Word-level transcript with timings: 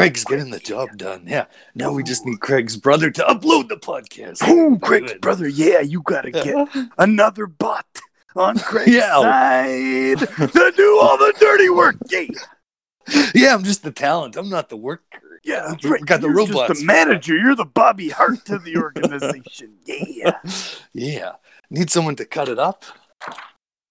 Craig's 0.00 0.24
getting 0.24 0.50
the 0.50 0.58
job 0.58 0.96
done. 0.96 1.24
Yeah. 1.26 1.44
Now 1.74 1.92
we 1.92 2.02
just 2.02 2.24
need 2.24 2.40
Craig's 2.40 2.74
brother 2.76 3.10
to 3.10 3.22
upload 3.22 3.68
the 3.68 3.76
podcast. 3.76 4.38
Oh, 4.42 4.78
Craig's 4.82 5.12
Good. 5.12 5.20
brother. 5.20 5.46
Yeah, 5.46 5.80
you 5.80 6.00
gotta 6.02 6.30
get 6.30 6.68
another 6.98 7.46
butt 7.46 7.84
on 8.34 8.58
Craig's 8.58 8.92
Yeah. 8.92 9.20
side 9.20 10.18
to 10.52 10.72
do 10.74 10.98
all 11.02 11.18
the 11.18 11.34
dirty 11.38 11.68
work. 11.68 11.96
Yeah, 12.08 12.22
Yeah, 13.34 13.54
I'm 13.54 13.62
just 13.62 13.82
the 13.82 13.90
talent. 13.90 14.36
I'm 14.36 14.48
not 14.48 14.70
the 14.70 14.78
worker. 14.78 15.40
yeah, 15.44 15.66
that's 15.68 15.84
We 15.84 15.90
right. 15.90 16.06
got 16.06 16.22
the 16.22 16.28
You're 16.28 16.36
robots. 16.36 16.68
Just 16.68 16.80
the 16.80 16.86
manager. 16.86 17.36
You're 17.36 17.54
the 17.54 17.66
Bobby 17.66 18.08
Hart 18.08 18.42
to 18.46 18.58
the 18.58 18.76
organization. 18.78 19.74
Yeah. 19.84 20.38
Yeah. 20.94 21.32
Need 21.68 21.90
someone 21.90 22.16
to 22.16 22.24
cut 22.24 22.48
it 22.48 22.58
up, 22.58 22.84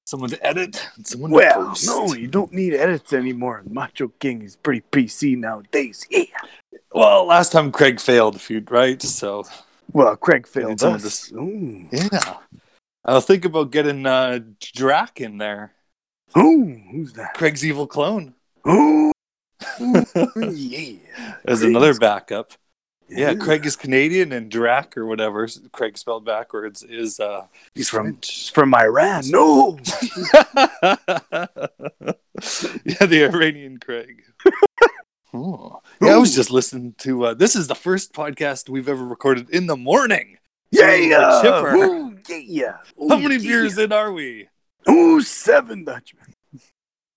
someone 0.09 0.29
to 0.31 0.45
edit, 0.45 0.83
and 0.95 1.05
someone 1.07 1.31
Well, 1.31 1.61
to 1.61 1.69
post. 1.69 1.85
no, 1.87 2.13
you 2.13 2.27
don't 2.27 2.51
need 2.51 2.73
edits 2.73 3.13
anymore. 3.13 3.61
Macho 3.69 4.07
King 4.19 4.41
is 4.41 4.55
pretty 4.55 4.81
PC 4.91 5.37
nowadays. 5.37 6.05
Yeah. 6.09 6.23
Well, 6.91 7.25
last 7.25 7.51
time 7.51 7.71
Craig 7.71 7.99
failed 7.99 8.35
a 8.35 8.39
few, 8.39 8.63
right? 8.69 8.99
So, 9.01 9.43
Well, 9.93 10.15
Craig 10.17 10.47
failed 10.47 10.81
us. 10.83 11.29
to- 11.29 11.87
yeah. 11.91 12.37
I'll 13.05 13.21
think 13.21 13.45
about 13.45 13.71
getting 13.71 14.05
uh, 14.05 14.39
Drac 14.59 15.21
in 15.21 15.37
there. 15.37 15.73
Ooh, 16.37 16.79
who's 16.91 17.13
that? 17.13 17.33
Craig's 17.35 17.63
evil 17.65 17.87
clone 17.87 18.33
Ooh. 18.67 19.11
yeah. 19.79 20.95
as 21.45 21.59
Craig's- 21.59 21.63
another 21.63 21.93
backup. 21.93 22.53
Yeah, 23.09 23.33
Craig 23.35 23.65
is 23.65 23.75
Canadian 23.75 24.31
and 24.31 24.51
Drac 24.51 24.95
or 24.97 25.05
whatever, 25.05 25.47
Craig 25.71 25.97
spelled 25.97 26.25
backwards, 26.25 26.83
is 26.83 27.19
uh 27.19 27.47
He's 27.73 27.89
from 27.89 28.13
French. 28.13 28.51
from 28.53 28.73
Iran. 28.75 29.23
No. 29.29 29.79
yeah, 32.85 33.05
the 33.05 33.29
Iranian 33.31 33.79
Craig. 33.79 34.23
Oh. 35.31 35.79
Yeah, 36.01 36.15
I 36.15 36.17
was 36.17 36.33
just 36.33 36.49
listening 36.49 36.95
to 36.99 37.25
uh, 37.25 37.33
this 37.35 37.55
is 37.55 37.67
the 37.67 37.75
first 37.75 38.13
podcast 38.13 38.67
we've 38.67 38.89
ever 38.89 39.05
recorded 39.05 39.51
in 39.51 39.67
the 39.67 39.77
morning. 39.77 40.39
Yeah. 40.71 40.87
Like 40.87 41.43
chipper. 41.43 41.75
Ooh, 41.75 42.17
yeah. 42.29 42.77
How 42.97 43.17
many 43.19 43.35
yeah. 43.35 43.47
beers 43.47 43.77
in 43.77 43.91
are 43.91 44.11
we? 44.11 44.49
Ooh, 44.89 45.21
seven 45.21 45.83
Dutchmen. 45.85 46.33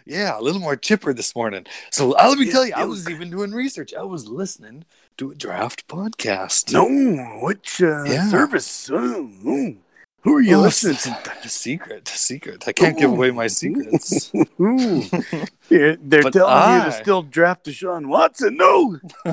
Yeah, 0.04 0.38
a 0.38 0.42
little 0.42 0.60
more 0.60 0.76
chipper 0.76 1.14
this 1.14 1.34
morning. 1.34 1.64
So 1.90 2.12
uh, 2.12 2.28
let 2.28 2.38
me 2.38 2.46
Yeah, 2.46 2.52
tell 2.52 2.66
you, 2.66 2.74
I 2.76 2.84
was 2.84 3.08
even 3.08 3.30
doing 3.30 3.52
research. 3.52 3.94
I 3.94 4.02
was 4.02 4.28
listening 4.28 4.84
to 5.18 5.30
a 5.30 5.34
draft 5.34 5.86
podcast. 5.88 6.72
No, 6.72 6.86
which 7.44 7.82
uh, 7.82 8.04
Yeah. 8.04 8.28
service? 8.28 8.90
Ooh, 8.90 9.30
ooh. 9.46 9.76
Who 10.24 10.36
are 10.36 10.40
you 10.40 10.56
Oh, 10.56 10.60
listening 10.62 10.94
s- 10.96 11.52
Secret, 11.52 12.06
secret. 12.06 12.64
I 12.68 12.72
can't 12.72 12.96
give 12.96 13.10
away 13.10 13.32
my 13.32 13.48
secrets. 13.48 14.30
Ooh. 14.60 15.02
They're, 15.68 15.96
they're 15.96 16.22
telling 16.22 16.52
you 16.74 16.82
I- 16.82 16.84
to 16.84 16.92
still 16.92 17.22
draft 17.22 17.64
Deshaun 17.66 18.06
Watson. 18.06 18.56
No. 18.56 18.98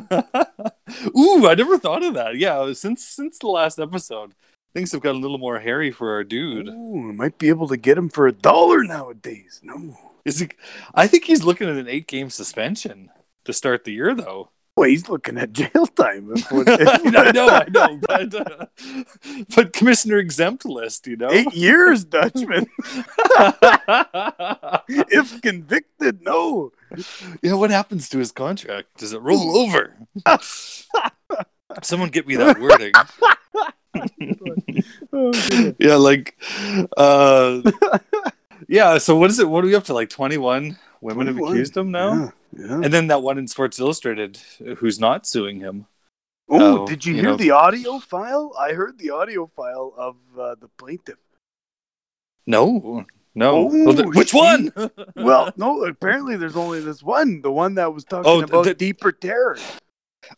Ooh, 1.17 1.47
I 1.47 1.53
never 1.55 1.77
thought 1.77 2.03
of 2.03 2.13
that. 2.15 2.37
Yeah, 2.37 2.73
since 2.73 3.05
since 3.05 3.37
the 3.39 3.47
last 3.47 3.77
episode, 3.79 4.33
things 4.73 4.91
have 4.93 5.01
got 5.01 5.15
a 5.15 5.19
little 5.19 5.37
more 5.37 5.59
hairy 5.59 5.91
for 5.91 6.11
our 6.13 6.23
dude. 6.23 6.67
Ooh, 6.69 7.13
might 7.13 7.37
be 7.37 7.49
able 7.49 7.67
to 7.67 7.77
get 7.77 7.97
him 7.97 8.09
for 8.09 8.25
a 8.27 8.31
dollar 8.31 8.83
nowadays. 8.83 9.59
No. 9.63 9.97
Is 10.25 10.39
he? 10.39 10.49
I 10.95 11.07
think 11.07 11.25
he's 11.25 11.43
looking 11.43 11.69
at 11.69 11.75
an 11.77 11.87
eight 11.87 12.07
game 12.07 12.29
suspension 12.29 13.09
to 13.45 13.53
start 13.53 13.83
the 13.83 13.93
year, 13.93 14.15
though. 14.15 14.49
Well, 14.79 14.87
he's 14.87 15.09
looking 15.09 15.37
at 15.37 15.51
jail 15.51 15.87
time. 15.87 16.27
what- 16.27 16.69
I 16.69 17.31
know, 17.31 17.49
I 17.49 17.65
know, 17.69 17.99
but 18.07 18.33
uh, 18.33 18.65
but 19.53 19.73
commissioner 19.73 20.19
exempt 20.19 20.63
list, 20.63 21.05
you 21.05 21.17
know. 21.17 21.29
Eight 21.29 21.53
years, 21.53 22.05
Dutchman. 22.05 22.65
if 24.87 25.41
convicted, 25.41 26.21
no. 26.21 26.71
yeah, 27.41 27.55
what 27.55 27.71
happens 27.71 28.07
to 28.07 28.19
his 28.19 28.31
contract? 28.31 28.87
Does 28.97 29.11
it 29.11 29.19
roll 29.19 29.57
over? 29.57 29.97
Someone 31.83 32.07
get 32.07 32.25
me 32.25 32.37
that 32.37 32.57
wording. 32.57 32.93
Oh, 35.11 35.73
yeah, 35.79 35.95
like, 35.95 36.37
uh, 36.95 37.61
yeah. 38.69 38.97
So 38.97 39.17
what 39.17 39.29
is 39.29 39.39
it? 39.39 39.49
What 39.49 39.65
are 39.65 39.67
we 39.67 39.75
up 39.75 39.83
to? 39.85 39.93
Like 39.93 40.09
twenty-one 40.09 40.77
women 41.01 41.27
have 41.27 41.37
accused 41.37 41.75
him 41.75 41.91
now, 41.91 42.13
Yeah, 42.13 42.29
yeah. 42.57 42.73
and 42.83 42.85
then 42.93 43.07
that 43.07 43.21
one 43.21 43.37
in 43.37 43.47
Sports 43.47 43.79
Illustrated 43.79 44.37
who's 44.77 44.99
not 44.99 45.25
suing 45.27 45.59
him. 45.59 45.85
Oh, 46.49 46.87
did 46.87 47.05
you, 47.05 47.13
you 47.13 47.21
hear 47.21 47.29
know- 47.31 47.37
the 47.37 47.51
audio 47.51 47.99
file? 47.99 48.53
I 48.59 48.73
heard 48.73 48.97
the 48.97 49.11
audio 49.11 49.45
file 49.45 49.93
of 49.97 50.15
uh, 50.37 50.55
the 50.59 50.67
plaintiff. 50.77 51.17
No, 52.47 53.05
no. 53.35 53.69
Oh, 53.69 53.85
Well, 53.85 53.95
th- 53.95 54.07
which 54.15 54.29
she- 54.31 54.37
one? 54.37 54.71
Well, 55.15 55.51
no, 55.57 55.83
apparently 55.85 56.35
there's 56.37 56.55
only 56.55 56.79
this 56.81 57.03
one, 57.03 57.41
the 57.41 57.51
one 57.51 57.75
that 57.75 57.93
was 57.93 58.03
talking 58.03 58.29
Oh, 58.31 58.41
about 58.41 58.65
the- 58.65 58.73
deeper 58.73 59.11
terror. 59.11 59.57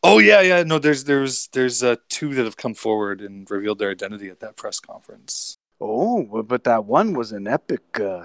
oh 0.03 0.19
yeah, 0.19 0.41
yeah. 0.41 0.63
No, 0.63 0.79
there's 0.79 1.05
there's 1.05 1.47
there's 1.53 1.81
uh, 1.83 1.95
two 2.09 2.33
that 2.35 2.45
have 2.45 2.57
come 2.57 2.73
forward 2.73 3.21
and 3.21 3.49
revealed 3.49 3.79
their 3.79 3.91
identity 3.91 4.29
at 4.29 4.39
that 4.41 4.55
press 4.57 4.79
conference. 4.79 5.55
Oh, 5.79 6.23
but 6.43 6.63
that 6.65 6.85
one 6.85 7.13
was 7.13 7.31
an 7.31 7.47
epic, 7.47 7.99
uh, 7.99 8.23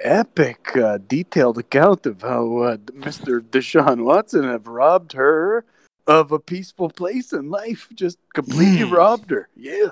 epic, 0.00 0.76
uh, 0.76 0.98
detailed 0.98 1.58
account 1.58 2.06
of 2.06 2.22
how 2.22 2.58
uh, 2.58 2.76
Mr. 2.76 3.40
Deshaun 3.40 4.04
Watson 4.04 4.44
have 4.44 4.66
robbed 4.66 5.12
her 5.12 5.64
of 6.06 6.32
a 6.32 6.38
peaceful 6.38 6.88
place 6.90 7.32
in 7.32 7.50
life. 7.50 7.88
Just 7.94 8.18
completely 8.34 8.82
Hmm. 8.86 8.94
robbed 8.94 9.30
her. 9.30 9.48
Yeah. 9.56 9.90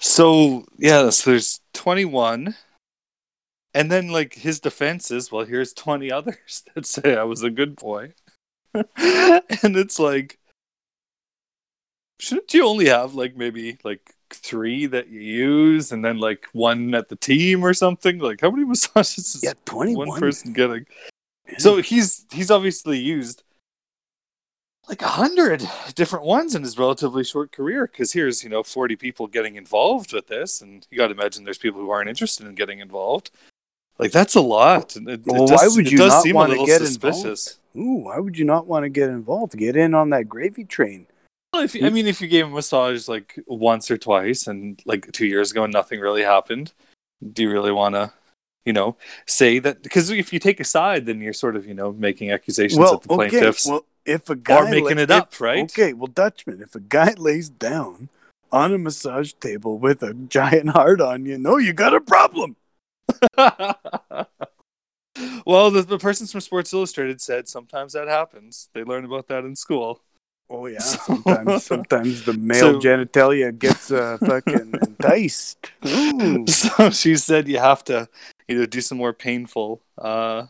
So 0.00 0.64
yeah, 0.78 1.10
so 1.10 1.30
there's 1.30 1.60
21, 1.74 2.54
and 3.74 3.92
then 3.92 4.08
like 4.08 4.34
his 4.34 4.58
defense 4.58 5.10
is, 5.10 5.30
well, 5.30 5.44
here's 5.44 5.72
20 5.74 6.10
others 6.10 6.64
that 6.74 6.86
say 6.86 7.16
I 7.16 7.24
was 7.24 7.42
a 7.42 7.50
good 7.50 7.76
boy, 7.76 8.14
and 8.74 9.76
it's 9.76 9.98
like, 9.98 10.38
shouldn't 12.18 12.52
you 12.54 12.66
only 12.66 12.86
have 12.88 13.14
like 13.14 13.36
maybe 13.36 13.78
like 13.84 14.14
three 14.34 14.86
that 14.86 15.08
you 15.08 15.20
use, 15.20 15.92
and 15.92 16.04
then 16.04 16.18
like 16.18 16.46
one 16.52 16.94
at 16.94 17.08
the 17.08 17.16
team 17.16 17.64
or 17.64 17.74
something? 17.74 18.18
Like 18.18 18.40
how 18.40 18.50
many 18.50 18.64
massages 18.68 19.34
is 19.34 19.42
Yeah, 19.42 19.52
21. 19.64 20.08
one 20.08 20.20
person 20.20 20.52
getting? 20.52 20.86
Yeah. 21.48 21.58
So 21.58 21.76
he's 21.82 22.26
he's 22.32 22.50
obviously 22.50 22.98
used 22.98 23.42
like 24.88 25.02
a 25.02 25.08
hundred 25.08 25.62
different 25.94 26.24
ones 26.24 26.54
in 26.54 26.62
his 26.62 26.78
relatively 26.78 27.24
short 27.24 27.52
career. 27.52 27.86
Because 27.86 28.12
here's 28.12 28.42
you 28.42 28.50
know 28.50 28.62
forty 28.62 28.96
people 28.96 29.26
getting 29.26 29.56
involved 29.56 30.12
with 30.12 30.26
this, 30.26 30.60
and 30.62 30.86
you 30.90 30.98
got 30.98 31.08
to 31.08 31.14
imagine 31.14 31.44
there's 31.44 31.58
people 31.58 31.80
who 31.80 31.90
aren't 31.90 32.08
interested 32.08 32.46
in 32.46 32.54
getting 32.54 32.80
involved. 32.80 33.30
Like 33.98 34.12
that's 34.12 34.34
a 34.34 34.40
lot. 34.40 34.96
And 34.96 35.08
it, 35.08 35.20
it 35.26 35.46
does, 35.46 35.50
why 35.50 35.68
would 35.68 35.90
you 35.90 35.98
does 35.98 36.12
not 36.12 36.22
seem 36.22 36.34
a 36.34 36.38
wanna 36.38 36.50
little 36.50 36.66
get 36.66 36.80
suspicious. 36.80 37.58
Ooh, 37.76 37.96
why 38.04 38.18
would 38.18 38.36
you 38.38 38.44
not 38.44 38.66
want 38.66 38.84
to 38.84 38.88
get 38.88 39.10
involved? 39.10 39.56
Get 39.56 39.76
in 39.76 39.94
on 39.94 40.10
that 40.10 40.28
gravy 40.28 40.64
train. 40.64 41.06
If 41.54 41.74
you- 41.74 41.84
I 41.86 41.90
mean, 41.90 42.06
if 42.06 42.20
you 42.20 42.28
gave 42.28 42.46
a 42.46 42.50
massage 42.50 43.08
like 43.08 43.38
once 43.46 43.90
or 43.90 43.98
twice, 43.98 44.46
and 44.46 44.80
like 44.84 45.10
two 45.12 45.26
years 45.26 45.50
ago, 45.50 45.64
and 45.64 45.72
nothing 45.72 45.98
really 46.00 46.22
happened, 46.22 46.72
do 47.32 47.42
you 47.42 47.50
really 47.50 47.72
want 47.72 47.94
to, 47.96 48.12
you 48.64 48.72
know, 48.72 48.96
say 49.26 49.58
that? 49.58 49.82
Because 49.82 50.10
if 50.10 50.32
you 50.32 50.38
take 50.38 50.60
a 50.60 50.64
side, 50.64 51.06
then 51.06 51.20
you're 51.20 51.32
sort 51.32 51.56
of, 51.56 51.66
you 51.66 51.74
know, 51.74 51.92
making 51.92 52.30
accusations 52.30 52.78
Well, 52.78 52.94
at 52.94 53.02
the 53.02 53.12
okay. 53.14 53.28
plaintiffs. 53.30 53.66
Well, 53.66 53.84
if 54.06 54.30
a 54.30 54.36
guy 54.36 54.70
making 54.70 54.96
la- 54.96 55.02
it 55.02 55.10
up, 55.10 55.32
if- 55.32 55.40
right? 55.40 55.64
Okay, 55.64 55.92
well, 55.92 56.06
Dutchman, 56.06 56.62
if 56.62 56.74
a 56.74 56.80
guy 56.80 57.14
lays 57.14 57.48
down 57.50 58.08
on 58.52 58.72
a 58.72 58.78
massage 58.78 59.32
table 59.34 59.78
with 59.78 60.02
a 60.02 60.14
giant 60.14 60.70
heart 60.76 61.00
on 61.00 61.26
you, 61.26 61.36
know 61.36 61.56
you 61.56 61.72
got 61.72 61.94
a 61.94 62.00
problem. 62.00 62.56
well, 65.44 65.70
the, 65.70 65.82
the 65.82 65.98
persons 65.98 66.30
from 66.32 66.40
Sports 66.40 66.72
Illustrated 66.72 67.20
said 67.20 67.48
sometimes 67.48 67.92
that 67.92 68.06
happens. 68.08 68.68
They 68.72 68.84
learn 68.84 69.04
about 69.04 69.26
that 69.28 69.44
in 69.44 69.56
school. 69.56 70.00
Oh 70.52 70.66
yeah, 70.66 70.80
sometimes 70.80 71.64
sometimes 71.72 72.24
the 72.24 72.32
male 72.34 72.58
So- 72.58 72.80
genitalia 72.80 73.56
gets 73.56 73.92
uh, 73.92 74.18
fucking 74.18 74.74
enticed. 74.82 75.70
Ooh. 75.86 76.44
So 76.48 76.90
she 76.90 77.14
said 77.16 77.46
you 77.48 77.58
have 77.58 77.84
to, 77.84 78.08
know, 78.48 78.66
do 78.66 78.80
some 78.80 78.98
more 78.98 79.12
painful 79.12 79.80
uh, 79.96 80.46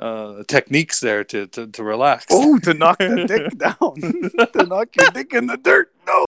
uh, 0.00 0.42
techniques 0.48 0.98
there 0.98 1.22
to, 1.24 1.46
to, 1.46 1.68
to 1.68 1.84
relax. 1.84 2.26
Oh, 2.30 2.58
to 2.58 2.74
knock 2.74 2.98
the 2.98 3.24
dick 3.28 3.56
down, 3.56 4.50
to 4.52 4.66
knock 4.66 4.88
your 4.96 5.10
dick 5.12 5.32
in 5.32 5.46
the 5.46 5.56
dirt. 5.56 5.92
No. 6.06 6.26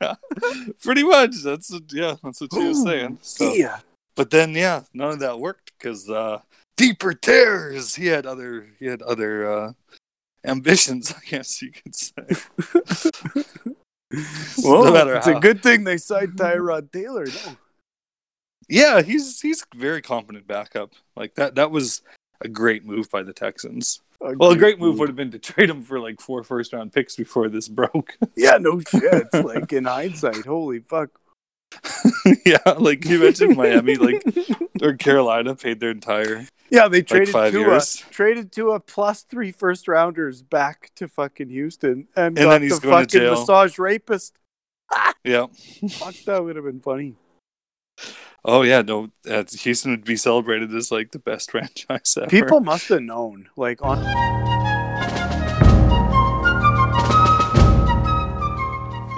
yeah, 0.00 0.14
pretty 0.82 1.02
much. 1.02 1.36
That's 1.42 1.70
what, 1.72 1.84
yeah, 1.92 2.16
that's 2.22 2.40
what 2.42 2.52
she 2.52 2.68
was 2.68 2.82
saying. 2.82 3.18
So, 3.22 3.54
Yeah. 3.54 3.78
but 4.16 4.30
then 4.30 4.52
yeah, 4.54 4.82
none 4.92 5.12
of 5.12 5.20
that 5.20 5.38
worked 5.40 5.72
because 5.78 6.10
uh, 6.10 6.40
deeper 6.76 7.14
tears. 7.14 7.94
He 7.94 8.06
had 8.08 8.26
other 8.26 8.68
he 8.78 8.84
had 8.86 9.00
other 9.02 9.50
uh, 9.50 9.72
ambitions. 10.44 11.12
I 11.16 11.20
guess 11.28 11.60
you 11.62 11.70
could 11.72 11.94
say. 11.94 12.12
Well, 14.64 14.84
No 14.92 15.08
it's 15.16 15.26
how- 15.26 15.36
a 15.36 15.40
good 15.40 15.62
thing 15.62 15.84
they 15.84 15.96
signed 15.98 16.34
Tyrod 16.36 16.92
Taylor. 16.92 17.26
No. 17.26 17.56
Yeah, 18.68 19.02
he's 19.02 19.40
he's 19.40 19.62
a 19.62 19.76
very 19.76 20.00
competent 20.02 20.46
backup. 20.46 20.92
Like 21.16 21.34
that 21.34 21.56
that 21.56 21.70
was 21.70 22.02
a 22.40 22.48
great 22.48 22.84
move 22.84 23.10
by 23.10 23.22
the 23.22 23.32
Texans. 23.32 24.00
Well, 24.20 24.52
a 24.52 24.56
great 24.56 24.78
move 24.78 24.98
would 25.00 25.08
have 25.08 25.16
been 25.16 25.32
to 25.32 25.38
trade 25.38 25.68
him 25.68 25.82
for 25.82 25.98
like 25.98 26.20
four 26.20 26.44
first 26.44 26.72
round 26.72 26.92
picks 26.92 27.16
before 27.16 27.48
this 27.48 27.68
broke. 27.68 28.16
Yeah, 28.36 28.56
no 28.58 28.80
shit. 28.80 29.26
Like 29.34 29.72
in 29.72 29.84
hindsight, 29.84 30.46
holy 30.46 30.78
fuck. 30.78 31.10
yeah, 32.46 32.58
like 32.78 33.04
you 33.04 33.18
mentioned 33.18 33.56
Miami 33.56 33.96
like 33.96 34.22
or 34.86 34.94
Carolina 34.94 35.54
paid 35.54 35.80
their 35.80 35.90
entire 35.90 36.46
Yeah, 36.70 36.88
they 36.88 36.98
like 36.98 37.06
traded 37.06 37.28
five 37.30 37.52
Tua, 37.52 37.66
years. 37.66 38.04
traded 38.10 38.52
Tua 38.52 38.80
plus 38.80 39.22
three 39.22 39.52
first 39.52 39.88
rounders 39.88 40.42
back 40.42 40.90
to 40.96 41.08
fucking 41.08 41.48
Houston, 41.50 42.08
and, 42.16 42.36
And 42.36 42.36
got 42.36 42.50
then 42.50 42.62
he's 42.62 42.80
the 42.80 42.88
going 42.88 43.06
to 43.06 43.18
fucking 43.18 43.20
jail. 43.28 43.40
massage 43.40 43.78
rapist. 43.78 44.36
Yeah. 45.24 45.46
Fuck, 45.90 46.14
that 46.26 46.44
would 46.44 46.56
have 46.56 46.64
been 46.64 46.80
funny. 46.80 47.14
Oh 48.44 48.62
yeah, 48.62 48.82
no. 48.82 49.10
Uh, 49.28 49.44
Houston 49.60 49.92
would 49.92 50.04
be 50.04 50.16
celebrated 50.16 50.74
as 50.74 50.90
like 50.90 51.12
the 51.12 51.18
best 51.20 51.50
franchise 51.52 52.16
ever. 52.16 52.26
People 52.28 52.60
must 52.60 52.88
have 52.88 53.02
known, 53.02 53.48
like 53.56 53.80
on. 53.82 53.98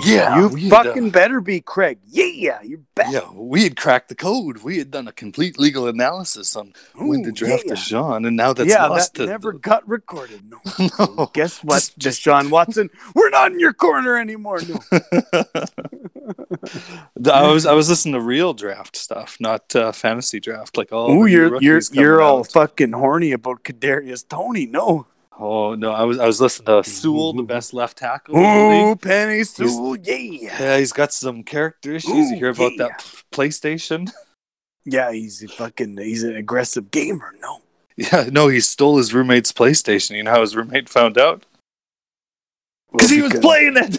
Yeah, 0.05 0.39
you 0.39 0.47
uh, 0.47 0.71
fucking 0.71 1.11
better 1.11 1.41
be 1.41 1.61
Craig. 1.61 1.99
Yeah, 2.06 2.61
you 2.62 2.85
bet. 2.95 3.11
yeah, 3.11 3.31
we 3.33 3.62
had 3.62 3.77
cracked 3.77 4.09
the 4.09 4.15
code. 4.15 4.59
We 4.59 4.79
had 4.79 4.91
done 4.91 5.09
a 5.09 5.12
complete 5.12 5.59
legal 5.59 5.89
analysis 5.89 6.55
on 6.56 6.73
when 6.95 7.23
to 7.25 7.33
draft 7.33 7.65
yeah. 7.67 7.75
Deshaun, 7.75 8.27
and 8.27 8.37
now 8.37 8.53
that's 8.53 8.71
yeah, 8.71 8.87
lost 8.87 9.15
that 9.15 9.27
never 9.27 9.53
got 9.53 9.87
recorded. 9.89 10.43
No. 10.49 10.59
no. 10.99 11.31
Guess 11.33 11.65
what, 11.65 11.77
Just- 11.77 11.99
just- 11.99 12.25
Deshaun 12.25 12.51
Watson? 12.51 12.91
We're 13.15 13.31
not 13.31 13.53
in 13.53 13.61
your 13.61 13.73
corner 13.73 14.19
anymore. 14.19 14.61
No. 14.62 14.79
I 17.33 17.53
was 17.53 17.67
I 17.67 17.73
was 17.73 17.89
listening 17.89 18.15
to 18.15 18.21
real 18.21 18.55
draft 18.55 18.97
stuff, 18.97 19.37
not 19.41 19.75
uh, 19.77 19.93
fantasy 19.93 20.41
draft. 20.41 20.77
Like 20.77 20.93
all 20.93 21.11
Ooh, 21.11 21.25
the 21.25 21.25
new 21.25 21.27
you're 21.27 21.62
you're 21.62 21.81
you're 21.93 22.23
all 22.23 22.45
fucking 22.45 22.93
horny 22.93 23.33
about 23.33 23.65
Kadarius 23.65 24.27
Toney. 24.27 24.67
No. 24.67 25.07
Oh 25.39 25.75
no, 25.75 25.91
I 25.91 26.05
was 26.05 26.19
I 26.19 26.27
was 26.27 26.41
listening 26.41 26.67
to 26.67 26.89
Sewell, 26.89 27.33
the 27.33 27.43
best 27.43 27.75
left 27.75 27.99
tackle. 27.99 28.37
Ooh, 28.37 28.95
Penei 28.95 29.45
Sewell. 29.47 29.97
Yeah. 29.97 30.61
Yeah, 30.61 30.79
he's 30.79 30.93
got 30.93 31.13
some 31.13 31.43
character 31.43 31.95
issues. 31.95 32.13
Ooh, 32.13 32.31
you 32.31 32.37
hear 32.37 32.51
about 32.51 32.73
yeah. 32.73 32.89
that 32.89 33.23
PlayStation? 33.33 34.11
Yeah, 34.87 35.13
he's 35.13 35.43
a 35.43 35.49
fucking 35.49 35.97
he's 35.97 36.25
an 36.25 36.37
aggressive 36.37 36.91
gamer. 36.91 37.33
No. 37.41 37.63
Yeah, 37.97 38.29
no, 38.31 38.49
he 38.49 38.61
stole 38.61 38.99
his 38.99 39.15
roommate's 39.15 39.51
PlayStation. 39.51 40.15
You 40.15 40.25
know 40.25 40.33
how 40.33 40.43
his 40.43 40.55
roommate 40.55 40.91
found 40.91 41.17
out? 41.17 41.47
Because 42.93 43.09
he 43.09 43.23
was 43.23 43.33
playing 43.33 43.77
it. 43.77 43.99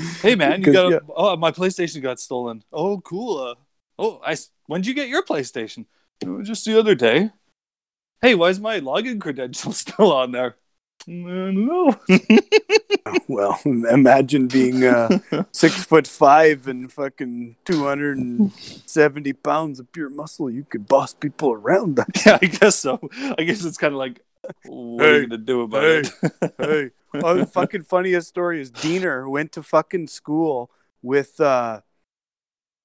hey 0.20 0.34
man, 0.34 0.62
you 0.62 0.72
got 0.72 0.90
yeah. 0.90 0.98
oh 1.14 1.36
my 1.36 1.52
PlayStation 1.52 2.02
got 2.02 2.18
stolen. 2.18 2.64
Oh 2.72 3.00
cool. 3.00 3.38
Uh, 3.38 3.54
oh, 4.00 4.20
I 4.26 4.36
when 4.66 4.80
did 4.80 4.88
you 4.88 4.94
get 4.94 5.08
your 5.08 5.22
PlayStation? 5.22 5.86
"Oh, 6.26 6.42
Just 6.42 6.64
the 6.64 6.78
other 6.78 6.94
day. 6.94 7.30
Hey, 8.22 8.34
why 8.34 8.48
is 8.48 8.60
my 8.60 8.80
login 8.80 9.20
credentials 9.20 9.76
still 9.88 10.12
on 10.12 10.32
there? 10.32 10.56
I 11.08 11.12
don't 11.12 11.66
know. 11.66 11.98
Well, 13.26 13.60
imagine 13.64 14.48
being 14.48 14.84
uh, 14.84 15.18
six 15.52 15.84
foot 15.84 16.06
five 16.06 16.66
and 16.66 16.92
fucking 16.92 17.56
two 17.64 17.84
hundred 17.84 18.18
and 18.18 18.52
seventy 18.86 19.32
pounds 19.32 19.80
of 19.80 19.90
pure 19.92 20.10
muscle. 20.10 20.50
You 20.50 20.64
could 20.64 20.86
boss 20.86 21.14
people 21.14 21.52
around. 21.52 22.00
yeah, 22.26 22.38
I 22.42 22.46
guess 22.46 22.76
so. 22.76 23.00
I 23.38 23.44
guess 23.44 23.64
it's 23.64 23.78
kind 23.78 23.94
of 23.94 23.98
like, 23.98 24.20
what 24.64 25.06
are 25.06 25.20
you 25.20 25.26
gonna 25.28 25.38
do 25.38 25.62
about 25.62 25.82
hey, 25.82 25.98
it? 26.00 26.54
hey, 26.58 26.90
oh, 27.14 27.34
the 27.34 27.46
fucking 27.46 27.84
funniest 27.84 28.28
story 28.28 28.60
is 28.60 28.70
Diener 28.70 29.28
went 29.28 29.52
to 29.52 29.62
fucking 29.62 30.08
school 30.08 30.70
with 31.02 31.40
uh, 31.40 31.80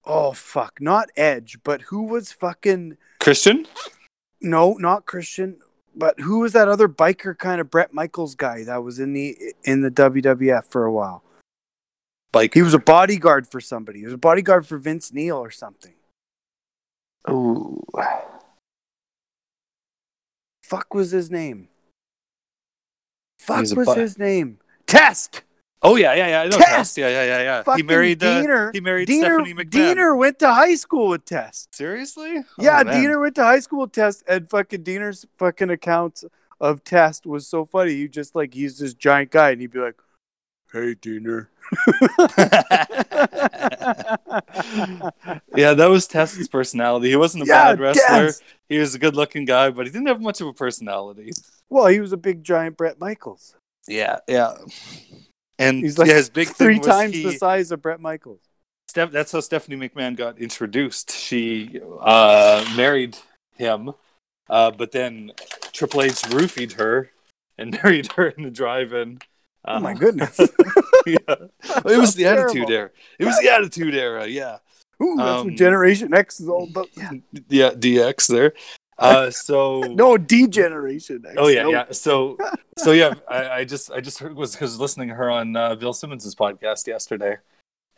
oh 0.05 0.31
fuck, 0.31 0.79
not 0.79 1.09
Edge, 1.17 1.57
but 1.63 1.81
who 1.83 2.03
was 2.03 2.31
fucking 2.31 2.97
Christian? 3.19 3.65
No, 4.45 4.73
not 4.73 5.07
Christian, 5.07 5.57
but 5.95 6.19
who 6.19 6.39
was 6.39 6.53
that 6.53 6.67
other 6.67 6.87
biker 6.87 7.35
kind 7.37 7.59
of 7.59 7.71
Bret 7.71 7.93
Michaels 7.93 8.35
guy 8.35 8.63
that 8.63 8.83
was 8.83 8.99
in 8.99 9.13
the 9.13 9.35
in 9.63 9.81
the 9.81 9.89
WWF 9.89 10.65
for 10.69 10.85
a 10.85 10.91
while? 10.91 11.23
Like 12.33 12.53
He 12.53 12.61
was 12.61 12.73
a 12.73 12.79
bodyguard 12.79 13.47
for 13.47 13.59
somebody. 13.59 13.99
He 13.99 14.05
was 14.05 14.13
a 14.13 14.19
bodyguard 14.19 14.67
for 14.67 14.77
Vince 14.77 15.11
Neil 15.11 15.37
or 15.37 15.49
something. 15.49 15.95
Ooh. 17.29 17.81
Fuck 20.61 20.93
was 20.93 21.11
his 21.11 21.31
name? 21.31 21.69
Fuck 23.39 23.75
was 23.75 23.87
bi- 23.87 23.95
his 23.95 24.19
name? 24.19 24.59
Test. 24.85 25.41
Oh 25.81 25.95
yeah, 25.97 26.13
yeah, 26.15 26.27
yeah. 26.27 26.41
I 26.41 26.47
know 26.47 26.57
Test! 26.57 26.97
Yeah, 26.97 27.09
yeah, 27.09 27.23
yeah, 27.25 27.41
yeah. 27.41 27.57
He 27.59 27.63
Fucking 27.63 27.85
married. 27.85 28.23
Uh, 28.23 28.71
he 28.71 28.79
married 28.79 29.07
Diener, 29.07 29.39
Stephanie 29.39 29.53
McMahon. 29.53 29.69
Diener 29.69 30.15
went 30.15 30.39
to 30.39 30.51
high 30.51 30.75
school 30.75 31.09
with 31.09 31.25
Test. 31.25 31.75
Seriously? 31.75 32.43
Yeah, 32.57 32.79
Oh, 32.81 32.83
man. 32.85 33.01
Diener 33.01 33.19
went 33.19 33.35
to 33.35 33.43
high 33.43 33.59
school 33.59 33.81
with 33.81 33.91
Test, 33.91 34.23
and 34.27 34.49
fucking 34.49 34.83
Diener's 34.83 35.25
fucking 35.37 35.69
account 35.69 36.23
of 36.59 36.83
Test 36.83 37.25
was 37.25 37.47
so 37.47 37.65
funny. 37.65 37.93
He 37.93 38.07
just 38.07 38.35
like 38.35 38.53
he's 38.53 38.79
this 38.79 38.93
giant 38.93 39.31
guy, 39.31 39.51
and 39.51 39.61
he'd 39.61 39.71
be 39.71 39.79
like, 39.79 39.95
"Hey, 40.71 40.95
Diener." 40.95 41.49
yeah, 45.55 45.73
that 45.73 45.87
was 45.89 46.07
Test's 46.07 46.47
personality. 46.47 47.09
He 47.09 47.15
wasn't 47.15 47.43
a 47.43 47.47
yeah, 47.47 47.75
bad 47.75 47.79
wrestler. 47.79 48.31
He 48.69 48.77
was 48.77 48.95
a 48.95 48.99
good-looking 48.99 49.45
guy, 49.45 49.69
but 49.69 49.85
he 49.85 49.91
didn't 49.91 50.07
have 50.07 50.21
much 50.21 50.41
of 50.41 50.47
a 50.47 50.53
personality. 50.53 51.31
Well, 51.69 51.87
he 51.87 51.99
was 51.99 52.13
a 52.13 52.17
big 52.17 52.43
giant 52.43 52.77
Bret 52.77 52.99
Michaels. 52.99 53.55
Yeah, 53.87 54.19
yeah. 54.27 54.53
And 55.57 55.79
He's 55.83 55.97
like 55.97 56.09
yeah, 56.09 56.15
his 56.15 56.29
big 56.29 56.49
three 56.49 56.73
thing 56.75 56.79
was 56.79 56.87
times 56.87 57.13
he, 57.13 57.23
the 57.23 57.31
size 57.33 57.71
of 57.71 57.81
Bret 57.81 57.99
Michaels. 57.99 58.41
Steph, 58.87 59.11
that's 59.11 59.31
how 59.31 59.39
Stephanie 59.39 59.77
McMahon 59.89 60.15
got 60.15 60.37
introduced. 60.39 61.11
She 61.11 61.79
uh, 62.01 62.65
married 62.75 63.17
him, 63.55 63.91
uh, 64.49 64.71
but 64.71 64.91
then 64.91 65.31
Triple 65.71 66.03
H 66.03 66.21
roofied 66.23 66.73
her 66.73 67.09
and 67.57 67.71
married 67.83 68.11
her 68.13 68.27
in 68.27 68.43
the 68.43 68.51
drive-in. 68.51 69.19
Oh 69.65 69.79
my 69.79 69.93
Uh, 69.93 69.95
goodness! 69.95 70.39
yeah. 71.05 71.17
It 71.85 71.97
was 71.97 72.13
the 72.15 72.23
That's 72.25 72.43
Attitude. 72.51 72.69
Era. 72.69 72.89
It 73.19 73.25
was 73.25 73.39
the 73.39 73.49
Attitude 73.49 73.95
Era. 73.95 74.27
Yeah, 74.27 74.57
Ooh, 75.01 75.15
that's 75.17 75.41
Um, 75.41 75.47
what 75.47 75.55
Generation 75.55 76.13
X 76.13 76.39
is 76.39 76.47
all 76.47 76.67
about. 76.69 76.89
Yeah. 76.95 77.11
yeah. 77.49 77.71
DX 77.71 78.27
there. 78.27 78.53
Uh, 78.97 79.29
so 79.29 79.79
No, 79.95 80.17
degeneration. 80.17 81.23
X. 81.25 81.35
Oh 81.37 81.47
yeah, 81.47 81.63
No. 81.63 81.71
yeah. 81.71 81.85
So, 81.91 82.37
so 82.77 82.91
yeah, 82.91 83.13
I, 83.29 83.49
I 83.49 83.65
just, 83.65 83.91
I 83.91 84.01
just 84.01 84.19
heard, 84.19 84.35
was 84.35 84.59
was 84.59 84.79
listening 84.79 85.09
to 85.09 85.15
her 85.15 85.29
on 85.29 85.55
uh, 85.55 85.75
Bill 85.75 85.93
Simmons' 85.93 86.33
podcast 86.35 86.87
yesterday, 86.87 87.37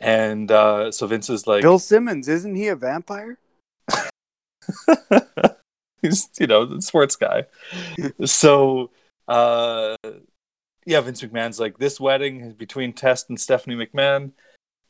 and 0.00 0.50
uh, 0.50 0.90
so 0.90 1.06
Vince 1.06 1.30
is 1.30 1.46
like, 1.46 1.62
Bill 1.62 1.78
Simmons, 1.78 2.28
isn't 2.28 2.54
he 2.54 2.68
a 2.68 2.76
vampire? 2.76 3.38
he's 6.02 6.28
you 6.38 6.46
know 6.46 6.64
the 6.64 6.82
sports 6.82 7.16
guy. 7.16 7.44
so, 8.24 8.90
uh, 9.28 9.96
yeah, 10.84 11.00
Vince 11.00 11.22
McMahon's 11.22 11.60
like, 11.60 11.78
this 11.78 12.00
wedding 12.00 12.40
is 12.40 12.54
between 12.54 12.92
Test 12.92 13.28
and 13.28 13.38
Stephanie 13.38 13.76
McMahon. 13.76 14.32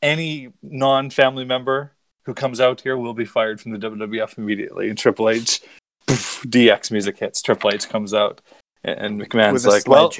Any 0.01 0.53
non-family 0.61 1.43
member 1.43 1.93
who 2.23 2.33
comes 2.33 2.61
out 2.61 2.79
here 2.81 2.95
will 2.97 3.13
be 3.13 3.25
fired 3.25 3.59
from 3.59 3.71
the 3.71 3.77
WWF 3.77 4.37
immediately. 4.37 4.87
And 4.87 4.97
Triple 4.97 5.29
H, 5.29 5.61
poof, 6.09 6.43
DX 6.47 6.91
music 6.91 7.19
hits. 7.19 7.41
Triple 7.41 7.71
H 7.71 7.87
comes 7.87 8.13
out, 8.13 8.41
and 8.83 9.21
McMahon's 9.21 9.65
like, 9.65 9.87
well. 9.87 10.11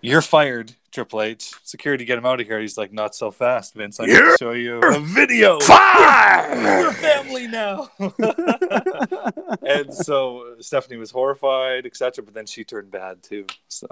You're 0.00 0.22
fired, 0.22 0.74
Triple 0.90 1.22
H. 1.22 1.52
Security, 1.62 2.04
get 2.04 2.18
him 2.18 2.26
out 2.26 2.40
of 2.40 2.46
here. 2.46 2.60
He's 2.60 2.76
like, 2.76 2.92
not 2.92 3.14
so 3.14 3.30
fast, 3.30 3.74
Vince. 3.74 4.00
I'm 4.00 4.08
You're 4.08 4.20
gonna 4.20 4.38
show 4.38 4.52
you 4.52 4.80
a 4.80 4.98
video. 5.00 5.54
We're 5.60 5.66
Fire! 5.66 6.92
family 6.92 7.46
now. 7.46 7.90
and 9.62 9.92
so 9.94 10.56
Stephanie 10.60 10.96
was 10.96 11.10
horrified, 11.10 11.86
etc. 11.86 12.24
But 12.24 12.34
then 12.34 12.46
she 12.46 12.64
turned 12.64 12.90
bad 12.90 13.22
too. 13.22 13.46
So 13.68 13.86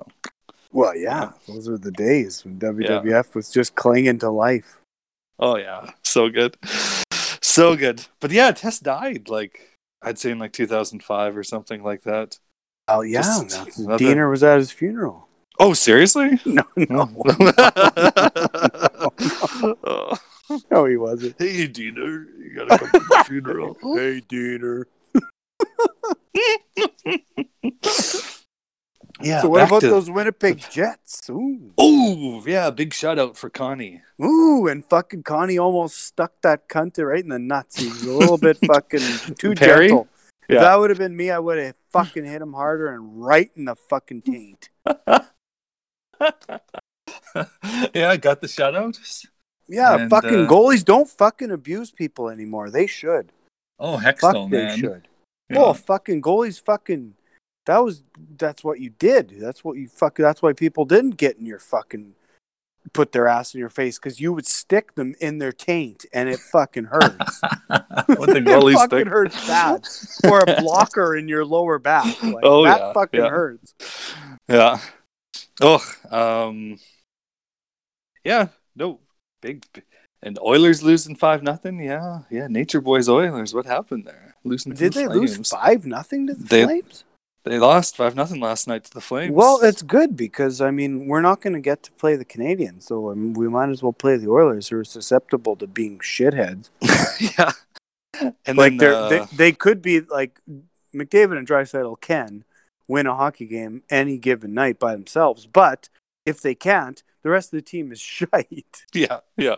well, 0.72 0.96
yeah, 0.96 1.30
those 1.46 1.68
were 1.68 1.78
the 1.78 1.92
days 1.92 2.44
when 2.44 2.58
WWF 2.58 3.34
was 3.34 3.50
just 3.50 3.74
clinging 3.76 4.18
to 4.18 4.30
life. 4.30 4.78
oh 5.38 5.56
yeah, 5.56 5.90
so 6.02 6.28
good, 6.28 6.56
so 7.40 7.76
good. 7.76 8.04
But 8.20 8.32
yeah, 8.32 8.50
Test 8.50 8.82
died 8.82 9.28
like 9.28 9.75
I'd 10.06 10.18
say 10.18 10.30
in 10.30 10.38
like 10.38 10.52
2005 10.52 11.36
or 11.36 11.42
something 11.42 11.82
like 11.82 12.02
that. 12.04 12.38
Oh 12.88 13.00
yeah, 13.02 13.22
Just 13.22 13.78
another- 13.80 13.98
Diener 13.98 14.30
was 14.30 14.42
at 14.44 14.58
his 14.58 14.70
funeral. 14.70 15.28
Oh 15.58 15.72
seriously? 15.74 16.38
No, 16.46 16.62
no, 16.76 17.10
Oh. 19.84 20.16
no, 20.70 20.84
he 20.84 20.96
wasn't. 20.96 21.34
Hey, 21.38 21.66
Diener, 21.66 22.26
you 22.38 22.52
gotta 22.54 22.78
come 22.78 22.90
to 22.92 23.06
my 23.10 23.22
funeral. 23.24 23.76
Hey, 23.96 24.20
Diener. 24.28 24.86
Yeah. 29.22 29.40
so 29.42 29.48
what 29.48 29.62
about 29.66 29.80
to- 29.80 29.88
those 29.88 30.10
Winnipeg 30.10 30.58
Jets? 30.70 31.28
Ooh, 31.30 31.72
Oh, 31.78 32.42
yeah, 32.46 32.70
big 32.70 32.92
shout 32.92 33.18
out 33.18 33.36
for 33.36 33.48
Connie. 33.48 34.02
ooh, 34.22 34.66
and 34.66 34.84
fucking 34.84 35.22
Connie 35.22 35.58
almost 35.58 35.98
stuck 36.04 36.32
that 36.42 36.68
cunt 36.68 36.98
right 37.02 37.22
in 37.22 37.30
the 37.30 37.38
nuts. 37.38 37.76
He 37.78 37.86
was 37.88 38.02
a 38.02 38.12
little 38.12 38.38
bit 38.38 38.58
fucking 38.66 39.00
too 39.38 39.54
Perry? 39.54 39.88
gentle. 39.88 40.08
If 40.48 40.54
Yeah. 40.56 40.60
that 40.60 40.78
would 40.78 40.90
have 40.90 40.98
been 40.98 41.16
me, 41.16 41.30
I 41.30 41.38
would 41.38 41.58
have 41.58 41.74
fucking 41.92 42.24
hit 42.24 42.40
him 42.42 42.52
harder 42.52 42.88
and 42.92 43.20
right 43.24 43.50
in 43.56 43.64
the 43.64 43.74
fucking 43.74 44.22
taint. 44.22 44.68
yeah, 47.94 48.10
I 48.10 48.16
got 48.16 48.40
the 48.40 48.48
shout 48.48 48.74
out. 48.74 48.98
Yeah, 49.68 49.96
And, 49.96 50.10
fucking 50.10 50.46
uh, 50.46 50.48
goalies 50.48 50.84
don't 50.84 51.08
fucking 51.08 51.50
abuse 51.50 51.90
people 51.90 52.28
anymore. 52.28 52.70
They 52.70 52.86
should. 52.86 53.32
Oh, 53.78 53.96
heck 53.96 54.20
Fuck, 54.20 54.34
no, 54.34 54.48
they 54.48 54.64
man. 54.64 54.78
should. 54.78 55.08
Yeah. 55.50 55.58
Well, 55.58 55.74
fucking 55.74 56.22
goalies, 56.22 56.60
fucking. 56.62 57.14
That 57.66 57.78
was 57.84 58.02
that's 58.38 58.64
what 58.64 58.80
you 58.80 58.90
did. 58.90 59.34
That's 59.38 59.62
what 59.64 59.76
you 59.76 59.88
fuck. 59.88 60.16
That's 60.16 60.40
why 60.42 60.52
people 60.52 60.84
didn't 60.84 61.16
get 61.16 61.36
in 61.36 61.46
your 61.46 61.58
fucking 61.58 62.14
put 62.92 63.10
their 63.10 63.26
ass 63.26 63.52
in 63.52 63.58
your 63.58 63.68
face 63.68 63.98
because 63.98 64.20
you 64.20 64.32
would 64.32 64.46
stick 64.46 64.94
them 64.94 65.14
in 65.20 65.38
their 65.38 65.50
taint 65.50 66.06
and 66.12 66.28
it 66.28 66.38
fucking 66.38 66.84
hurts. 66.84 67.40
With 68.08 68.30
the 68.30 68.36
it 68.36 68.44
goalie 68.44 68.74
fucking 68.74 68.98
stick. 69.00 69.08
hurts 69.08 69.46
bad. 69.48 69.84
Or 70.30 70.40
a 70.46 70.60
blocker 70.60 71.16
in 71.16 71.26
your 71.28 71.44
lower 71.44 71.78
back. 71.80 72.06
Like, 72.22 72.44
Oh, 72.44 72.64
that 72.64 72.78
yeah, 72.80 72.92
fucking 72.92 73.20
yeah. 73.20 73.28
hurts. 73.28 73.74
Yeah. 74.48 74.78
Oh, 75.60 75.84
um, 76.12 76.78
yeah. 78.24 78.48
No, 78.76 79.00
big. 79.42 79.64
And 80.22 80.38
Oilers 80.38 80.82
losing 80.84 81.16
five 81.16 81.42
nothing. 81.42 81.80
Yeah, 81.80 82.20
yeah. 82.30 82.46
Nature 82.46 82.80
Boys 82.80 83.08
Oilers. 83.08 83.52
What 83.54 83.66
happened 83.66 84.04
there? 84.06 84.34
Losing. 84.44 84.72
Did 84.74 84.92
the 84.92 85.00
they 85.00 85.06
lose 85.08 85.36
five 85.50 85.84
nothing 85.86 86.28
to 86.28 86.34
the 86.34 86.44
They- 86.44 86.64
Flames? 86.64 87.04
They 87.46 87.60
lost 87.60 87.96
five 87.96 88.16
nothing 88.16 88.40
last 88.40 88.66
night 88.66 88.82
to 88.84 88.92
the 88.92 89.00
Flames. 89.00 89.32
Well, 89.32 89.60
it's 89.62 89.82
good 89.82 90.16
because 90.16 90.60
I 90.60 90.72
mean 90.72 91.06
we're 91.06 91.20
not 91.20 91.40
going 91.40 91.52
to 91.52 91.60
get 91.60 91.84
to 91.84 91.92
play 91.92 92.16
the 92.16 92.24
Canadians, 92.24 92.86
so 92.86 93.12
I 93.12 93.14
mean, 93.14 93.34
we 93.34 93.48
might 93.48 93.68
as 93.70 93.84
well 93.84 93.92
play 93.92 94.16
the 94.16 94.28
Oilers, 94.28 94.68
who 94.68 94.78
are 94.78 94.84
susceptible 94.84 95.54
to 95.56 95.68
being 95.68 96.00
shitheads. 96.00 96.70
yeah. 97.38 97.52
And 98.44 98.58
like 98.58 98.78
then, 98.78 98.92
uh, 98.92 99.08
they 99.08 99.24
they 99.32 99.52
could 99.52 99.80
be 99.80 100.00
like 100.00 100.40
McDavid 100.92 101.38
and 101.38 101.46
Draisaitl 101.46 102.00
can 102.00 102.42
win 102.88 103.06
a 103.06 103.14
hockey 103.14 103.46
game 103.46 103.84
any 103.90 104.18
given 104.18 104.52
night 104.52 104.80
by 104.80 104.92
themselves, 104.92 105.46
but 105.46 105.88
if 106.24 106.40
they 106.40 106.56
can't, 106.56 107.04
the 107.22 107.30
rest 107.30 107.52
of 107.52 107.58
the 107.58 107.62
team 107.62 107.92
is 107.92 108.00
shite. 108.00 108.86
yeah, 108.92 109.20
yeah. 109.36 109.56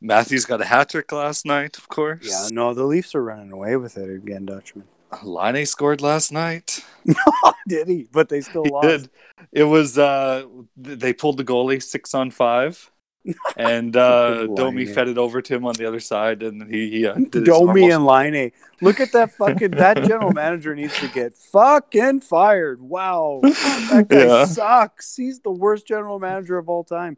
Matthews 0.00 0.46
got 0.46 0.62
a 0.62 0.64
hat 0.64 0.88
trick 0.88 1.12
last 1.12 1.44
night, 1.44 1.76
of 1.76 1.90
course. 1.90 2.26
Yeah, 2.26 2.48
no, 2.50 2.72
the 2.72 2.84
Leafs 2.84 3.14
are 3.14 3.22
running 3.22 3.52
away 3.52 3.76
with 3.76 3.98
it 3.98 4.08
again, 4.08 4.46
Dutchman. 4.46 4.88
Laine 5.22 5.66
scored 5.66 6.00
last 6.00 6.32
night. 6.32 6.84
Did 7.68 7.88
he? 7.88 8.06
But 8.10 8.28
they 8.28 8.40
still 8.40 8.64
He 8.64 8.70
lost. 8.70 8.88
did. 8.88 9.10
It 9.52 9.64
was 9.64 9.98
uh 9.98 10.44
they 10.76 11.12
pulled 11.12 11.36
the 11.36 11.44
goalie 11.44 11.82
six 11.82 12.14
on 12.14 12.30
five. 12.30 12.90
And 13.56 13.96
uh 13.96 14.46
Domi 14.48 14.84
fed 14.86 15.08
it 15.08 15.16
over 15.18 15.40
to 15.42 15.54
him 15.54 15.64
on 15.64 15.74
the 15.74 15.86
other 15.86 16.00
side 16.00 16.42
and 16.42 16.72
he, 16.72 16.90
he 16.90 17.06
uh, 17.06 17.14
did 17.14 17.44
Domi 17.44 17.90
and 17.90 18.04
Laine. 18.04 18.50
Look 18.80 18.98
at 18.98 19.12
that 19.12 19.30
fucking 19.32 19.72
that 19.72 19.98
general 20.08 20.32
manager 20.42 20.74
needs 20.74 20.98
to 20.98 21.08
get 21.08 21.32
fucking 21.34 22.20
fired. 22.22 22.80
Wow. 22.80 23.40
That 23.42 24.06
guy 24.08 24.24
Yeah. 24.26 24.44
sucks. 24.46 25.14
He's 25.16 25.38
the 25.40 25.52
worst 25.52 25.86
general 25.86 26.18
manager 26.18 26.58
of 26.58 26.68
all 26.68 26.82
time. 26.82 27.16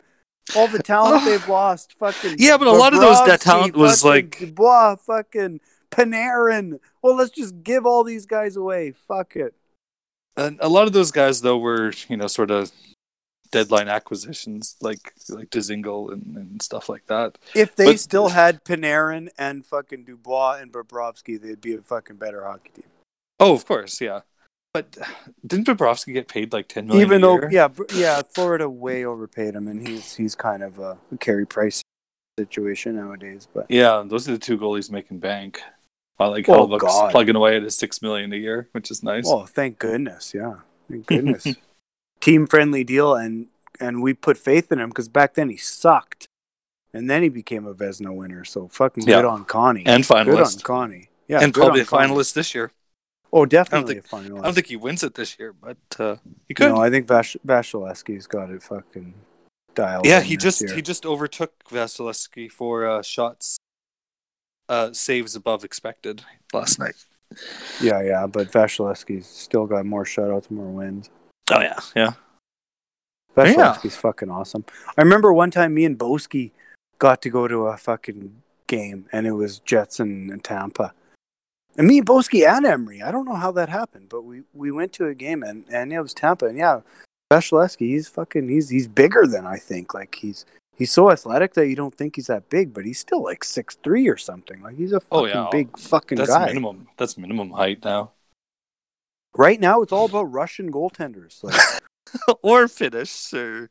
All 0.55 0.69
the 0.69 0.83
talent 0.83 1.25
they've 1.27 1.49
lost, 1.49 1.95
fucking 1.99 2.37
Yeah, 2.39 2.59
but 2.59 2.67
a 2.69 2.73
lot 2.73 2.93
of 2.93 3.01
those 3.01 3.25
that 3.25 3.41
talent 3.41 3.75
was 3.75 4.05
like 4.05 4.39
Dubois, 4.39 4.97
fucking 4.97 5.61
Panarin. 5.97 6.79
Well, 7.03 7.17
let's 7.17 7.31
just 7.31 7.63
give 7.63 7.87
all 7.87 8.05
these 8.05 8.27
guys 8.27 8.57
away. 8.57 8.93
Fuck 9.09 9.37
it. 9.37 9.55
and 10.37 10.59
a 10.61 10.69
lot 10.69 10.87
of 10.87 10.93
those 10.93 11.11
guys 11.13 11.41
though 11.43 11.59
were, 11.59 11.93
you 12.09 12.17
know, 12.17 12.27
sort 12.27 12.51
of 12.51 12.73
deadline 13.53 13.89
acquisitions 13.89 14.77
like 14.81 15.13
like 15.29 15.51
Dzingel 15.51 16.13
and, 16.13 16.37
and 16.37 16.63
stuff 16.63 16.89
like 16.89 17.07
that. 17.07 17.39
If 17.55 17.77
they 17.77 17.93
But- 17.93 18.01
still 18.01 18.29
had 18.31 18.65
Panarin 18.65 19.29
and 19.39 19.65
fucking 19.65 20.05
Dubois 20.05 20.59
and 20.61 20.73
Bobrovsky, 20.73 21.41
they'd 21.41 21.61
be 21.61 21.75
a 21.75 21.83
fucking 21.83 22.17
better 22.17 22.45
hockey 22.45 22.71
team. 22.75 22.85
Oh, 23.41 23.55
of 23.55 23.65
course, 23.67 24.01
yeah. 24.01 24.21
But 24.73 24.99
didn't 25.47 25.69
Bobrovsky 25.69 26.13
get 26.15 26.27
paid 26.27 26.53
like 26.53 26.67
ten 26.67 26.87
million? 26.89 27.07
Even 27.07 27.21
though, 27.21 27.41
yeah, 27.49 27.69
yeah, 27.95 28.23
Florida 28.35 28.69
way 28.69 29.05
overpaid 29.05 29.55
him, 29.55 29.69
and 29.69 29.87
he's 29.87 30.17
he's 30.17 30.35
kind 30.35 30.65
of 30.65 30.81
a 30.81 30.99
Carey 31.21 31.47
Price 31.47 31.81
situation 32.41 32.97
nowadays. 32.97 33.47
But 33.55 33.67
Yeah, 33.71 34.03
those 34.05 34.29
are 34.29 34.33
the 34.33 34.39
two 34.39 34.59
goalies 34.59 34.91
making 34.91 35.21
bank. 35.21 35.61
While 36.17 36.31
like 36.31 36.49
Oh, 36.49 36.67
Hellebuyck's 36.69 36.83
God. 36.83 37.11
plugging 37.11 37.35
away 37.37 37.57
at 37.57 37.63
his 37.63 37.77
six 37.77 38.01
million 38.01 38.33
a 38.33 38.37
year, 38.37 38.69
which 38.73 38.91
is 38.91 39.03
nice. 39.03 39.25
oh, 39.27 39.47
thank 39.47 39.79
goodness, 39.79 40.33
yeah, 40.35 40.57
thank 40.89 41.07
goodness, 41.07 41.47
team 42.21 42.47
friendly 42.47 42.85
deal, 42.85 43.15
and 43.15 43.47
and 43.81 44.03
we 44.03 44.15
put 44.15 44.39
faith 44.39 44.71
in 44.71 44.79
him 44.79 44.91
because 44.91 45.09
back 45.09 45.35
then 45.35 45.49
he 45.49 45.57
sucked, 45.57 46.29
and 46.93 47.11
then 47.11 47.23
he 47.25 47.29
became 47.29 47.67
a 47.67 47.75
Vezina 47.75 48.15
winner. 48.15 48.45
So 48.45 48.69
fucking 48.69 49.05
Yeah. 49.09 49.17
good 49.17 49.25
on 49.25 49.45
Connie, 49.45 49.85
and 49.87 50.07
good 50.07 50.17
on 50.19 50.27
finalist, 50.27 50.63
Connie, 50.63 51.09
yeah, 51.27 51.41
and 51.43 51.53
probably 51.53 51.81
a 51.81 51.85
Connie. 51.85 52.13
finalist 52.13 52.35
this 52.35 52.55
year. 52.55 52.71
Oh, 53.33 53.45
definitely 53.45 53.95
think- 53.95 54.07
a 54.07 54.09
finalist. 54.17 54.39
I 54.39 54.43
don't 54.43 54.55
think 54.55 54.69
he 54.69 54.77
wins 54.77 55.03
it 55.03 55.15
this 55.15 55.37
year, 55.41 55.53
but 55.53 55.77
uh, 55.99 56.17
he 56.47 56.55
could. 56.55 56.69
No, 56.71 56.77
I 56.81 56.91
think 56.91 57.09
Vash- 57.09 57.37
Vasilevskiy's 57.45 58.29
got 58.29 58.51
it 58.51 58.63
fucking 58.63 59.15
dialed. 59.75 60.07
yeah, 60.07 60.21
he 60.21 60.37
just 60.37 60.61
year. 60.61 60.73
he 60.77 60.81
just 60.81 61.05
overtook 61.05 61.65
Vasilevsky 61.69 62.49
for 62.53 62.87
uh, 62.87 63.03
shots, 63.03 63.57
uh, 64.69 64.93
saves 64.93 65.35
above 65.37 65.65
expected 65.65 66.23
last 66.53 66.79
night. 66.79 66.95
yeah, 67.81 68.03
yeah, 68.03 68.27
but 68.27 68.51
Vasilevskiy's 68.51 69.27
still 69.27 69.67
got 69.67 69.87
more 69.87 70.05
shutouts, 70.05 70.51
more 70.51 70.71
wins. 70.71 71.11
Oh 71.51 71.61
yeah, 71.61 71.79
yeah. 71.95 72.13
Vasilevskiy's 73.37 73.97
fucking 73.97 74.31
awesome. 74.31 74.65
I 74.97 75.03
remember 75.03 75.33
one 75.33 75.51
time 75.51 75.75
me 75.75 75.85
and 75.85 75.99
Boski 75.99 76.53
got 76.99 77.21
to 77.23 77.31
go 77.31 77.49
to 77.49 77.67
a 77.67 77.77
fucking 77.77 78.43
game, 78.67 79.07
and 79.13 79.27
it 79.27 79.33
was 79.33 79.59
Jets 79.61 80.01
and, 80.01 80.31
and 80.31 80.43
Tampa. 80.43 80.93
And 81.77 81.89
me 81.89 81.99
and 81.99 82.07
Boski 82.07 82.47
and 82.47 82.65
Emery, 82.65 83.03
I 83.03 83.11
don't 83.11 83.27
know 83.27 83.35
how 83.35 83.51
that 83.53 83.69
happened, 83.69 84.09
but 84.09 84.23
we, 84.23 84.43
we 84.53 84.71
went 84.71 84.93
to 84.95 85.07
a 85.07 85.15
game, 85.15 85.43
and, 85.43 85.65
and 85.69 85.93
it 85.93 86.01
was 86.01 86.15
Tampa. 86.15 86.47
And 86.47 86.57
yeah, 86.57 86.81
Vasilevsky, 87.33 87.89
he's 87.89 88.09
fucking, 88.09 88.49
he's 88.49 88.69
he's 88.69 88.87
bigger 88.87 89.27
than 89.27 89.47
I 89.47 89.57
think. 89.57 89.93
Like 89.93 90.15
he's 90.15 90.47
he's 90.77 90.93
so 90.93 91.11
athletic 91.11 91.55
that 91.55 91.69
you 91.69 91.77
don't 91.77 91.95
think 91.95 92.17
he's 92.17 92.27
that 92.27 92.49
big, 92.49 92.75
but 92.75 92.85
he's 92.85 92.99
still 92.99 93.23
like 93.23 93.45
six 93.45 93.77
three 93.83 94.09
or 94.09 94.17
something. 94.17 94.61
Like 94.63 94.77
he's 94.77 94.93
a 94.93 94.97
oh, 94.97 95.01
fucking 95.01 95.37
Oh, 95.37 95.43
yeah. 95.45 95.49
big 95.51 95.79
fucking 95.79 96.19
That's 96.19 96.31
guy. 96.31 96.47
minimum. 96.47 96.89
That's 96.97 97.17
minimum 97.19 97.51
height 97.51 97.85
now. 97.85 98.13
Right 99.37 99.61
now, 99.61 99.83
it's 99.83 99.93
all 99.93 100.05
about 100.05 100.25
Russian 100.33 100.71
goaltenders. 100.71 101.43
Like, 101.43 101.61
or 102.43 102.69
Finnish, 102.69 103.33
or 103.35 103.69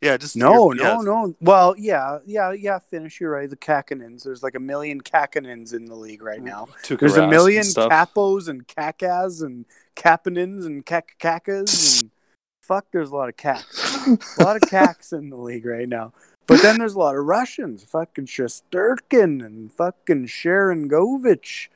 yeah, 0.00 0.16
just 0.16 0.36
No, 0.36 0.72
yeah, 0.72 0.94
no, 0.94 1.00
no. 1.02 1.34
Well, 1.40 1.74
yeah, 1.76 2.18
yeah, 2.24 2.52
yeah. 2.52 2.78
Finnish. 2.78 3.20
You're 3.20 3.30
right. 3.30 3.50
The 3.50 3.56
Kakanins. 3.56 4.24
There's 4.24 4.42
like 4.42 4.54
a 4.54 4.60
million 4.60 5.00
Kakanins 5.02 5.74
in 5.74 5.84
the 5.84 5.94
league 5.94 6.22
right 6.22 6.42
now. 6.42 6.66
Mm, 6.66 6.96
Tuukka 6.96 7.00
There's 7.00 7.16
a 7.16 7.26
million 7.26 7.60
and 7.60 7.66
stuff. 7.66 7.90
Capos 7.90 8.48
and 8.48 8.66
Kakas 8.66 9.42
and 9.42 9.66
Kapanins 9.96 10.64
and 10.64 10.86
Kakakas 10.86 12.02
and 12.02 12.10
fuck. 12.62 12.86
There's 12.92 13.10
a 13.10 13.14
lot 13.16 13.28
of 13.28 13.36
cats. 13.36 14.06
a 14.38 14.42
lot 14.42 14.56
of 14.56 14.62
cats 14.68 15.12
in 15.12 15.28
the 15.28 15.36
league 15.36 15.66
right 15.66 15.88
now. 15.88 16.12
But 16.46 16.62
then 16.62 16.78
there's 16.78 16.94
a 16.94 16.98
lot 16.98 17.16
of 17.16 17.24
Russians. 17.24 17.84
Fucking 17.84 18.26
Shesterkin 18.26 19.44
and 19.44 19.72
fucking 19.72 20.26
Sharangovich. 20.26 21.68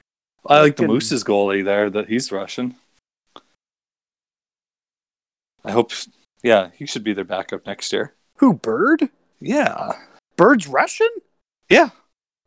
I 0.47 0.61
like 0.61 0.77
the 0.77 0.87
Moose's 0.87 1.25
goalie 1.25 1.65
there. 1.65 1.91
That 1.91 2.09
he's 2.09 2.31
Russian. 2.31 2.77
I 5.65 5.73
hope. 5.73 5.93
Yeah, 6.43 6.71
he 6.75 6.87
should 6.87 7.05
be 7.05 7.13
their 7.13 7.25
backup 7.25 7.67
next 7.67 7.93
year. 7.93 8.15
Who? 8.37 8.55
Bird? 8.55 9.09
Yeah. 9.41 9.93
Bird's 10.37 10.69
Russian? 10.69 11.09
Yeah. 11.69 11.91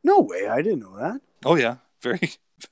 No 0.04 0.20
way. 0.20 0.48
I 0.48 0.62
didn't 0.62 0.80
know 0.80 0.98
that. 0.98 1.22
Oh 1.46 1.56
yeah. 1.56 1.78
Very. 2.02 2.32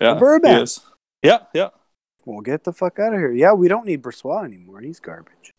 yeah. 0.00 0.14
Birdman. 0.14 0.62
is. 0.62 0.80
Yeah. 1.22 1.40
Yeah. 1.52 1.70
Well, 2.24 2.40
get 2.40 2.64
the 2.64 2.72
fuck 2.72 2.98
out 2.98 3.12
of 3.12 3.18
here. 3.18 3.32
Yeah, 3.32 3.52
we 3.52 3.68
don't 3.68 3.86
need 3.86 4.02
Brossoit 4.02 4.44
anymore. 4.44 4.80
He's 4.80 5.00
garbage. 5.00 5.52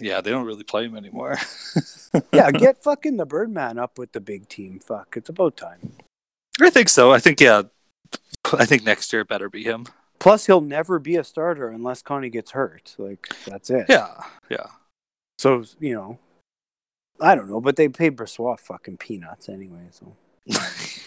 Yeah. 0.00 0.20
They 0.20 0.30
don't 0.30 0.46
really 0.46 0.64
play 0.64 0.84
him 0.84 0.96
anymore. 0.96 1.36
yeah, 2.32 2.50
get 2.50 2.78
fucking 2.82 3.16
the 3.16 3.26
Birdman 3.26 3.78
up 3.78 3.98
with 3.98 4.12
the 4.12 4.20
big 4.20 4.48
team. 4.48 4.80
Fuck, 4.80 5.14
it's 5.16 5.28
about 5.28 5.56
time. 5.56 5.92
I 6.60 6.70
think 6.70 6.88
so. 6.88 7.12
I 7.12 7.18
think 7.18 7.40
yeah. 7.40 7.62
I 8.52 8.66
think 8.66 8.84
next 8.84 9.12
year 9.12 9.24
better 9.24 9.48
be 9.48 9.62
him. 9.64 9.86
Plus, 10.18 10.46
he'll 10.46 10.60
never 10.60 10.98
be 10.98 11.16
a 11.16 11.24
starter 11.24 11.68
unless 11.68 12.02
Connie 12.02 12.28
gets 12.28 12.50
hurt. 12.50 12.94
Like 12.98 13.28
that's 13.46 13.70
it. 13.70 13.86
Yeah. 13.88 14.22
Yeah. 14.50 14.66
So 15.38 15.64
you 15.78 15.94
know, 15.94 16.18
I 17.20 17.34
don't 17.34 17.48
know, 17.48 17.60
but 17.60 17.76
they 17.76 17.88
pay 17.88 18.10
Brossoit 18.10 18.60
fucking 18.60 18.98
peanuts 18.98 19.48
anyway. 19.48 19.88
So 19.90 20.14
yeah, 20.46 20.56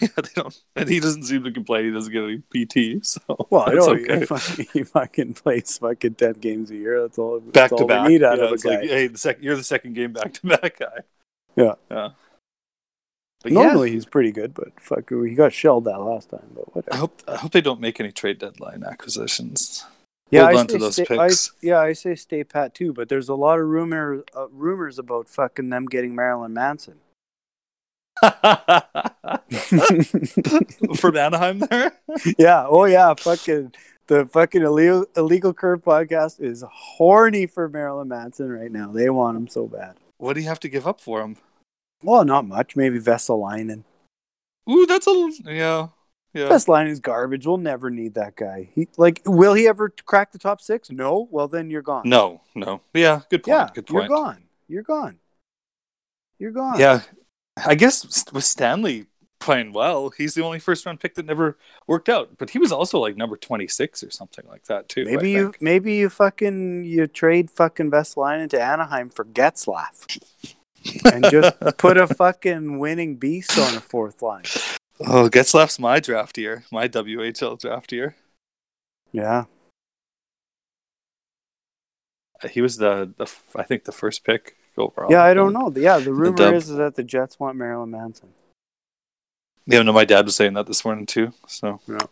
they 0.00 0.28
don't, 0.34 0.62
and 0.76 0.88
he 0.88 1.00
doesn't 1.00 1.24
seem 1.24 1.44
to 1.44 1.50
complain. 1.52 1.86
He 1.86 1.90
doesn't 1.90 2.12
get 2.12 2.22
any 2.22 2.38
PT, 2.66 3.04
so 3.04 3.20
well, 3.50 3.62
I 3.62 3.74
that's 3.74 3.86
know 3.86 3.92
okay. 3.94 4.20
he, 4.20 4.24
fucking, 4.26 4.66
he 4.72 4.82
fucking 4.84 5.34
plays 5.34 5.78
fucking 5.78 6.14
ten 6.14 6.34
games 6.34 6.70
a 6.70 6.76
year. 6.76 7.02
That's 7.02 7.18
all. 7.18 7.40
Back 7.40 7.52
that's 7.52 7.70
to 7.72 7.82
all 7.82 7.86
back. 7.88 8.08
Need 8.08 8.22
out 8.22 8.38
Yeah, 8.38 8.44
of 8.44 8.52
it's 8.52 8.62
guy. 8.62 8.70
like, 8.80 8.88
hey, 8.88 9.06
the 9.08 9.18
sec- 9.18 9.38
you're 9.42 9.56
the 9.56 9.64
second 9.64 9.94
game 9.94 10.12
back 10.12 10.32
to 10.34 10.46
back 10.46 10.78
guy. 10.78 10.98
Yeah. 11.56 11.74
yeah. 11.90 12.10
But 13.42 13.52
yeah, 13.52 13.62
Normally 13.62 13.90
he's 13.90 14.06
pretty 14.06 14.32
good, 14.32 14.54
but 14.54 14.68
fuck, 14.80 15.10
he 15.10 15.34
got 15.34 15.52
shelled 15.52 15.84
that 15.84 15.98
last 16.00 16.30
time. 16.30 16.56
But 16.74 16.84
I 16.92 16.96
hope 16.96 17.22
I 17.28 17.36
hope 17.36 17.52
they 17.52 17.60
don't 17.60 17.80
make 17.80 18.00
any 18.00 18.10
trade 18.12 18.38
deadline 18.38 18.82
acquisitions. 18.84 19.84
Yeah, 20.30 20.44
Hold 20.46 20.56
I 20.56 20.60
on 20.60 20.66
to 20.68 20.72
say 20.72 20.78
those 20.78 20.94
stay, 20.94 21.18
I- 21.18 21.28
picks. 21.28 21.52
yeah, 21.60 21.78
I 21.78 21.92
say 21.92 22.14
stay 22.14 22.42
pat 22.44 22.74
too, 22.74 22.92
but 22.94 23.08
there's 23.10 23.28
a 23.28 23.34
lot 23.34 23.58
of 23.60 23.66
rumor 23.66 24.24
uh, 24.34 24.48
rumors 24.50 24.98
about 24.98 25.28
fucking 25.28 25.68
them 25.68 25.84
getting 25.86 26.14
Marilyn 26.14 26.54
Manson. 26.54 26.94
From 30.96 31.16
Anaheim, 31.16 31.60
there. 31.60 31.92
yeah, 32.38 32.66
oh 32.68 32.84
yeah, 32.84 33.14
fucking 33.14 33.72
the 34.06 34.26
fucking 34.26 34.62
illegal 34.62 35.06
illegal 35.16 35.52
curve 35.52 35.82
podcast 35.82 36.40
is 36.40 36.64
horny 36.70 37.46
for 37.46 37.68
Marilyn 37.68 38.08
Manson 38.08 38.50
right 38.50 38.70
now. 38.70 38.92
They 38.92 39.10
want 39.10 39.36
him 39.36 39.48
so 39.48 39.66
bad. 39.66 39.96
What 40.18 40.34
do 40.34 40.40
you 40.40 40.48
have 40.48 40.60
to 40.60 40.68
give 40.68 40.86
up 40.86 41.00
for 41.00 41.22
him? 41.22 41.36
Well, 42.02 42.24
not 42.24 42.46
much. 42.46 42.76
Maybe 42.76 42.98
vessel 42.98 43.40
Vesalainen. 43.40 43.84
Ooh, 44.70 44.86
that's 44.86 45.06
a 45.06 45.30
yeah, 45.44 45.88
yeah. 46.32 46.48
Vesalainen's 46.48 47.00
garbage. 47.00 47.46
We'll 47.46 47.58
never 47.58 47.90
need 47.90 48.14
that 48.14 48.36
guy. 48.36 48.70
He 48.74 48.88
like, 48.96 49.22
will 49.26 49.54
he 49.54 49.68
ever 49.68 49.92
crack 50.04 50.32
the 50.32 50.38
top 50.38 50.60
six? 50.60 50.90
No. 50.90 51.28
Well, 51.30 51.48
then 51.48 51.70
you're 51.70 51.82
gone. 51.82 52.02
No, 52.06 52.40
no. 52.54 52.80
Yeah, 52.92 53.20
good 53.30 53.42
point. 53.42 53.56
Yeah, 53.56 53.68
good 53.74 53.86
point. 53.86 54.08
you're 54.08 54.16
gone. 54.16 54.42
You're 54.68 54.82
gone. 54.82 55.18
You're 56.38 56.52
gone. 56.52 56.78
Yeah, 56.78 57.00
I 57.56 57.74
guess 57.74 58.24
with 58.32 58.44
Stanley 58.44 59.06
playing 59.40 59.72
well, 59.72 60.10
he's 60.10 60.34
the 60.34 60.42
only 60.42 60.58
first 60.58 60.86
round 60.86 61.00
pick 61.00 61.14
that 61.14 61.26
never 61.26 61.58
worked 61.86 62.08
out. 62.08 62.30
But 62.38 62.50
he 62.50 62.58
was 62.58 62.72
also 62.72 62.98
like 62.98 63.16
number 63.16 63.36
twenty 63.36 63.68
six 63.68 64.02
or 64.02 64.10
something 64.10 64.44
like 64.48 64.64
that 64.64 64.88
too. 64.88 65.04
Maybe 65.04 65.30
you 65.30 65.52
maybe 65.60 65.94
you 65.94 66.08
fucking 66.08 66.84
you 66.84 67.06
trade 67.06 67.50
fucking 67.50 67.90
Vesalainen 67.90 68.50
to 68.50 68.60
Anaheim 68.60 69.10
for 69.10 69.24
Getzlaf. 69.24 70.18
and 71.12 71.24
just 71.30 71.54
put 71.78 71.96
a 71.96 72.06
fucking 72.06 72.78
winning 72.78 73.16
beast 73.16 73.58
on 73.58 73.76
a 73.76 73.80
fourth 73.80 74.22
line. 74.22 74.44
Oh, 75.00 75.28
Getzlaf's 75.28 75.78
my 75.78 76.00
draft 76.00 76.38
year, 76.38 76.64
my 76.70 76.88
WHL 76.88 77.60
draft 77.60 77.92
year. 77.92 78.16
Yeah. 79.12 79.44
He 82.50 82.60
was 82.60 82.76
the, 82.76 83.12
the 83.16 83.30
I 83.56 83.62
think 83.62 83.84
the 83.84 83.92
first 83.92 84.24
pick 84.24 84.56
overall. 84.76 85.10
Yeah, 85.10 85.22
I 85.22 85.34
don't 85.34 85.52
know. 85.52 85.72
Yeah, 85.74 85.98
the 85.98 86.12
rumor 86.12 86.36
dub. 86.38 86.54
is 86.54 86.68
that 86.68 86.94
the 86.96 87.02
Jets 87.02 87.38
want 87.38 87.56
Marilyn 87.56 87.90
Manson. 87.90 88.28
Yeah, 89.66 89.82
no, 89.82 89.92
my 89.92 90.04
dad 90.04 90.26
was 90.26 90.36
saying 90.36 90.54
that 90.54 90.66
this 90.66 90.84
morning 90.84 91.06
too. 91.06 91.32
So 91.46 91.80
Yeah. 91.88 92.06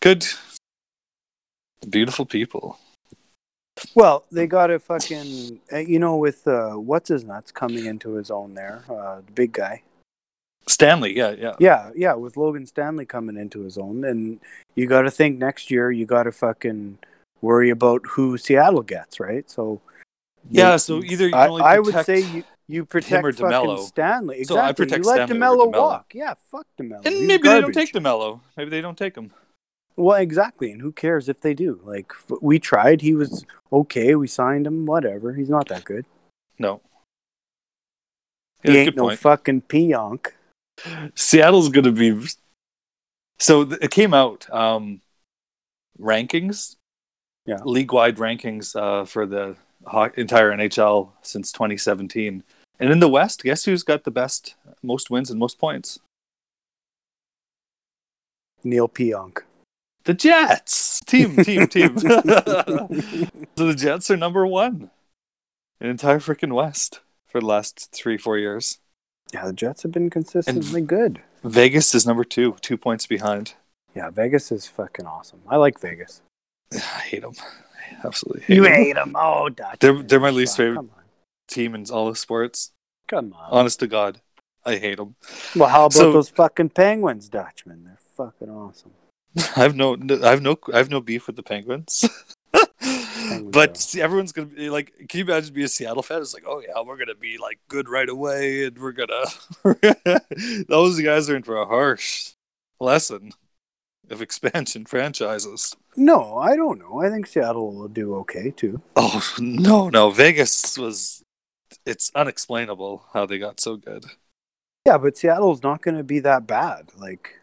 good, 0.00 0.26
beautiful 1.88 2.26
people. 2.26 2.78
Well, 3.94 4.24
they 4.30 4.46
got 4.46 4.70
a 4.70 4.78
fucking 4.78 5.60
uh, 5.72 5.78
you 5.78 5.98
know 5.98 6.16
with 6.16 6.46
uh, 6.46 6.72
what's 6.72 7.08
his 7.08 7.24
nuts 7.24 7.52
coming 7.52 7.86
into 7.86 8.14
his 8.14 8.30
own 8.30 8.54
there, 8.54 8.84
uh, 8.90 9.20
the 9.24 9.32
big 9.32 9.52
guy. 9.52 9.82
Stanley, 10.66 11.16
yeah, 11.16 11.30
yeah. 11.30 11.54
Yeah, 11.58 11.90
yeah, 11.96 12.14
with 12.14 12.36
Logan 12.36 12.66
Stanley 12.66 13.06
coming 13.06 13.36
into 13.36 13.60
his 13.62 13.78
own, 13.78 14.04
and 14.04 14.38
you 14.74 14.86
got 14.86 15.02
to 15.02 15.10
think 15.10 15.38
next 15.38 15.70
year 15.70 15.90
you 15.90 16.04
got 16.06 16.24
to 16.24 16.32
fucking 16.32 16.98
worry 17.40 17.70
about 17.70 18.02
who 18.06 18.36
Seattle 18.36 18.82
gets, 18.82 19.18
right? 19.18 19.48
So 19.50 19.80
Yeah, 20.48 20.76
so 20.76 21.02
either 21.02 21.26
you 21.26 21.32
can 21.32 21.40
I, 21.40 21.46
only 21.48 21.62
I 21.62 21.78
would 21.78 22.04
say 22.04 22.20
you 22.20 22.44
you 22.66 22.84
protect 22.84 23.12
him 23.12 23.26
or 23.26 23.32
DeMelo. 23.32 23.78
Stanley. 23.80 24.44
So 24.44 24.56
I 24.56 24.70
Exactly. 24.70 24.84
protect 24.86 25.04
you 25.04 25.10
let 25.10 25.16
Stanley 25.28 25.36
DeMelo 25.36 25.72
DeMelo. 25.72 25.78
walk. 25.78 26.12
Yeah, 26.14 26.34
fuck 26.46 26.66
DeMelo. 26.80 27.04
And 27.04 27.14
He's 27.14 27.26
maybe 27.28 27.42
they 27.48 27.60
don't 27.60 27.72
garbage. 27.72 27.74
take 27.74 27.92
DeMelo. 27.92 28.40
Maybe 28.56 28.70
they 28.70 28.80
don't 28.80 28.96
take 28.98 29.16
him. 29.16 29.32
Well, 29.96 30.16
exactly, 30.16 30.70
and 30.72 30.80
who 30.80 30.92
cares 30.92 31.28
if 31.28 31.40
they 31.40 31.52
do? 31.52 31.80
Like 31.84 32.12
we 32.40 32.58
tried, 32.58 33.02
he 33.02 33.14
was 33.14 33.44
okay. 33.72 34.14
We 34.14 34.28
signed 34.28 34.66
him, 34.66 34.86
whatever. 34.86 35.34
He's 35.34 35.50
not 35.50 35.68
that 35.68 35.84
good. 35.84 36.06
No. 36.58 36.80
he 38.62 38.76
ain't 38.78 38.96
no 38.96 39.04
point. 39.08 39.18
fucking 39.18 39.62
Pionk. 39.62 40.28
Seattle's 41.14 41.68
going 41.68 41.84
to 41.84 41.92
be. 41.92 42.28
So 43.38 43.62
it 43.62 43.90
came 43.90 44.14
out 44.14 44.48
um, 44.50 45.00
rankings, 45.98 46.76
Yeah. 47.46 47.58
league-wide 47.64 48.16
rankings 48.16 48.76
uh, 48.76 49.04
for 49.06 49.26
the 49.26 49.56
entire 50.16 50.50
NHL 50.52 51.10
since 51.22 51.52
2017, 51.52 52.42
and 52.78 52.90
in 52.90 53.00
the 53.00 53.08
West, 53.08 53.42
guess 53.42 53.64
who's 53.64 53.82
got 53.82 54.04
the 54.04 54.10
best, 54.10 54.54
most 54.82 55.10
wins 55.10 55.30
and 55.30 55.38
most 55.38 55.58
points? 55.58 56.00
Neil 58.64 58.88
Pionk. 58.88 59.38
The 60.04 60.14
Jets. 60.14 61.00
Team, 61.00 61.36
team, 61.36 61.66
team. 61.66 61.98
so 61.98 62.08
the 63.56 63.74
Jets 63.76 64.10
are 64.10 64.16
number 64.16 64.46
one 64.46 64.90
in 65.80 65.90
entire 65.90 66.20
freaking 66.20 66.52
West 66.52 67.00
for 67.26 67.40
the 67.40 67.46
last 67.46 67.90
three, 67.92 68.16
four 68.16 68.38
years. 68.38 68.78
Yeah, 69.32 69.46
the 69.46 69.52
Jets 69.52 69.82
have 69.82 69.92
been 69.92 70.10
consistently 70.10 70.80
good. 70.80 71.20
Vegas 71.44 71.94
is 71.94 72.06
number 72.06 72.24
two, 72.24 72.56
two 72.60 72.76
points 72.76 73.06
behind. 73.06 73.54
Yeah, 73.94 74.10
Vegas 74.10 74.52
is 74.52 74.66
fucking 74.66 75.06
awesome. 75.06 75.40
I 75.48 75.56
like 75.56 75.80
Vegas. 75.80 76.22
I 76.72 76.76
hate 76.76 77.22
them. 77.22 77.34
Absolutely 78.04 78.42
hate 78.42 78.58
'em. 78.58 78.64
hate 78.64 78.94
them. 78.94 79.12
Oh, 79.16 79.48
Dutch. 79.48 79.78
They're- 79.80 80.02
they're 80.02 80.20
my 80.20 80.30
least 80.30 80.56
favorite. 80.56 80.86
Team 81.48 81.74
in 81.74 81.84
all 81.90 82.08
the 82.10 82.16
sports. 82.16 82.72
Come 83.08 83.32
on. 83.32 83.48
Honest 83.50 83.80
to 83.80 83.86
God, 83.86 84.20
I 84.64 84.76
hate 84.76 84.96
them. 84.98 85.16
well, 85.56 85.68
how 85.68 85.86
about 85.86 85.92
So- 85.94 86.12
those 86.12 86.28
fucking 86.30 86.70
Penguins, 86.70 87.28
Dutchman? 87.28 87.84
They're 87.84 87.98
fucking 88.16 88.50
awesome. 88.50 88.92
I 89.56 89.60
have 89.60 89.74
no, 89.76 89.94
I 90.22 90.30
have 90.30 90.42
no, 90.42 90.58
I 90.72 90.78
have 90.78 90.90
no 90.90 91.00
beef 91.00 91.26
with 91.26 91.36
the 91.36 91.42
Penguins. 91.42 92.04
but 93.44 93.76
see, 93.76 94.00
everyone's 94.00 94.32
gonna 94.32 94.48
be 94.48 94.70
like, 94.70 94.92
can 95.08 95.18
you 95.18 95.24
imagine 95.24 95.54
being 95.54 95.66
a 95.66 95.68
Seattle 95.68 96.02
fan? 96.02 96.20
It's 96.20 96.34
like, 96.34 96.44
oh 96.46 96.60
yeah, 96.60 96.80
we're 96.84 96.96
gonna 96.96 97.14
be 97.14 97.38
like 97.38 97.58
good 97.68 97.88
right 97.88 98.08
away, 98.08 98.64
and 98.66 98.78
we're 98.78 98.92
gonna. 98.92 99.24
Those 100.68 101.00
guys 101.00 101.28
are 101.30 101.36
in 101.36 101.42
for 101.42 101.56
a 101.56 101.66
harsh 101.66 102.32
lesson 102.80 103.32
of 104.08 104.22
expansion 104.22 104.84
franchises. 104.86 105.76
No, 105.96 106.38
I 106.38 106.56
don't 106.56 106.78
know. 106.78 107.00
I 107.02 107.10
think 107.10 107.26
Seattle 107.26 107.74
will 107.74 107.88
do 107.88 108.14
okay 108.16 108.50
too. 108.50 108.80
Oh 108.96 109.22
no, 109.38 109.88
no, 109.88 110.10
Vegas 110.10 110.78
was. 110.78 111.22
It's 111.86 112.10
unexplainable 112.14 113.04
how 113.12 113.26
they 113.26 113.38
got 113.38 113.60
so 113.60 113.76
good. 113.76 114.04
Yeah, 114.86 114.98
but 114.98 115.16
Seattle's 115.16 115.62
not 115.62 115.82
going 115.82 115.96
to 115.96 116.04
be 116.04 116.20
that 116.20 116.46
bad. 116.46 116.90
Like, 116.96 117.38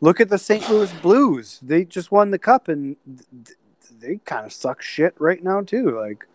look 0.00 0.20
at 0.20 0.28
the 0.28 0.38
St. 0.38 0.68
Louis 0.70 0.92
Blues. 1.02 1.58
They 1.62 1.84
just 1.84 2.10
won 2.12 2.30
the 2.30 2.38
cup, 2.38 2.68
and 2.68 2.96
th- 3.06 3.26
th- 3.44 4.00
they 4.00 4.16
kind 4.24 4.46
of 4.46 4.52
suck 4.52 4.80
shit 4.80 5.14
right 5.18 5.42
now 5.42 5.60
too. 5.62 5.98
Like, 5.98 6.26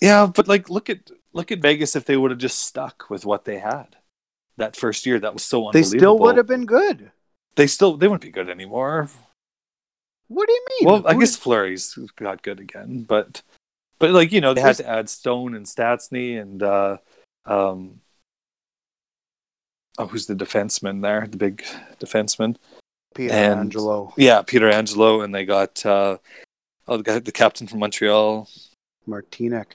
Yeah, 0.00 0.26
but 0.26 0.48
like 0.48 0.68
look 0.70 0.90
at 0.90 1.10
look 1.32 1.52
at 1.52 1.60
Vegas 1.60 1.94
if 1.96 2.04
they 2.04 2.16
would 2.16 2.30
have 2.30 2.40
just 2.40 2.58
stuck 2.58 3.08
with 3.10 3.24
what 3.24 3.44
they 3.44 3.58
had 3.58 3.96
that 4.56 4.76
first 4.76 5.06
year. 5.06 5.18
That 5.20 5.34
was 5.34 5.44
so 5.44 5.66
unbelievable. 5.68 5.90
they 5.90 5.98
still 5.98 6.18
would 6.18 6.36
have 6.36 6.46
been 6.48 6.66
good. 6.66 7.10
They 7.56 7.66
still 7.66 7.96
they 7.96 8.08
wouldn't 8.08 8.22
be 8.22 8.30
good 8.30 8.50
anymore. 8.50 9.08
What 10.32 10.46
do 10.48 10.52
you 10.52 10.64
mean? 10.70 10.88
Well, 10.88 11.06
I 11.06 11.14
guess 11.14 11.32
did- 11.34 11.42
Fleury's 11.42 11.98
got 12.16 12.42
good 12.42 12.60
again, 12.60 13.04
but 13.08 13.42
but 13.98 14.10
like 14.10 14.32
you 14.32 14.40
know 14.40 14.54
they 14.54 14.60
had 14.60 14.76
to 14.76 14.88
add 14.88 15.08
Stone 15.08 15.54
and 15.54 15.66
Stastny 15.66 16.40
and 16.40 16.62
uh, 16.62 16.96
um 17.46 18.00
oh 19.98 20.06
who's 20.06 20.26
the 20.26 20.34
defenseman 20.34 21.02
there 21.02 21.26
the 21.26 21.36
big 21.36 21.62
defenseman 22.00 22.56
Peter 23.14 23.34
and- 23.34 23.60
Angelo, 23.60 24.12
yeah 24.16 24.42
Pietrangelo 24.42 25.22
and 25.24 25.34
they 25.34 25.44
got 25.44 25.84
uh, 25.84 26.16
oh 26.88 26.96
the 26.96 27.02
guy 27.02 27.18
the 27.18 27.32
captain 27.32 27.66
from 27.66 27.80
Montreal 27.80 28.48
Martinez. 29.06 29.66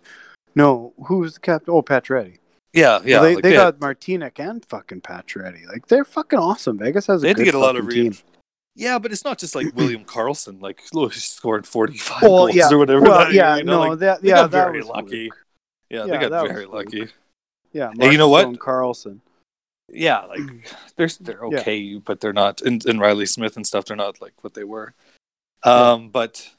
No, 0.56 0.94
who's 1.06 1.36
the 1.36 1.40
captain? 1.40 1.74
Oh, 1.74 1.84
Pacioretty. 1.84 2.38
yeah 2.74 3.00
yeah 3.06 3.18
Well, 3.18 3.24
they 3.24 3.36
like 3.36 3.44
they 3.44 3.50
they, 3.52 3.56
got 3.56 3.80
Martinez 3.80 4.32
and 4.38 4.66
fucking 4.66 5.02
Pacioretty. 5.02 5.68
Like, 5.68 5.88
they're 5.88 6.04
fucking 6.06 6.40
awesome. 6.40 6.80
Vegas 6.80 7.06
has 7.08 7.22
a 7.22 7.24
they 7.24 7.28
had 7.30 7.38
to 7.38 7.44
get 7.44 7.54
a 7.54 7.60
lot 7.60 7.76
of 7.76 7.86
fucking 7.86 8.04
re- 8.04 8.10
team. 8.10 8.18
Yeah 8.78 9.00
but 9.00 9.12
it's 9.12 9.26
not 9.26 9.38
just 9.38 9.56
like 9.56 9.68
William 9.76 10.06
Karlsson 10.06 10.62
like 10.62 10.82
oh, 10.96 11.08
he 11.10 11.20
scored 11.20 11.68
forty 11.68 11.98
five 11.98 12.22
Well, 12.22 12.46
goals 12.46 12.56
yeah. 12.56 12.70
or 12.72 12.78
whatever 12.78 13.02
Well, 13.02 13.20
that 13.26 13.34
yeah, 13.34 13.58
you 13.58 13.64
know, 13.64 13.84
no, 13.84 13.90
like, 13.90 14.00
that 14.00 14.22
they 14.22 14.30
yeah, 14.30 14.36
got 14.36 14.52
that 14.52 14.66
very 14.66 14.82
lucky 14.84 15.32
yeah, 15.90 16.06
Yeah, 16.06 16.18
they 16.18 16.30
got 16.30 16.48
very 16.48 16.66
lucky 16.66 17.08
Yeah, 17.74 17.90
And 18.00 18.12
you 18.12 18.18
know 18.18 18.30
what? 18.30 18.60
Carlson. 18.60 19.22
yeah, 19.90 20.22
like 20.22 20.42
they're 20.96 21.10
they're 21.20 21.46
Yeah. 21.50 21.60
okay, 21.60 21.96
but 21.96 22.20
they're 22.20 22.34
not. 22.34 22.62
And, 22.62 22.86
and 22.86 23.00
Reilly 23.02 23.26
Smith 23.26 23.56
and 23.58 23.66
stuff, 23.66 23.86
they're 23.86 23.98
not 23.98 24.22
like 24.22 24.34
what 24.44 24.54
they 24.54 24.64
were. 24.64 24.94
Um, 25.64 26.10
but 26.10 26.50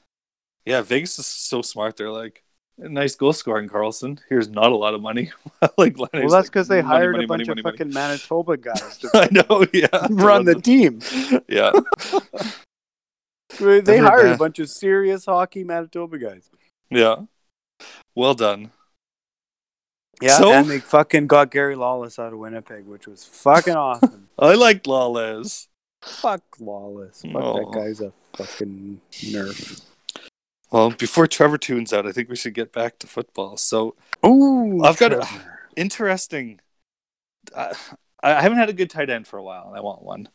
yeah, 0.65 0.83
Vegas 0.83 1.19
is 1.19 1.27
so 1.27 1.63
smart. 1.63 1.97
They're 1.97 2.11
like 2.11 2.43
nice 2.79 3.15
goal 3.17 3.33
scoring, 3.33 3.69
Karlsson. 3.69 4.19
Here's 4.29 4.49
not 4.49 4.71
a 4.73 4.77
lot 4.77 4.95
of 4.95 5.01
money. 5.01 5.33
like, 5.79 5.99
Well, 5.99 6.09
that's 6.13 6.33
like, 6.33 6.45
because 6.47 6.69
they 6.69 6.81
hired 6.81 7.13
money, 7.13 7.25
a 7.25 7.29
bunch 7.29 7.47
money, 7.49 7.61
of 7.61 7.65
money, 7.65 7.77
fucking 7.77 7.93
Manitoba 7.93 8.57
guys 8.57 8.99
to. 8.99 9.11
I 9.15 9.29
know. 9.31 9.67
Yeah, 9.73 9.89
run 10.11 10.45
the 10.45 10.55
team. 10.61 11.01
Yeah, 11.49 11.73
They 13.59 13.81
Never 13.83 14.03
hired 14.09 14.27
a 14.33 14.37
bunch 14.37 14.59
of 14.59 14.69
serious 14.71 15.25
hockey 15.25 15.65
Manitoba 15.65 16.19
guys. 16.19 16.49
yeah. 16.91 17.17
Well 18.15 18.35
done. 18.35 18.71
Yeah, 20.21 20.37
So- 20.37 20.53
and 20.53 20.69
they 20.69 20.81
fucking 20.81 21.29
got 21.29 21.51
Gary 21.53 21.77
Lawless 21.77 22.19
out 22.19 22.33
of 22.33 22.39
Winnipeg, 22.41 22.87
which 22.87 23.07
was 23.07 23.25
fucking 23.25 23.77
awesome. 23.77 24.29
I 24.39 24.55
liked 24.55 24.87
Lawless. 24.87 25.69
Fuck 26.03 26.43
Lawless. 26.61 27.23
Fuck 27.23 27.35
Oh. 27.43 27.59
that 27.59 27.73
guy's 27.73 28.01
a 28.01 28.13
fucking 28.37 29.01
nerf. 29.13 29.83
Well, 30.71 30.91
before 30.91 31.27
Trevor 31.27 31.59
tunes 31.59 31.93
out, 31.93 32.07
I 32.07 32.13
think 32.13 32.29
we 32.29 32.37
should 32.37 32.55
get 32.55 32.73
back 32.73 32.99
to 33.01 33.07
football. 33.07 33.57
So 33.57 33.95
Ooh, 34.27 34.83
I've 34.85 34.99
got 34.99 35.13
an 35.13 35.23
interesting. 35.77 36.61
Uh, 37.55 37.75
I 38.23 38.41
haven't 38.43 38.59
had 38.59 38.69
a 38.69 38.73
good 38.75 38.91
tight 38.91 39.09
end 39.11 39.27
for 39.27 39.39
a 39.39 39.43
while, 39.43 39.69
and 39.69 39.77
I 39.77 39.81
want 39.81 40.03
one. 40.03 40.29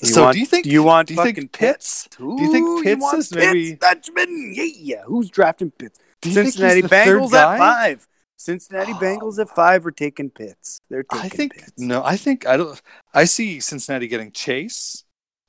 You 0.00 0.08
so 0.08 0.22
want- 0.24 0.34
do 0.34 0.40
you 0.40 0.46
think? 0.46 0.64
Do 0.64 0.70
you 0.70 0.82
want 0.84 1.08
do 1.08 1.14
you 1.14 1.24
think 1.24 1.36
Pitts? 1.52 2.04
Pitts? 2.04 2.16
Do 2.18 2.36
you 2.40 2.52
think 2.52 2.66
Ooh, 2.68 2.82
Pitts 2.84 3.02
want 3.02 3.18
is 3.18 3.34
maybe- 3.34 3.70
Pitts, 3.70 3.80
Dutchman? 3.80 4.52
Yeah, 4.54 4.64
yeah. 4.76 5.02
Who's 5.06 5.28
drafting 5.30 5.70
Pitts? 5.72 5.98
You 6.24 6.32
Cincinnati 6.32 6.82
Bengals 6.82 7.32
at 7.32 7.58
five. 7.58 8.06
Cincinnati 8.36 8.92
Oh. 8.92 8.98
Bengals 9.00 9.40
at 9.40 9.48
five 9.50 9.84
are 9.84 9.90
taking 9.90 10.30
Pitts. 10.30 10.80
They're 10.88 11.02
taking 11.02 11.24
I 11.26 11.28
think 11.28 11.54
Pitts. 11.56 11.72
no. 11.78 12.04
I 12.04 12.16
think 12.16 12.46
I 12.46 12.56
don't. 12.56 12.80
I 13.12 13.24
see 13.24 13.58
Cincinnati 13.58 14.06
getting 14.06 14.30
Chase, 14.30 15.04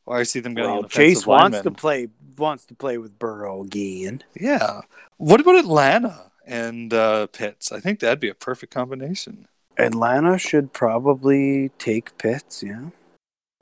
or 0.08 0.18
I 0.18 0.24
see 0.24 0.40
them 0.40 0.56
getting 0.56 0.72
Well, 0.72 0.84
Chase 0.84 1.28
wants 1.28 1.62
to 1.62 1.70
play 1.70 2.08
wants 2.40 2.66
to 2.66 2.76
play 2.76 2.98
with 2.98 3.20
Burrow 3.20 3.62
again. 3.64 4.24
Yeah. 4.40 4.82
What 5.18 5.40
about 5.42 5.56
Atlanta 5.56 6.32
and 6.46 6.94
uh, 6.94 7.28
Pitts? 7.28 7.72
I 7.72 7.80
think 7.80 8.00
that'd 8.00 8.20
be 8.20 8.30
a 8.30 8.36
perfect 8.36 8.74
combination. 8.74 9.48
Atlanta 9.78 10.38
should 10.38 10.74
probably 10.74 11.70
take 11.78 12.18
Pitts, 12.18 12.64
yeah, 12.64 12.90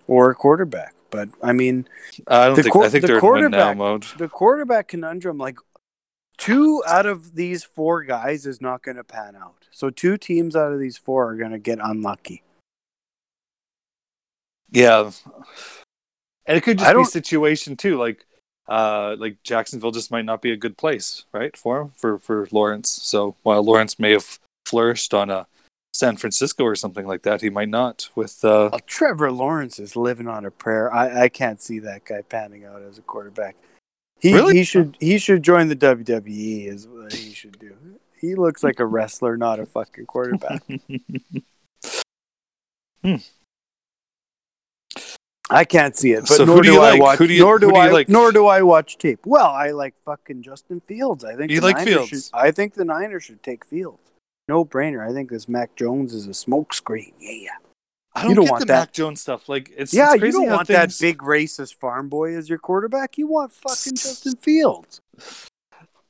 or 0.08 0.32
a 0.32 0.36
quarterback. 0.36 0.94
But 1.10 1.30
I 1.44 1.54
mean, 1.54 1.88
I 2.28 2.48
don't 2.48 2.56
The 2.56 2.63
think. 2.63 2.74
quar- 2.74 2.86
I 2.86 2.90
think 2.90 3.02
the 3.04 3.08
they're 3.08 3.18
in 3.20 3.24
win 3.24 3.52
now 3.52 3.74
quarterback- 3.74 3.78
mode. 3.78 4.06
the 4.18 4.28
quarterback 4.28 4.88
conundrum, 4.88 5.38
like 5.38 5.58
two 6.38 6.84
out 6.88 7.06
of 7.06 7.36
these 7.36 7.63
four 7.63 8.04
guys 8.04 8.46
is 8.46 8.62
not 8.62 8.82
going 8.84 8.98
to 8.98 9.04
pan 9.04 9.36
out. 9.36 9.68
So 9.72 9.90
two 9.90 10.18
teams 10.18 10.56
out 10.56 10.72
of 10.74 10.80
these 10.80 10.98
four 10.98 11.30
are 11.32 11.36
going 11.36 11.52
to 11.52 11.60
get 11.60 11.80
unlucky. 11.82 12.44
Yeah, 14.72 15.12
and 16.46 16.58
it 16.58 16.62
could 16.62 16.82
I 16.82 16.92
just 16.94 16.96
be 16.96 17.02
a 17.02 17.06
situation 17.24 17.78
too, 17.78 17.98
like 17.98 18.26
uh, 18.67 19.15
like 19.17 19.41
Jacksonville 19.43 19.91
just 19.91 20.12
might 20.12 20.25
not 20.25 20.41
be 20.41 20.51
a 20.51 20.58
good 20.58 20.77
place, 20.77 21.25
right, 21.32 21.56
for 21.56 21.82
him, 21.82 21.91
for 21.97 22.19
for 22.19 22.47
Lawrence. 22.51 22.89
So 22.89 23.36
while 23.43 23.63
Lawrence 23.63 23.99
may 23.99 24.12
have 24.12 24.39
flourished 24.65 25.13
on 25.13 25.30
a 25.30 25.47
San 25.93 26.17
Francisco 26.17 26.63
or 26.63 26.75
something 26.75 27.08
like 27.08 27.23
that, 27.23 27.41
he 27.41 27.49
might 27.49 27.69
not 27.69 28.10
with. 28.15 28.43
Uh, 28.43 28.69
Well, 28.71 28.82
Trevor 28.86 29.32
Lawrence 29.32 29.80
is 29.80 29.95
living 29.95 30.27
on 30.27 30.45
a 30.45 30.51
prayer. 30.51 30.93
I, 30.93 31.23
I 31.23 31.30
can't 31.30 31.62
see 31.62 31.80
that 31.80 32.06
guy 32.06 32.21
panning 32.21 32.65
out 32.65 32.82
as 32.82 32.97
a 32.97 33.01
quarterback. 33.01 33.56
He 34.19 34.34
Really? 34.34 34.58
he 34.58 34.63
should 34.63 34.97
he 34.99 35.17
should 35.17 35.43
join 35.43 35.67
the 35.67 35.75
WWE 35.75 36.67
is 36.67 36.88
what 36.88 37.13
he 37.13 37.34
should 37.34 37.58
do. 37.60 37.75
He 38.19 38.36
looks 38.36 38.63
like 38.63 38.80
a 38.80 38.86
wrestler, 38.86 39.38
not 39.38 39.60
a 39.60 39.65
fucking 39.65 40.08
quarterback. 40.08 40.63
I 45.49 45.63
can't 45.63 45.95
see 45.95 46.12
it, 46.12 46.21
but 46.21 46.27
So 46.29 46.45
who 46.45 46.53
nor 46.55 46.62
do 46.63 46.69
do, 46.69 46.73
you 46.75 46.81
I 46.81 46.91
like? 46.91 47.01
watch. 47.01 47.17
Do 47.19 47.25
you- 47.25 47.39
nor 47.41 47.57
do 47.60 47.67
who 47.67 47.71
do 47.73 47.77
you 47.79 47.83
I. 47.86 47.91
like? 47.91 48.10
Nor 48.10 48.31
do 48.31 48.47
I 48.47 48.62
watch 48.62 48.97
tape. 48.97 49.25
Well, 49.25 49.47
I 49.47 49.71
like 49.71 49.95
fucking 50.03 50.41
Justin 50.43 50.81
Fields. 50.81 51.23
I 51.23 51.36
think 51.36 51.51
You 51.51 51.62
the 51.62 51.67
like 51.67 51.77
Niners 51.77 51.93
Fields? 51.93 52.10
Should, 52.10 52.23
I 52.33 52.51
think 52.51 52.73
the 52.73 52.83
Niners 52.86 53.23
should 53.23 53.41
take 53.43 53.65
Fields. 53.65 54.01
No 54.49 54.65
brainer. 54.65 55.07
I 55.10 55.13
think 55.13 55.29
this 55.29 55.47
Mac 55.47 55.75
Jones 55.75 56.13
is 56.13 56.25
a 56.27 56.31
smokescreen. 56.31 57.13
Yeah, 57.19 57.31
yeah. 57.31 57.49
I 58.13 58.21
don't, 58.23 58.31
You 58.31 58.36
don't 58.36 58.45
get 58.45 58.51
want 58.51 58.60
the 58.62 58.65
that. 58.67 58.79
Mac 58.79 58.93
Jones 58.93 59.21
stuff. 59.21 59.47
Like 59.47 59.71
it's 59.77 59.93
Yeah, 59.93 60.13
it's 60.15 60.23
you 60.23 60.31
don't 60.31 60.47
want 60.49 60.67
things- 60.67 60.97
that 60.99 61.05
big 61.05 61.19
racist 61.19 61.75
farm 61.75 62.10
boy 62.10 62.36
as 62.36 62.49
your 62.49 62.57
quarterback. 62.60 63.17
You 63.17 63.27
want 63.27 63.51
fucking 63.53 63.95
Justin 63.95 64.36
Fields. 64.38 64.99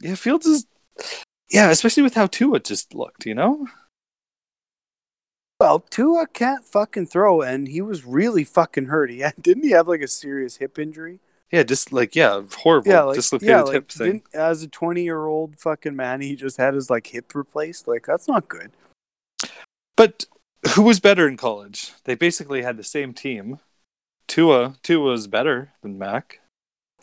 Yeah, 0.01 0.15
Fields 0.15 0.45
is. 0.45 0.65
Yeah, 1.51 1.69
especially 1.69 2.03
with 2.03 2.13
how 2.15 2.27
Tua 2.27 2.59
just 2.59 2.93
looked. 2.95 3.25
You 3.25 3.35
know. 3.35 3.67
Well, 5.59 5.79
Tua 5.79 6.27
can't 6.27 6.63
fucking 6.63 7.07
throw, 7.07 7.41
and 7.41 7.67
he 7.67 7.81
was 7.81 8.05
really 8.05 8.43
fucking 8.43 8.85
hurt. 8.85 9.09
He 9.09 9.19
had, 9.19 9.33
didn't 9.41 9.63
he 9.63 9.71
have 9.71 9.87
like 9.87 10.01
a 10.01 10.07
serious 10.07 10.57
hip 10.57 10.77
injury? 10.77 11.19
Yeah, 11.51 11.63
just 11.63 11.93
like 11.93 12.15
yeah, 12.15 12.41
horrible. 12.57 12.91
Yeah, 12.91 13.03
like 13.03 13.15
dislocated 13.15 13.49
yeah, 13.49 13.61
like 13.61 13.73
hip 13.73 13.89
thing. 13.89 14.21
as 14.33 14.63
a 14.63 14.67
twenty-year-old 14.67 15.57
fucking 15.57 15.95
man, 15.95 16.21
he 16.21 16.35
just 16.35 16.57
had 16.57 16.73
his 16.73 16.89
like 16.89 17.07
hip 17.07 17.33
replaced. 17.33 17.87
Like 17.87 18.05
that's 18.05 18.27
not 18.27 18.49
good. 18.49 18.71
But 19.95 20.25
who 20.75 20.83
was 20.83 20.99
better 20.99 21.27
in 21.27 21.37
college? 21.37 21.93
They 22.03 22.15
basically 22.15 22.63
had 22.63 22.77
the 22.77 22.83
same 22.83 23.13
team. 23.13 23.59
Tua, 24.27 24.75
Tua 24.83 25.11
was 25.11 25.27
better 25.27 25.71
than 25.81 25.97
Mac. 25.97 26.41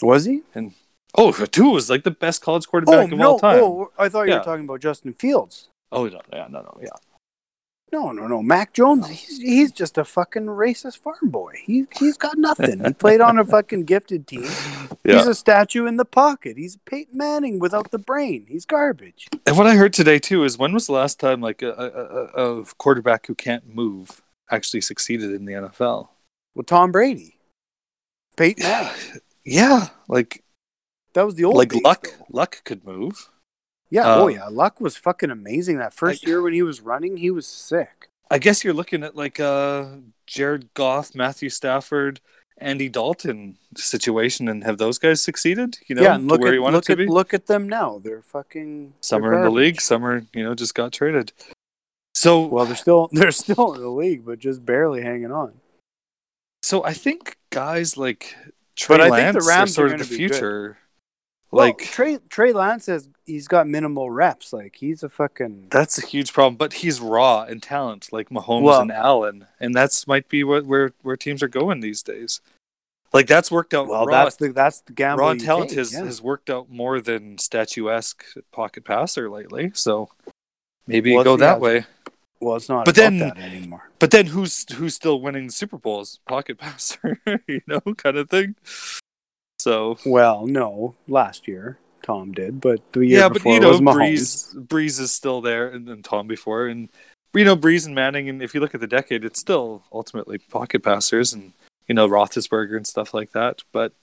Was 0.03 0.27
he? 0.27 0.43
And 0.55 0.75
oh, 1.15 1.33
Tua 1.33 1.71
was 1.71 1.89
like 1.89 2.05
the 2.05 2.11
best 2.11 2.43
college 2.43 2.67
Oh 2.67 2.71
quarterback 2.71 3.13
of 3.13 3.19
no! 3.19 3.33
all 3.33 3.39
time. 3.41 3.59
Oh, 3.61 3.91
I 3.99 4.09
thought 4.09 4.25
you 4.25 4.33
Yeah. 4.33 4.39
were 4.39 4.45
talking 4.45 4.65
about 4.65 4.81
Justin 4.81 5.15
Fields. 5.15 5.69
Oh, 5.91 6.07
no, 6.07 6.21
yeah, 6.33 6.49
no, 6.51 6.61
no, 6.61 6.79
yeah. 6.83 6.91
No, 7.93 8.11
no, 8.11 8.27
no. 8.27 8.43
Mac 8.43 8.73
Jones, 8.73 9.05
oh. 9.07 9.09
he's, 9.09 9.39
he's 9.39 9.71
just 9.73 9.99
a 9.99 10.05
fucking 10.05 10.47
racist 10.47 10.99
farm 10.99 11.31
boy. 11.31 11.55
He 11.65 11.87
he's 11.97 12.17
got 12.17 12.37
nothing. 12.37 12.85
He 12.85 12.93
played 12.99 13.21
on 13.21 13.39
a 13.39 13.45
fucking 13.45 13.85
gifted 13.85 14.27
team. 14.27 14.49
Yeah. 15.05 15.19
He's 15.19 15.27
a 15.27 15.35
statue 15.35 15.87
in 15.87 15.97
the 15.97 16.05
pocket. 16.05 16.57
He's 16.57 16.77
Peyton 16.87 17.17
Manning 17.17 17.59
without 17.61 17.91
the 17.93 17.99
brain. 17.99 18.47
He's 18.49 18.67
garbage. 18.67 19.29
And 19.47 19.57
what 19.57 19.67
I 19.67 19.77
heard 19.77 19.93
today 19.93 20.19
too 20.19 20.43
is 20.45 20.59
when 20.59 20.73
was 20.73 20.87
the 20.87 20.93
last 20.93 21.21
time 21.21 21.41
like 21.41 21.63
a, 21.63 21.71
a, 21.71 22.43
a, 22.43 22.61
a 22.63 22.65
quarterback 22.79 23.27
who 23.27 23.35
can't 23.35 23.73
move 23.73 24.23
actually 24.51 24.81
succeeded 24.81 25.31
in 25.33 25.45
the 25.45 25.53
NFL? 25.53 26.09
Well, 26.55 26.65
Tom 26.65 26.91
Brady, 26.91 27.39
Peyton 28.37 28.65
Manning. 28.69 29.21
Yeah, 29.45 29.89
like 30.09 30.43
That 31.13 31.27
was 31.27 31.37
the 31.37 31.45
old 31.45 31.57
like 31.57 31.71
days, 31.71 31.83
luck. 31.83 32.09
though. 32.19 32.27
Luck 32.31 32.65
could 32.65 32.85
move. 32.85 33.31
Yeah. 33.95 34.13
Um, 34.13 34.21
oh 34.23 34.27
yeah. 34.29 34.49
Luck 34.49 34.81
was 34.81 34.97
fucking 34.97 35.31
amazing. 35.31 35.79
That 35.79 35.95
first 35.95 36.27
I- 36.27 36.29
year 36.29 36.43
when 36.43 36.53
he 36.53 36.63
was 36.63 36.81
running, 36.81 37.17
he 37.17 37.31
was 37.31 37.47
sick. 37.47 38.09
I 38.31 38.39
guess 38.39 38.65
you're 38.65 38.75
looking 38.75 39.05
at 39.05 39.15
like 39.15 39.39
uh 39.39 39.87
Jared 40.27 40.75
Goff, 40.75 41.15
Matthew 41.15 41.49
Stafford, 41.49 42.21
Andy 42.59 42.89
Dalton 42.89 43.57
situation, 43.77 44.49
and 44.49 44.65
have 44.65 44.79
those 44.79 44.99
guys 44.99 45.23
succeeded? 45.23 45.79
You 45.87 45.95
know, 45.95 46.03
yeah. 46.03 46.17
And 46.17 46.27
look 46.27 46.41
where 46.41 46.49
at 46.51 46.55
you 46.55 46.63
want 46.63 46.75
look 46.75 46.85
to 46.87 46.93
at 46.93 46.99
be. 46.99 47.07
look 47.07 47.33
at 47.33 47.47
them 47.47 47.69
now. 47.69 48.01
They're 48.03 48.23
fucking. 48.23 48.95
Some 49.01 49.23
they're 49.23 49.33
are 49.35 49.39
in 49.39 49.45
the 49.45 49.51
league, 49.51 49.81
some 49.81 50.05
are 50.05 50.25
you 50.35 50.43
know 50.43 50.55
just 50.57 50.75
got 50.75 50.93
traded. 50.93 51.33
So 52.17 52.47
Well, 52.47 52.65
they're 52.65 52.75
still 52.77 53.09
they're 53.13 53.31
still 53.31 53.75
in 53.75 53.81
the 53.81 53.89
league, 53.91 54.25
but 54.25 54.39
just 54.41 54.65
barely 54.67 55.03
hanging 55.03 55.31
on. 55.31 55.53
so 56.63 56.83
I 56.85 56.95
think 56.95 57.37
guys 57.51 57.97
like 57.97 58.35
Trey 58.75 58.97
But 58.97 59.01
I 59.03 59.11
think 59.11 59.39
the 59.39 59.45
Lance 59.45 59.49
Rams 59.49 59.71
are 59.71 59.75
sort 59.75 59.91
are 59.93 59.95
of 59.95 60.09
the 60.09 60.17
gonna 60.17 60.19
future. 61.51 61.57
Well, 61.57 61.67
Like 61.67 61.79
Trey 61.79 62.19
Trey 62.29 62.53
Lance 62.53 62.87
has 62.87 63.09
he's 63.27 63.49
got 63.49 63.67
minimal 63.69 64.11
reps. 64.11 64.53
Like 64.53 64.77
he's 64.77 65.03
a 65.03 65.09
fucking. 65.09 65.69
That's 65.71 66.03
a 66.03 66.07
huge 66.07 66.33
problem, 66.33 66.57
but 66.57 66.75
he's 66.75 67.01
raw 67.01 67.45
in 67.45 67.61
talent, 67.61 68.09
like 68.13 68.29
Mahomes 68.31 68.63
Well- 68.63 68.81
and 68.83 68.93
Allen, 68.93 69.47
and 69.61 69.75
that's 69.75 70.07
might 70.07 70.29
be 70.29 70.45
what 70.45 70.67
where 70.67 70.93
where 71.03 71.17
teams 71.17 71.43
are 71.43 71.49
going 71.49 71.81
these 71.81 72.03
days. 72.03 72.41
Like 73.13 73.29
that's 73.29 73.49
worked 73.51 73.73
out. 73.75 73.87
Well, 73.87 74.07
raw, 74.07 74.25
that's 74.25 74.37
the 74.37 74.49
that's 74.53 74.81
the 74.81 74.93
gamble. 74.93 75.21
raw 75.21 75.35
talent 75.35 75.71
take, 75.71 75.79
has 75.79 75.93
yeah. 75.93 76.05
has 76.05 76.21
worked 76.21 76.51
out 76.51 76.69
more 76.69 77.01
than 77.01 77.39
statuesque 77.39 78.25
pocket 78.51 78.85
passer 78.85 79.31
lately. 79.31 79.71
So 79.75 80.09
maybe 80.89 81.15
Well, 81.15 81.23
go 81.23 81.37
that 81.37 81.55
yeah, 81.55 81.59
way. 81.59 81.85
Well, 82.41 82.57
it's 82.57 82.69
not 82.69 82.85
But 82.85 82.97
then- 82.97 83.21
that 83.21 83.39
anymore. 83.39 83.89
But 84.01 84.11
then 84.11 84.27
who's 84.27 84.67
who's 84.73 84.95
still 84.97 85.21
winning 85.21 85.49
Super 85.51 85.79
Bowls? 85.79 86.19
Pocket 86.27 86.59
passer, 86.59 87.21
you 87.47 87.61
know, 87.69 87.81
kind 87.97 88.17
of 88.19 88.29
thing. 88.29 88.57
So 89.65 89.97
Well, 90.05 90.47
no, 90.47 90.95
last 91.09 91.49
year 91.49 91.79
Tom 92.03 92.33
did, 92.33 92.61
but 92.61 92.83
the 92.93 93.01
year 93.01 93.21
yeah, 93.21 93.29
but 93.29 93.39
before 93.39 93.55
you 93.55 93.61
know, 93.61 93.71
was 93.71 93.81
Mahomes. 93.81 94.55
Brees 94.55 94.67
Brees 94.67 95.01
is 95.01 95.11
still 95.11 95.41
there, 95.41 95.69
and 95.69 95.89
then 95.89 96.03
Tom 96.03 96.27
before, 96.27 96.67
and 96.67 96.91
you 97.33 97.47
know, 97.47 97.57
Brees 97.57 97.87
and 97.87 97.95
Manning, 97.95 98.29
and 98.29 98.43
if 98.43 98.53
you 98.53 98.61
look 98.61 98.75
at 98.75 98.83
the 98.83 98.87
decade, 98.87 99.25
it's 99.25 99.41
still 99.41 99.83
ultimately 99.91 100.37
pocket 100.37 100.83
passers, 100.83 101.33
and 101.33 101.55
you 101.89 101.95
know, 101.95 102.07
Roethlisberger 102.07 102.77
and 102.77 102.87
stuff 102.87 103.15
like 103.15 103.33
that. 103.33 103.63
But 103.73 103.95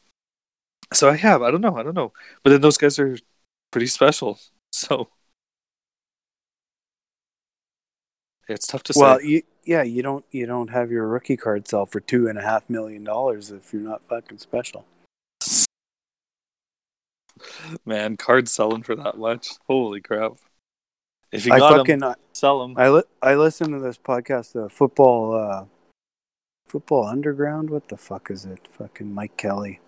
so 0.94 1.08
I 1.12 1.16
have, 1.18 1.44
I 1.44 1.52
don't 1.52 1.62
know, 1.62 1.78
I 1.78 1.84
don't 1.84 1.96
know, 1.96 2.12
but 2.42 2.50
then 2.50 2.62
those 2.62 2.80
guys 2.80 2.98
are 2.98 3.20
pretty 3.70 3.86
special, 3.86 4.40
so 4.72 5.10
it's 8.48 8.66
tough 8.66 8.82
to 8.82 8.94
Well, 8.96 9.20
say. 9.20 9.28
you, 9.28 9.44
yeah, 9.64 9.84
you 9.84 10.02
don't 10.02 10.26
you 10.32 10.48
don't 10.48 10.72
have 10.72 10.90
your 10.90 11.08
rookie 11.08 11.38
card 11.38 11.68
sell 11.68 11.86
for 11.86 12.00
two 12.00 12.28
and 12.28 12.40
a 12.40 12.42
half 12.42 12.68
million 12.68 13.04
dollars 13.04 13.52
if 13.52 13.72
you're 13.74 13.84
not 13.84 14.04
fucking 14.06 14.40
special. 14.40 14.88
Man, 17.86 18.18
cards 18.18 18.52
selling 18.52 18.84
for 18.84 18.96
that 18.96 19.18
much, 19.18 19.50
holy 19.68 20.02
crap! 20.02 20.34
If 21.32 21.46
you 21.46 21.54
I 21.54 21.60
got 21.60 21.78
fucking 21.78 22.00
them, 22.00 22.16
sell 22.34 22.62
them. 22.62 22.78
I 22.78 22.90
li- 22.90 23.04
I 23.22 23.36
listen 23.36 23.72
to 23.72 23.80
this 23.80 23.98
podcast, 23.98 24.56
uh, 24.56 24.70
football, 24.70 25.34
uh, 25.34 25.66
football 26.68 27.06
underground. 27.06 27.70
What 27.70 27.88
the 27.90 27.98
fuck 27.98 28.30
is 28.30 28.46
it? 28.46 28.68
Fucking 28.72 29.14
Mike 29.14 29.38
Kelly. 29.38 29.80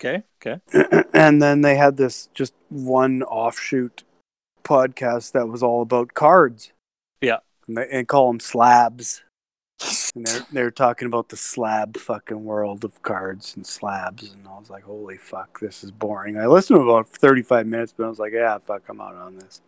Okay, 0.00 0.22
okay. 0.40 0.60
and 1.14 1.42
then 1.42 1.62
they 1.62 1.76
had 1.76 1.96
this 1.96 2.28
just 2.34 2.54
one 2.68 3.22
offshoot 3.22 4.04
podcast 4.62 5.32
that 5.32 5.48
was 5.48 5.62
all 5.62 5.82
about 5.82 6.14
cards. 6.14 6.72
Yeah. 7.20 7.38
and 7.66 7.76
they 7.76 7.88
and 7.90 8.06
call 8.06 8.28
them 8.28 8.40
slabs. 8.40 9.22
And 10.14 10.26
they're 10.26 10.46
they're 10.52 10.70
talking 10.70 11.06
about 11.06 11.28
the 11.28 11.36
slab 11.36 11.96
fucking 11.96 12.44
world 12.44 12.84
of 12.84 13.00
cards 13.02 13.54
and 13.54 13.66
slabs, 13.66 14.32
and 14.32 14.46
I 14.46 14.58
was 14.58 14.70
like, 14.70 14.84
holy 14.84 15.16
fuck, 15.16 15.60
this 15.60 15.84
is 15.84 15.90
boring. 15.92 16.36
I 16.36 16.46
listened 16.46 16.78
to 16.78 16.82
about 16.90 17.08
thirty 17.08 17.42
five 17.42 17.66
minutes, 17.66 17.94
but 17.96 18.04
I 18.04 18.08
was 18.08 18.18
like, 18.18 18.32
yeah, 18.32 18.58
fuck, 18.58 18.82
I'm 18.88 19.00
out 19.00 19.14
on 19.14 19.36
this. 19.36 19.60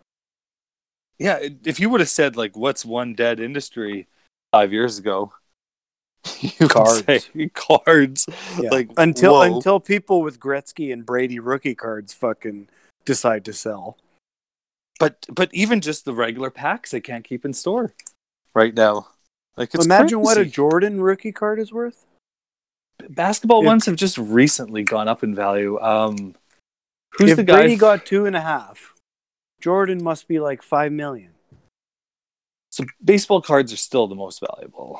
Yeah, 1.19 1.39
if 1.65 1.79
you 1.79 1.91
would 1.91 2.01
have 2.01 2.09
said 2.09 2.37
like, 2.37 2.57
"What's 2.57 2.85
one 2.85 3.15
dead 3.15 3.39
industry?" 3.41 4.09
five 4.53 4.73
years 4.73 4.99
ago, 4.99 5.33
you 6.41 6.67
Cards. 6.69 7.31
cards. 7.55 8.29
Yeah. 8.61 8.71
Like 8.71 8.91
until 8.97 9.35
whoa. 9.35 9.57
until 9.57 9.81
people 9.81 10.23
with 10.23 10.41
Gretzky 10.41 10.93
and 10.93 11.07
Brady 11.07 11.39
rookie 11.39 11.75
cards 11.75 12.13
fucking 12.13 12.69
decide 13.05 13.45
to 13.45 13.53
sell. 13.53 13.97
but 14.99 15.27
but 15.33 15.51
even 15.53 15.81
just 15.81 16.05
the 16.05 16.15
regular 16.15 16.51
packs, 16.51 16.91
they 16.91 17.01
can't 17.01 17.25
keep 17.25 17.45
in 17.45 17.53
store 17.53 17.95
right 18.55 18.75
now. 18.75 19.09
Like 19.61 19.75
it's 19.75 19.85
Imagine 19.85 20.21
what 20.23 20.39
a. 20.39 20.47
Jordan 20.47 21.03
rookie 21.03 21.33
card 21.33 21.61
is 21.61 21.71
worth. 21.71 22.07
basketball 23.11 23.61
if- 23.61 23.67
ones 23.67 23.85
have 23.85 23.97
just 23.97 24.17
recently 24.17 24.83
gone 24.83 25.07
up 25.07 25.23
in 25.23 25.35
value. 25.35 25.79
Um, 25.81 26.35
who's 27.19 27.33
if 27.33 27.37
the 27.37 27.45
guy? 27.45 27.59
Brady 27.59 27.77
got 27.77 28.07
two 28.07 28.25
and 28.25 28.35
a 28.35 28.41
half, 28.41 28.95
Jordan 29.61 30.03
must 30.03 30.29
be 30.29 30.41
like 30.41 30.63
five 30.63 30.93
million. 30.93 31.33
so 32.71 32.85
baseball 33.05 33.43
cards 33.43 33.71
are 33.71 33.77
still 33.77 34.07
the 34.09 34.15
most 34.15 34.41
valuable. 34.41 34.99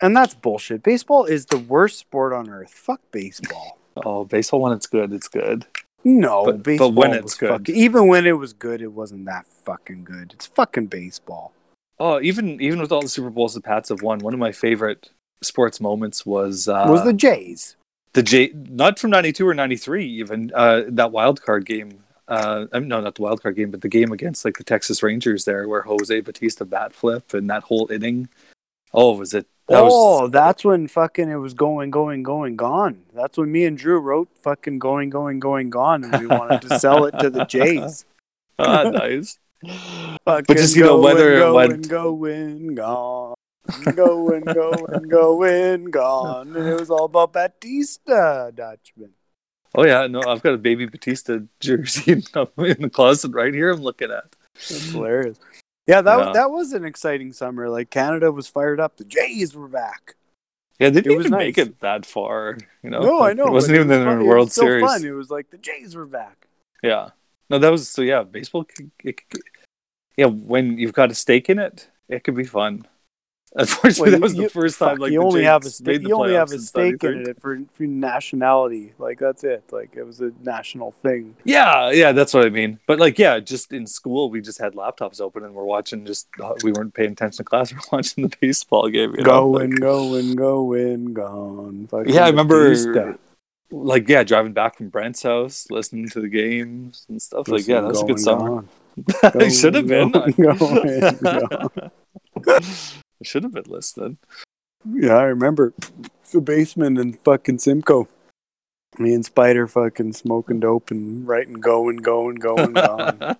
And 0.00 0.16
that's 0.16 0.34
bullshit. 0.34 0.84
Baseball 0.84 1.24
is 1.24 1.46
the 1.46 1.58
worst 1.58 1.98
sport 1.98 2.32
on 2.32 2.48
earth. 2.48 2.70
Fuck 2.70 3.00
baseball. 3.10 3.76
Oh, 3.96 4.24
baseball 4.24 4.60
when 4.60 4.72
it's 4.72 4.86
good, 4.86 5.12
it's 5.12 5.26
good. 5.26 5.66
No, 6.04 6.44
But- 6.44 6.78
but 6.78 6.90
when 6.90 7.12
it's 7.12 7.34
good. 7.34 7.48
fucking- 7.48 7.74
even 7.74 8.06
when 8.06 8.24
it 8.24 8.38
was 8.38 8.52
good, 8.52 8.80
it 8.82 8.92
wasn't 8.92 9.24
that 9.24 9.46
fucking 9.46 10.04
good. 10.04 10.32
It's 10.34 10.46
fucking 10.46 10.86
baseball. 10.86 11.52
Oh, 11.98 12.20
even 12.20 12.60
even 12.60 12.80
with 12.80 12.92
all 12.92 13.02
the 13.02 13.08
Super 13.08 13.30
Bowls 13.30 13.54
the 13.54 13.60
Pats 13.60 13.88
have 13.88 14.02
won, 14.02 14.18
one 14.18 14.34
of 14.34 14.40
my 14.40 14.52
favorite 14.52 15.10
sports 15.42 15.80
moments 15.80 16.24
was 16.26 16.68
uh, 16.68 16.86
was 16.88 17.04
the 17.04 17.12
Jays? 17.12 17.76
the 18.16 18.22
J 18.22 18.50
not 18.54 18.98
from 18.98 19.10
'92 19.10 19.46
or 19.46 19.52
'93 19.52 20.06
even 20.06 20.50
uh, 20.54 20.84
that 20.88 21.12
wild 21.12 21.42
card 21.42 21.66
game 21.66 22.02
uh, 22.28 22.66
I 22.72 22.80
mean, 22.80 22.88
no, 22.88 23.00
not 23.00 23.14
the 23.14 23.22
wild 23.22 23.40
card 23.40 23.54
game, 23.56 23.70
but 23.70 23.82
the 23.82 23.88
game 23.88 24.10
against 24.10 24.44
like 24.44 24.58
the 24.58 24.64
Texas 24.64 25.00
Rangers 25.02 25.44
there, 25.44 25.68
where 25.68 25.82
Jose 25.82 26.20
Bautista 26.20 26.64
bat 26.64 26.92
flip 26.92 27.34
and 27.34 27.48
that 27.50 27.62
whole 27.62 27.90
inning. 27.90 28.28
Oh, 28.92 29.16
was 29.16 29.32
it? 29.32 29.46
That 29.68 29.82
oh, 29.82 30.22
was, 30.22 30.30
that's 30.32 30.64
when 30.64 30.88
fucking 30.88 31.30
it 31.30 31.36
was 31.36 31.54
going, 31.54 31.90
going, 31.90 32.24
going, 32.24 32.56
gone. 32.56 33.02
That's 33.14 33.38
when 33.38 33.52
me 33.52 33.64
and 33.64 33.78
Drew 33.78 33.98
wrote 33.98 34.28
fucking 34.40 34.80
going, 34.80 35.10
going, 35.10 35.38
going, 35.38 35.70
gone, 35.70 36.02
and 36.02 36.20
we 36.20 36.26
wanted 36.26 36.62
to 36.62 36.78
sell 36.80 37.04
it 37.04 37.16
to 37.20 37.30
the 37.30 37.44
Jays. 37.48 38.04
ah, 38.58 38.90
nice. 38.90 39.38
Fucking 40.24 40.56
just, 40.56 40.76
you 40.76 40.84
know, 40.84 40.98
whether 41.00 41.34
it 41.34 41.38
going, 41.38 41.54
went- 41.70 41.88
going, 41.88 42.74
gone. 42.74 43.34
Going, 43.94 44.40
going, 44.44 45.08
going, 45.08 45.84
gone. 45.86 46.54
And 46.56 46.68
it 46.68 46.78
was 46.78 46.90
all 46.90 47.06
about 47.06 47.32
Bautista, 47.32 48.52
Dutchman. 48.54 49.10
Oh 49.74 49.84
yeah, 49.84 50.06
no, 50.06 50.22
I've 50.26 50.42
got 50.42 50.54
a 50.54 50.58
baby 50.58 50.86
Bautista 50.86 51.44
jersey 51.60 52.12
in, 52.12 52.20
the 52.20 52.90
closet 52.92 53.32
right 53.32 53.52
here. 53.52 53.70
I'm 53.70 53.82
looking 53.82 54.10
at. 54.10 54.36
That's 54.54 54.90
hilarious. 54.92 55.38
Yeah, 55.86 56.00
that 56.00 56.18
Yeah. 56.18 56.32
that 56.32 56.50
was 56.50 56.72
an 56.72 56.84
exciting 56.84 57.32
summer. 57.32 57.68
Like 57.68 57.90
Canada 57.90 58.32
was 58.32 58.46
fired 58.48 58.80
up. 58.80 58.96
The 58.96 59.04
Jays 59.04 59.54
were 59.54 59.68
back. 59.68 60.14
Yeah, 60.78 60.90
they 60.90 61.00
didn't 61.00 61.12
It 61.12 61.16
was 61.16 61.26
even 61.26 61.38
make 61.38 61.58
it 61.58 61.80
that 61.80 62.06
far. 62.06 62.58
You 62.82 62.90
know, 62.90 63.00
No, 63.00 63.22
I 63.22 63.32
know. 63.32 63.46
It 63.46 63.52
wasn't 63.52 63.72
but 63.72 63.84
even 63.84 63.88
was 63.88 63.96
in 63.98 64.18
the 64.18 64.24
it 64.24 64.28
World 64.28 64.46
was 64.46 64.52
still 64.52 64.64
Series. 64.64 64.84
Fun. 64.84 65.04
It 65.04 65.10
was 65.10 65.30
like 65.30 65.50
the 65.50 65.58
Jays 65.58 65.94
were 65.96 66.06
back. 66.06 66.46
Yeah. 66.82 67.10
No, 67.50 67.58
that 67.58 67.70
was 67.70 67.88
so. 67.88 68.02
Yeah, 68.02 68.22
baseball. 68.24 68.64
Could, 68.64 68.90
it, 69.04 69.20
yeah, 70.16 70.26
when 70.26 70.78
you've 70.78 70.92
got 70.94 71.10
a 71.10 71.14
stake 71.14 71.48
in 71.50 71.58
it, 71.58 71.88
it 72.08 72.24
could 72.24 72.34
be 72.34 72.44
fun. 72.44 72.86
Unfortunately, 73.58 74.10
Well, 74.10 74.20
that 74.20 74.24
was 74.24 74.34
you- 74.34 74.42
the 74.42 74.48
first 74.50 74.78
time. 74.78 74.98
Like 74.98 75.12
you 75.12 75.22
only 75.22 75.40
Jays 75.40 75.46
have 75.48 75.64
a 75.64 75.70
stake. 75.70 76.02
You 76.02 76.14
only 76.16 76.34
have 76.34 76.50
a 76.52 76.58
stake 76.58 77.02
in 77.04 77.26
it 77.26 77.40
for, 77.40 77.58
for 77.72 77.84
nationality. 77.84 78.92
Like 78.98 79.18
that's 79.18 79.44
it. 79.44 79.62
Like 79.70 79.94
it 79.96 80.02
was 80.02 80.20
a 80.20 80.32
national 80.42 80.90
thing. 80.92 81.36
Yeah, 81.44 81.90
yeah, 81.90 82.12
that's 82.12 82.34
what 82.34 82.44
I 82.44 82.50
mean. 82.50 82.80
But 82.86 82.98
like, 82.98 83.18
yeah, 83.18 83.38
just 83.40 83.72
in 83.72 83.86
school, 83.86 84.28
we 84.28 84.42
just 84.42 84.58
had 84.60 84.74
laptops 84.74 85.22
open 85.22 85.42
and 85.44 85.54
we're 85.54 85.64
watching. 85.64 86.04
Just 86.04 86.28
uh, 86.42 86.52
we 86.64 86.72
weren't 86.72 86.92
paying 86.92 87.12
attention 87.12 87.38
to 87.38 87.44
class. 87.44 87.72
We're 87.72 87.80
watching 87.92 88.28
the 88.28 88.36
baseball 88.40 88.88
game. 88.90 89.12
You 89.12 89.18
know? 89.18 89.52
going, 89.52 89.70
Like- 89.70 89.80
going, 89.80 90.34
going, 90.34 91.14
gone. 91.14 91.86
Fucking 91.90 92.12
Yeah, 92.12 92.24
I 92.24 92.28
remember-. 92.30 93.16
Like 93.70 94.08
yeah, 94.08 94.22
driving 94.24 94.52
back 94.52 94.76
from 94.76 94.88
Brent's 94.88 95.22
house, 95.22 95.66
listening 95.70 96.08
to 96.10 96.20
the 96.20 96.28
games 96.28 97.06
and 97.08 97.20
stuff. 97.20 97.48
Like 97.48 97.66
yeah, 97.66 97.80
that 97.80 97.88
was 97.88 98.02
a 98.02 98.06
good 98.06 98.16
Going, 98.16 98.18
summer. 98.18 98.64
it 99.44 99.50
should 99.50 99.74
have 99.74 99.86
been. 99.86 100.10
Going, 100.10 100.32
going. 100.32 101.90
I 102.48 102.60
should 103.22 103.42
have 103.42 103.52
been 103.52 103.64
listening. 103.68 104.18
Yeah, 104.88 105.14
I 105.14 105.24
remember 105.24 105.74
the 106.30 106.40
basement 106.40 106.98
and 106.98 107.18
fucking 107.18 107.58
Simcoe. 107.58 108.08
Me 108.98 109.12
and 109.12 109.24
Spider 109.24 109.66
fucking 109.66 110.14
smoking 110.14 110.60
dope 110.60 110.90
and 110.90 111.26
writing 111.26 111.54
going, 111.54 111.96
going, 111.96 112.36
going, 112.36 112.72
gone. 112.72 113.36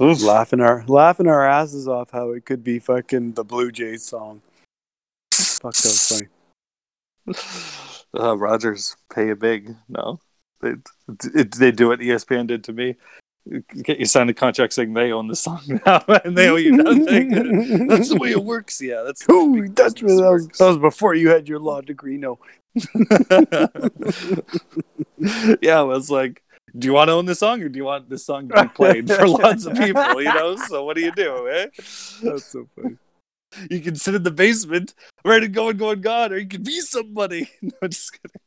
Oof. 0.00 0.22
laughing 0.22 0.60
our 0.60 0.84
laughing 0.86 1.28
our 1.28 1.48
asses 1.48 1.86
off 1.86 2.10
how 2.10 2.32
it 2.32 2.44
could 2.44 2.64
be 2.64 2.80
fucking 2.80 3.32
the 3.32 3.44
Blue 3.44 3.70
Jays 3.70 4.04
song. 4.04 4.42
Fuck 5.64 5.76
that 5.76 5.86
was 5.86 6.12
funny. 6.12 6.28
Uh, 8.14 8.36
Rogers 8.36 8.96
pay 9.12 9.30
a 9.30 9.36
big 9.36 9.74
no. 9.88 10.20
They 10.60 10.74
it, 11.34 11.52
they 11.52 11.72
do 11.72 11.88
what 11.88 12.00
ESPN 12.00 12.46
did 12.46 12.64
to 12.64 12.74
me. 12.74 12.96
Get 13.82 13.98
you 13.98 14.04
signed 14.04 14.28
a 14.28 14.34
contract 14.34 14.74
saying 14.74 14.92
they 14.92 15.10
own 15.10 15.28
the 15.28 15.36
song 15.36 15.62
now 15.86 16.04
and 16.22 16.36
they 16.36 16.50
owe 16.50 16.56
you 16.56 16.72
nothing. 16.72 17.30
that's 17.88 18.10
the 18.10 18.18
way 18.20 18.32
it 18.32 18.44
works. 18.44 18.78
Yeah, 18.78 19.04
that's 19.06 19.26
Ooh, 19.30 19.66
that's 19.70 19.94
that 19.94 20.04
was, 20.04 20.48
that 20.58 20.66
was 20.66 20.76
before 20.76 21.14
you 21.14 21.30
had 21.30 21.48
your 21.48 21.60
law 21.60 21.80
degree. 21.80 22.18
No, 22.18 22.38
yeah, 25.62 25.80
it 25.80 25.86
was 25.86 26.10
like, 26.10 26.42
do 26.78 26.88
you 26.88 26.92
want 26.92 27.08
to 27.08 27.12
own 27.12 27.24
the 27.24 27.34
song 27.34 27.62
or 27.62 27.70
do 27.70 27.78
you 27.78 27.84
want 27.84 28.10
this 28.10 28.26
song 28.26 28.50
to 28.50 28.64
be 28.64 28.68
played 28.68 29.10
for 29.10 29.26
lots 29.26 29.64
of 29.64 29.78
people? 29.78 30.20
You 30.20 30.34
know, 30.34 30.56
so 30.56 30.84
what 30.84 30.94
do 30.94 31.02
you 31.02 31.12
do? 31.12 31.48
Eh? 31.48 31.66
that's 32.22 32.44
so 32.52 32.68
funny. 32.76 32.98
You 33.70 33.80
can 33.80 33.96
sit 33.96 34.14
in 34.14 34.22
the 34.22 34.30
basement, 34.30 34.94
ready 35.24 35.46
to 35.46 35.52
go 35.52 35.68
and 35.68 35.78
go 35.78 35.90
and 35.90 36.02
gone, 36.02 36.32
or 36.32 36.38
you 36.38 36.46
can 36.48 36.62
be 36.62 36.80
somebody. 36.80 37.48
No, 37.62 37.88
just 37.88 38.12
kidding. 38.12 38.40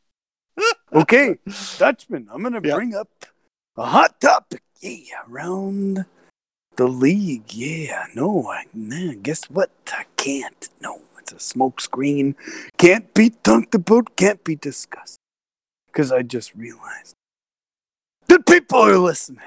Okay, 0.94 1.38
Dutchman, 1.78 2.28
I'm 2.32 2.42
gonna 2.44 2.62
Yeah. 2.64 2.76
bring 2.76 2.96
up 2.96 3.10
a 3.76 3.86
hot 3.86 4.20
topic. 4.20 4.62
Yeah, 4.82 5.22
around 5.30 6.06
the 6.76 6.88
league. 6.88 7.54
Yeah, 7.54 8.06
no, 8.16 8.48
I 8.50 8.66
nah, 8.74 9.14
guess 9.22 9.46
what? 9.50 9.72
I 9.92 10.06
can't. 10.18 10.70
No, 10.82 11.02
it's 11.20 11.32
a 11.34 11.40
smoke 11.40 11.82
screen. 11.82 12.36
Can't 12.78 13.14
be 13.14 13.30
talked 13.32 13.76
about. 13.76 14.16
Can't 14.16 14.44
be 14.44 14.56
discussed. 14.56 15.18
Because 15.88 16.12
I 16.12 16.22
just 16.22 16.54
realized 16.56 17.14
that 18.28 18.46
people 18.46 18.80
are 18.80 18.98
listening. 19.00 19.42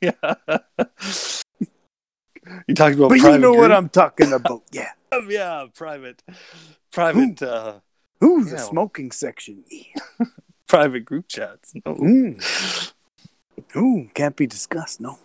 Yeah. 0.00 0.34
you 2.66 2.74
talking 2.74 2.98
about 2.98 3.08
But 3.10 3.18
you 3.18 3.38
know 3.38 3.52
what? 3.54 3.72
I'm 3.72 3.88
talking 3.88 4.32
about. 4.38 4.62
Yeah. 4.72 4.90
yeah, 5.28 5.66
private, 5.74 6.22
private, 6.92 7.42
uh, 7.42 7.80
Ooh, 8.22 8.44
the 8.44 8.56
Yeah. 8.56 8.62
smoking 8.62 9.10
section. 9.10 9.64
Yeah. 9.70 10.26
private 10.66 11.04
group 11.04 11.28
chats. 11.28 11.72
No, 11.84 11.94
Mm. 11.94 12.92
Ooh, 13.76 14.08
can't 14.14 14.34
be 14.36 14.46
discussed. 14.46 15.00
No. 15.00 15.18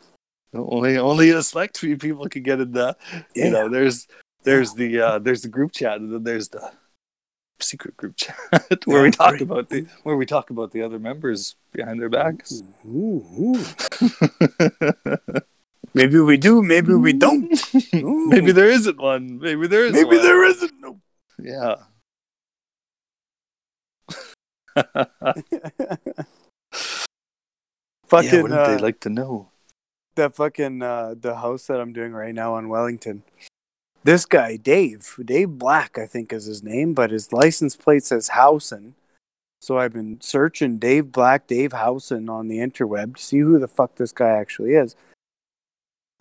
only, 0.54 0.98
only 0.98 1.30
a 1.32 1.42
select 1.44 1.78
few 1.78 1.98
people 1.98 2.28
can 2.28 2.44
get 2.44 2.60
in 2.60 2.72
the. 2.72 2.96
Yeah. 3.36 3.46
You 3.46 3.52
know, 3.52 3.70
there's, 3.70 4.08
there's 4.44 4.74
the, 4.74 5.00
uh, 5.02 5.20
there's 5.20 5.42
the 5.42 5.48
group 5.50 5.72
chat, 5.72 6.00
and 6.00 6.12
then 6.14 6.24
there's 6.24 6.50
the 6.50 6.72
secret 7.62 7.98
group 7.98 8.16
chat 8.18 8.38
where 8.86 9.00
Yeah, 9.00 9.04
we 9.04 9.12
talk 9.12 9.32
right. 9.34 9.42
about 9.42 9.70
the, 9.70 9.86
where 10.04 10.16
we 10.16 10.26
talk 10.26 10.50
about 10.50 10.72
the 10.72 10.82
other 10.82 11.00
members 11.00 11.56
behind 11.74 12.00
their 12.02 12.10
backs. 12.10 12.62
Ooh, 12.86 13.26
ooh. 13.40 13.64
Maybe 15.94 16.20
we 16.20 16.38
do. 16.38 16.62
Maybe 16.62 16.94
we 16.94 17.14
don't. 17.14 17.52
Maybe 17.94 18.52
there 18.52 18.70
isn't 18.70 19.00
one. 19.00 19.40
Maybe 19.40 19.68
there 19.68 19.86
is. 19.86 19.94
Maybe 19.94 20.18
one. 20.18 20.26
there 20.26 20.44
isn't. 20.46 20.74
No. 20.80 21.00
Yeah. 21.42 21.76
fucking 28.08 28.30
yeah, 28.30 28.42
wouldn't 28.42 28.60
uh, 28.60 28.68
they 28.68 28.78
like 28.78 29.00
to 29.02 29.10
know? 29.10 29.50
that 30.20 30.36
fucking 30.36 30.82
uh, 30.82 31.16
the 31.20 31.36
house 31.38 31.66
that 31.68 31.80
I'm 31.80 31.94
doing 31.94 32.14
right 32.14 32.36
now 32.36 32.54
on 32.54 32.70
Wellington. 32.70 33.24
This 34.04 34.26
guy, 34.26 34.58
Dave, 34.58 35.16
Dave 35.24 35.50
Black, 35.58 35.98
I 35.98 36.06
think 36.06 36.32
is 36.32 36.46
his 36.46 36.64
name, 36.64 36.94
but 36.94 37.12
his 37.12 37.34
license 37.34 37.76
plate 37.76 38.04
says 38.04 38.30
Housen. 38.30 38.96
So 39.62 39.78
I've 39.78 39.94
been 39.94 40.22
searching 40.22 40.78
Dave 40.78 41.12
Black, 41.12 41.48
Dave 41.48 41.74
Housen 41.74 42.30
on 42.30 42.48
the 42.48 42.60
interweb 42.60 43.18
to 43.18 43.24
see 43.24 43.40
who 43.40 43.60
the 43.60 43.68
fuck 43.68 43.96
this 43.96 44.14
guy 44.14 44.30
actually 44.30 44.74
is. 44.74 44.96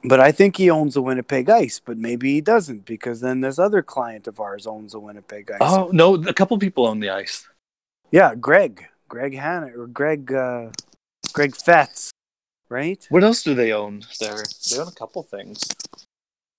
But 0.04 0.20
I 0.20 0.30
think 0.30 0.56
he 0.56 0.70
owns 0.70 0.94
the 0.94 1.02
Winnipeg 1.02 1.50
Ice, 1.50 1.80
but 1.84 1.98
maybe 1.98 2.34
he 2.34 2.40
doesn't 2.40 2.84
because 2.84 3.20
then 3.20 3.40
this 3.40 3.58
other 3.58 3.82
client 3.82 4.28
of 4.28 4.38
ours 4.38 4.66
owns 4.66 4.92
the 4.92 5.00
Winnipeg 5.00 5.50
Ice. 5.50 5.58
Oh 5.60 5.90
no, 5.92 6.14
a 6.14 6.32
couple 6.32 6.56
people 6.58 6.86
own 6.86 7.00
the 7.00 7.10
ice. 7.10 7.48
Yeah, 8.12 8.34
Greg, 8.36 8.86
Greg 9.08 9.34
Hanna 9.34 9.70
or 9.76 9.86
Greg, 9.88 10.32
uh, 10.32 10.70
Greg 11.32 11.56
Fetz, 11.56 12.12
right? 12.68 13.04
What 13.10 13.24
else 13.24 13.42
do 13.42 13.54
they 13.54 13.72
own 13.72 14.02
there? 14.20 14.44
They 14.70 14.78
own 14.78 14.86
a 14.88 14.92
couple 14.92 15.22
things. 15.24 15.60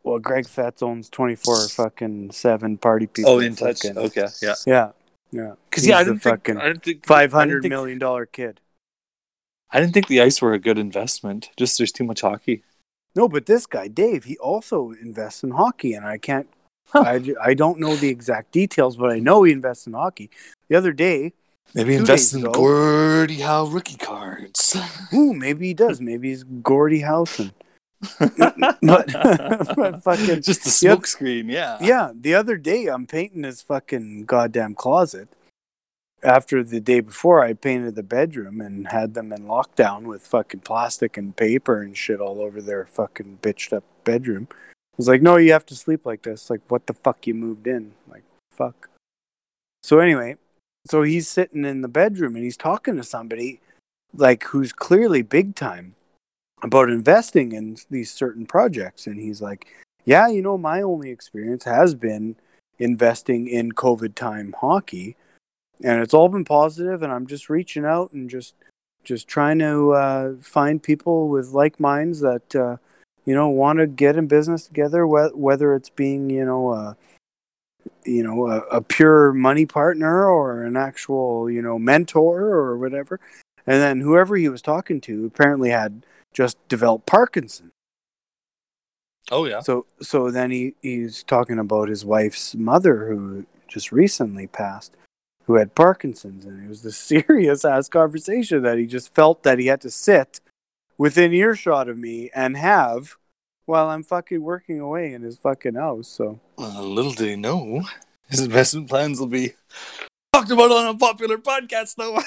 Well, 0.04 0.20
Greg 0.20 0.46
Fetz 0.48 0.82
owns 0.84 1.10
twenty 1.10 1.36
four 1.36 1.66
fucking 1.70 2.32
seven 2.32 2.78
party 2.78 3.08
people. 3.08 3.32
Oh, 3.32 3.40
in 3.40 3.56
touch. 3.56 3.84
fucking- 3.84 3.98
Okay, 3.98 4.28
yeah. 4.42 4.56
Yeah, 4.68 4.92
yeah. 5.32 5.54
Because 5.70 5.84
He's 5.84 5.92
yeah, 5.92 5.98
I 6.00 6.04
didn't 6.04 6.20
think 6.20 6.36
fucking 6.36 6.58
I 6.58 6.68
didn't 6.68 6.84
think 6.84 7.06
five 7.06 7.32
hundred 7.32 7.64
million 7.70 8.00
dollar 8.00 8.26
kid. 8.26 8.60
I 9.72 9.80
didn't 9.80 9.94
think 9.94 10.08
the 10.08 10.22
ice 10.22 10.42
were 10.42 10.54
a 10.54 10.60
good 10.60 10.78
investment. 10.78 11.52
Just 11.56 11.78
there's 11.78 11.92
too 11.94 12.04
much 12.04 12.22
hockey. 12.22 12.64
No, 13.16 13.28
but 13.28 13.46
this 13.46 13.66
guy 13.66 13.88
Dave, 13.88 14.24
he 14.24 14.38
also 14.38 14.92
invests 14.92 15.44
in 15.44 15.52
hockey, 15.52 15.94
and 15.94 16.06
I 16.06 16.18
can't. 16.18 16.48
Huh. 16.90 17.04
I, 17.06 17.34
I 17.44 17.54
don't 17.54 17.80
know 17.80 17.96
the 17.96 18.10
exact 18.10 18.52
details, 18.52 18.98
but 18.98 19.12
I 19.12 19.20
know 19.20 19.44
he 19.44 19.52
invests 19.52 19.86
in 19.86 19.94
hockey. 19.94 20.30
The 20.70 20.76
other 20.76 20.92
day, 20.92 21.34
Maybe 21.76 21.94
Two 21.94 22.00
invest 22.00 22.34
in 22.34 22.42
ago. 22.42 22.52
Gordie 22.52 23.42
Howe 23.42 23.68
rookie 23.68 23.98
cards. 23.98 24.76
ooh, 25.14 25.34
maybe 25.34 25.68
he 25.68 25.74
does. 25.76 26.02
Maybe 26.02 26.30
he's 26.30 26.44
Gordie 26.44 27.02
Housen. 27.02 27.52
but, 28.20 28.34
but 28.82 30.04
fucking 30.04 30.42
just 30.42 30.66
a 30.66 30.70
Yeah. 30.86 30.94
smoke 30.94 31.06
screen, 31.06 31.48
yeah. 31.50 31.78
Yeah, 31.82 32.12
the 32.16 32.34
other 32.34 32.58
day 32.58 32.88
I'm 32.88 33.06
painting 33.06 33.44
his 33.44 33.62
fucking 33.62 34.26
goddamn 34.26 34.74
closet. 34.74 35.28
After 36.24 36.64
the 36.64 36.80
day 36.80 37.00
before, 37.00 37.44
I 37.44 37.54
painted 37.54 37.96
the 37.96 38.04
bedroom 38.04 38.60
and 38.62 38.88
had 38.88 39.14
them 39.14 39.32
in 39.32 39.46
lockdown 39.46 40.04
with 40.04 40.22
fucking 40.28 40.62
plastic 40.62 41.18
and 41.18 41.36
paper 41.36 41.82
and 41.82 41.96
shit 41.96 42.20
all 42.20 42.42
over 42.42 42.62
their 42.62 42.86
fucking 42.86 43.40
bitched 43.42 43.74
up 43.74 43.84
bedroom. 44.04 44.48
I 44.52 44.56
was 44.98 45.08
like, 45.08 45.22
no, 45.22 45.38
you 45.38 45.54
have 45.54 45.66
to 45.68 45.76
sleep 45.76 46.06
like 46.06 46.24
this. 46.24 46.50
Like, 46.50 46.62
what 46.68 46.88
the 46.88 46.94
fuck 46.94 47.26
you 47.26 47.34
moved 47.34 47.68
in? 47.68 47.94
Like, 48.10 48.24
fuck. 48.52 48.90
So 49.82 50.00
anyway, 50.00 50.36
so 50.90 51.04
he's 51.04 51.30
sitting 51.30 51.64
in 51.64 51.82
the 51.82 51.88
bedroom 51.88 52.36
and 52.36 52.44
he's 52.44 52.58
talking 52.58 52.98
to 52.98 53.04
somebody 53.04 53.62
like 54.14 54.44
who's 54.46 54.74
clearly 54.74 55.22
big 55.22 55.56
time 55.56 55.96
about 56.62 56.90
investing 56.90 57.54
in 57.54 57.78
these 57.90 58.12
certain 58.12 58.46
projects 58.46 59.08
and 59.08 59.20
he's 59.20 59.42
like 59.42 59.68
yeah, 60.10 60.28
you 60.28 60.42
know, 60.42 60.58
my 60.58 60.82
only 60.82 61.12
experience 61.12 61.66
has 61.66 61.94
been 61.94 62.36
investing 62.80 63.48
in 63.48 63.74
COVID 63.74 64.16
time 64.16 64.56
hockey. 64.60 65.16
And 65.84 66.02
it's 66.02 66.14
all 66.14 66.30
been 66.30 66.46
positive 66.46 67.04
and 67.04 67.12
i'm 67.12 67.28
just 67.28 67.50
reaching 67.50 67.86
out 67.86 68.12
and 68.12 68.30
just 68.30 68.56
just 69.04 69.28
trying 69.28 69.60
to 69.60 69.94
uh, 69.94 70.34
find 70.42 70.84
people 70.84 71.30
with 71.30 71.50
like 71.50 71.80
minds 71.80 72.20
that 72.20 72.56
uh, 72.56 72.76
you 73.26 73.34
know 73.34 73.48
want 73.50 73.80
to 73.80 73.88
get 73.88 74.18
in 74.18 74.28
business 74.28 74.68
together 74.68 75.06
wh- 75.06 75.36
whether 75.38 75.74
it's 75.74 75.90
being 75.90 76.30
you 76.30 76.44
know 76.46 76.70
uh, 76.70 76.94
you 78.06 78.24
know 78.24 78.48
a, 78.48 78.60
a 78.78 78.82
pure 78.82 79.34
money 79.34 79.66
partner 79.66 80.26
or 80.28 80.64
an 80.64 80.76
actual 80.76 81.50
you 81.50 81.62
know 81.62 81.80
mentor 81.80 82.44
or 82.44 82.78
whatever. 82.78 83.20
And 83.68 83.82
then 83.82 84.02
whoever 84.02 84.36
he 84.36 84.50
was 84.50 84.62
talking 84.62 85.00
to 85.02 85.26
apparently 85.26 85.70
had 85.70 86.04
just 86.34 86.58
developed 86.68 87.06
parkinson 87.06 87.72
Oh 89.32 89.46
yeah. 89.46 89.60
so 89.60 89.86
so 90.02 90.32
then 90.32 90.52
he 90.52 90.76
he's 90.82 91.24
talking 91.24 91.60
about 91.60 91.90
his 91.90 92.04
wife's 92.04 92.56
mother 92.56 93.08
who 93.08 93.46
just 93.68 93.92
recently 93.92 94.48
passed, 94.48 94.96
who 95.50 95.56
had 95.56 95.74
Parkinson's, 95.74 96.46
and 96.46 96.64
it 96.64 96.70
was 96.70 96.84
the 96.84 96.92
serious 97.10 97.66
ass 97.66 97.90
conversation 97.90 98.62
that 98.62 98.78
he 98.78 98.86
just 98.86 99.16
felt 99.16 99.42
that 99.42 99.58
he 99.58 99.66
had 99.66 99.82
to 99.82 99.90
sit 99.90 100.40
within 100.96 101.34
earshot 101.34 101.90
of 101.90 101.98
me 101.98 102.30
and 102.36 102.56
have 102.56 103.16
while 103.66 103.90
I'm 103.90 104.04
fucking 104.04 104.44
working 104.44 104.80
away 104.80 105.12
in 105.12 105.24
his 105.24 105.38
fucking 105.38 105.74
house. 105.74 106.08
So 106.08 106.40
Well, 106.56 106.84
little 106.84 107.14
did 107.14 107.30
he 107.30 107.36
know, 107.36 107.82
his 108.30 108.42
investment 108.42 108.90
plans 108.90 109.20
will 109.20 109.26
be 109.26 109.54
talked 110.32 110.52
about 110.52 110.70
on 110.70 110.94
a 110.94 110.98
popular 110.98 111.40
podcast, 111.40 111.96
though. 111.96 112.20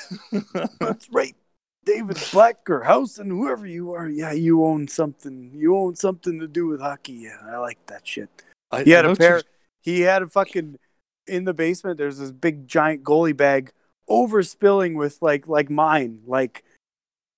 that's 0.80 1.08
right. 1.10 1.36
David 1.84 2.20
Black 2.32 2.68
or 2.68 2.82
House 2.82 3.18
and 3.18 3.30
whoever 3.30 3.68
you 3.68 3.92
are, 3.92 4.08
yeah, 4.08 4.32
you 4.32 4.64
own 4.64 4.88
something. 4.88 5.52
You 5.54 5.76
own 5.76 5.94
something 5.94 6.40
to 6.40 6.48
do 6.48 6.66
with 6.66 6.80
hockey. 6.80 7.12
Yeah, 7.12 7.38
I 7.44 7.58
like 7.58 7.78
that 7.86 8.04
shit. 8.04 8.30
I, 8.72 8.82
He 8.82 8.90
had 8.90 9.06
I 9.06 9.12
a 9.12 9.16
pair. 9.16 9.36
what 9.36 9.46
He 9.80 10.00
had 10.00 10.22
a 10.22 10.26
fucking 10.26 10.78
in 11.26 11.44
the 11.44 11.54
basement. 11.54 11.98
There's 11.98 12.18
this 12.18 12.32
big 12.32 12.66
giant 12.66 13.04
goalie 13.04 13.36
bag 13.36 13.72
overspilling 14.08 14.96
with 14.96 15.18
like 15.20 15.48
like 15.48 15.70
mine, 15.70 16.20
like 16.26 16.64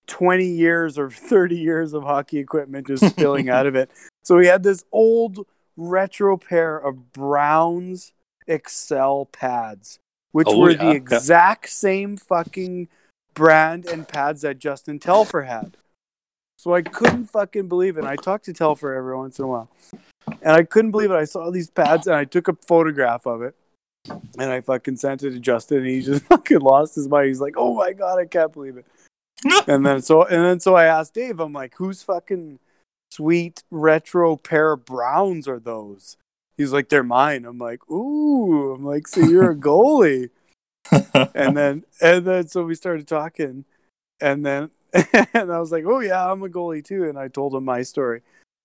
twenty 0.07 0.47
years 0.49 0.99
or 0.99 1.11
thirty 1.31 1.57
years 1.57 1.93
of 1.93 2.03
hockey 2.03 2.39
equipment 2.39 2.87
just 2.87 3.07
spilling 3.07 3.49
out 3.49 3.67
of 3.67 3.75
it. 3.75 3.91
So 4.25 4.37
we 4.39 4.47
had 4.47 4.63
this 4.63 4.87
old 4.91 5.47
retro 5.77 6.39
pair 6.39 6.79
of 6.79 7.13
Browns 7.13 8.15
Excel 8.47 9.27
pads, 9.27 9.99
which 10.33 10.47
Oh, 10.49 10.59
were 10.59 10.71
yeah, 10.71 10.79
the 10.79 10.91
exact 10.97 11.69
same 11.69 12.17
fucking 12.17 12.89
brand 13.35 13.85
and 13.85 14.09
pads 14.09 14.41
that 14.41 14.59
Justin 14.59 14.99
Telfer 14.99 15.43
had. 15.43 15.77
So 16.57 16.73
I 16.73 16.81
couldn't 16.81 17.27
fucking 17.27 17.69
believe 17.69 17.99
it. 17.99 18.01
And 18.01 18.09
I 18.09 18.17
talked 18.17 18.47
to 18.47 18.55
Telfer 18.55 18.95
every 18.95 19.15
once 19.15 19.39
in 19.39 19.45
a 19.45 19.49
while. 19.49 19.69
And 20.27 20.53
I 20.53 20.63
couldn't 20.63 20.93
believe 20.93 21.11
it. 21.11 21.17
I 21.17 21.27
saw 21.27 21.51
these 21.51 21.69
pads 21.69 22.07
and 22.07 22.17
I 22.17 22.25
took 22.25 22.49
a 22.49 22.55
photograph 22.67 23.27
of 23.27 23.43
it. 23.43 23.55
And 24.09 24.51
I 24.51 24.61
fucking 24.61 24.97
sent 24.97 25.23
it 25.23 25.31
to 25.31 25.39
Justin 25.39 25.79
and 25.79 25.87
he 25.87 26.03
just 26.03 26.25
fucking 26.27 26.61
lost 26.61 26.95
his 26.95 27.09
mind. 27.09 27.29
He's 27.29 27.41
like, 27.41 27.55
Oh 27.57 27.75
my 27.75 27.93
god, 27.93 28.19
I 28.19 28.27
can't 28.27 28.53
believe 28.53 28.77
it. 28.77 28.87
and 29.69 29.85
then 29.85 30.01
so 30.03 30.25
and 30.25 30.45
then 30.45 30.61
so 30.61 30.75
I 30.75 30.85
asked 30.85 31.15
Dave, 31.15 31.41
I'm 31.41 31.53
like, 31.53 31.75
whose 31.77 32.03
fucking 32.03 32.59
sweet 33.11 33.63
retro 33.71 34.37
pair 34.37 34.73
of 34.73 34.85
browns 34.85 35.49
are 35.49 35.61
those? 35.61 36.17
He's 36.57 36.73
like, 36.73 36.89
They're 36.89 37.03
mine. 37.03 37.45
I'm 37.45 37.59
like, 37.59 37.89
Ooh. 37.91 38.75
I'm 38.75 38.85
like, 38.85 39.07
so 39.09 39.21
you're 39.21 39.51
a 39.51 39.57
goalie 39.57 40.31
and 41.35 41.57
then 41.57 41.85
and 42.01 42.27
then 42.27 42.47
so 42.47 42.65
we 42.65 42.75
started 42.75 43.09
talking 43.09 43.65
and 44.21 44.45
then 44.45 44.71
and 45.33 45.51
I 45.51 45.59
was 45.59 45.73
like, 45.73 45.85
"Oh 45.87 46.01
yeah, 46.01 46.31
I'm 46.31 46.43
a 46.43 46.49
goalie 46.49 46.85
too." 46.85 47.05
And 47.09 47.19
I 47.19 47.29
told 47.29 47.55
him 47.55 47.65
my 47.65 47.83
story 47.83 48.23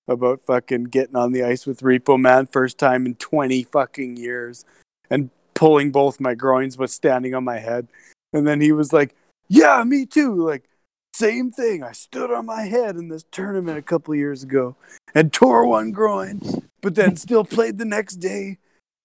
about 0.08 0.41
fucking 0.41 0.86
getting 0.86 1.15
on 1.15 1.32
the 1.32 1.43
ice 1.43 1.65
with 1.65 1.82
Repo 1.82 2.19
Man 2.19 2.45
first 2.45 2.78
time 2.78 3.06
in 3.06 3.15
20 3.15 3.63
fucking 3.63 4.17
years 4.17 4.63
and 5.10 5.30
pulling 5.54 5.91
both 5.91 6.19
my 6.19 6.36
groins 6.36 6.76
but 6.76 6.89
standing 6.89 7.36
on 7.36 7.43
my 7.43 7.60
head. 7.60 7.88
And 8.34 8.48
then 8.48 8.62
he 8.62 8.72
was 8.72 8.93
like, 8.93 9.15
"Yeah, 9.48 9.84
me 9.84 10.06
too." 10.06 10.36
Like 10.36 10.69
same 11.13 11.52
thing. 11.52 11.84
I 11.84 11.91
stood 11.91 12.32
on 12.32 12.45
my 12.45 12.63
head 12.63 12.95
in 12.95 13.10
this 13.10 13.26
tournament 13.32 13.78
a 13.78 13.82
couple 13.82 14.13
of 14.13 14.19
years 14.19 14.43
ago 14.43 14.76
and 15.13 15.34
tore 15.34 15.65
one 15.65 15.91
groin, 15.91 16.39
but 16.82 16.95
then 16.95 17.17
still 17.17 17.43
played 17.43 17.78
the 17.78 17.86
next 17.86 18.15
day. 18.17 18.58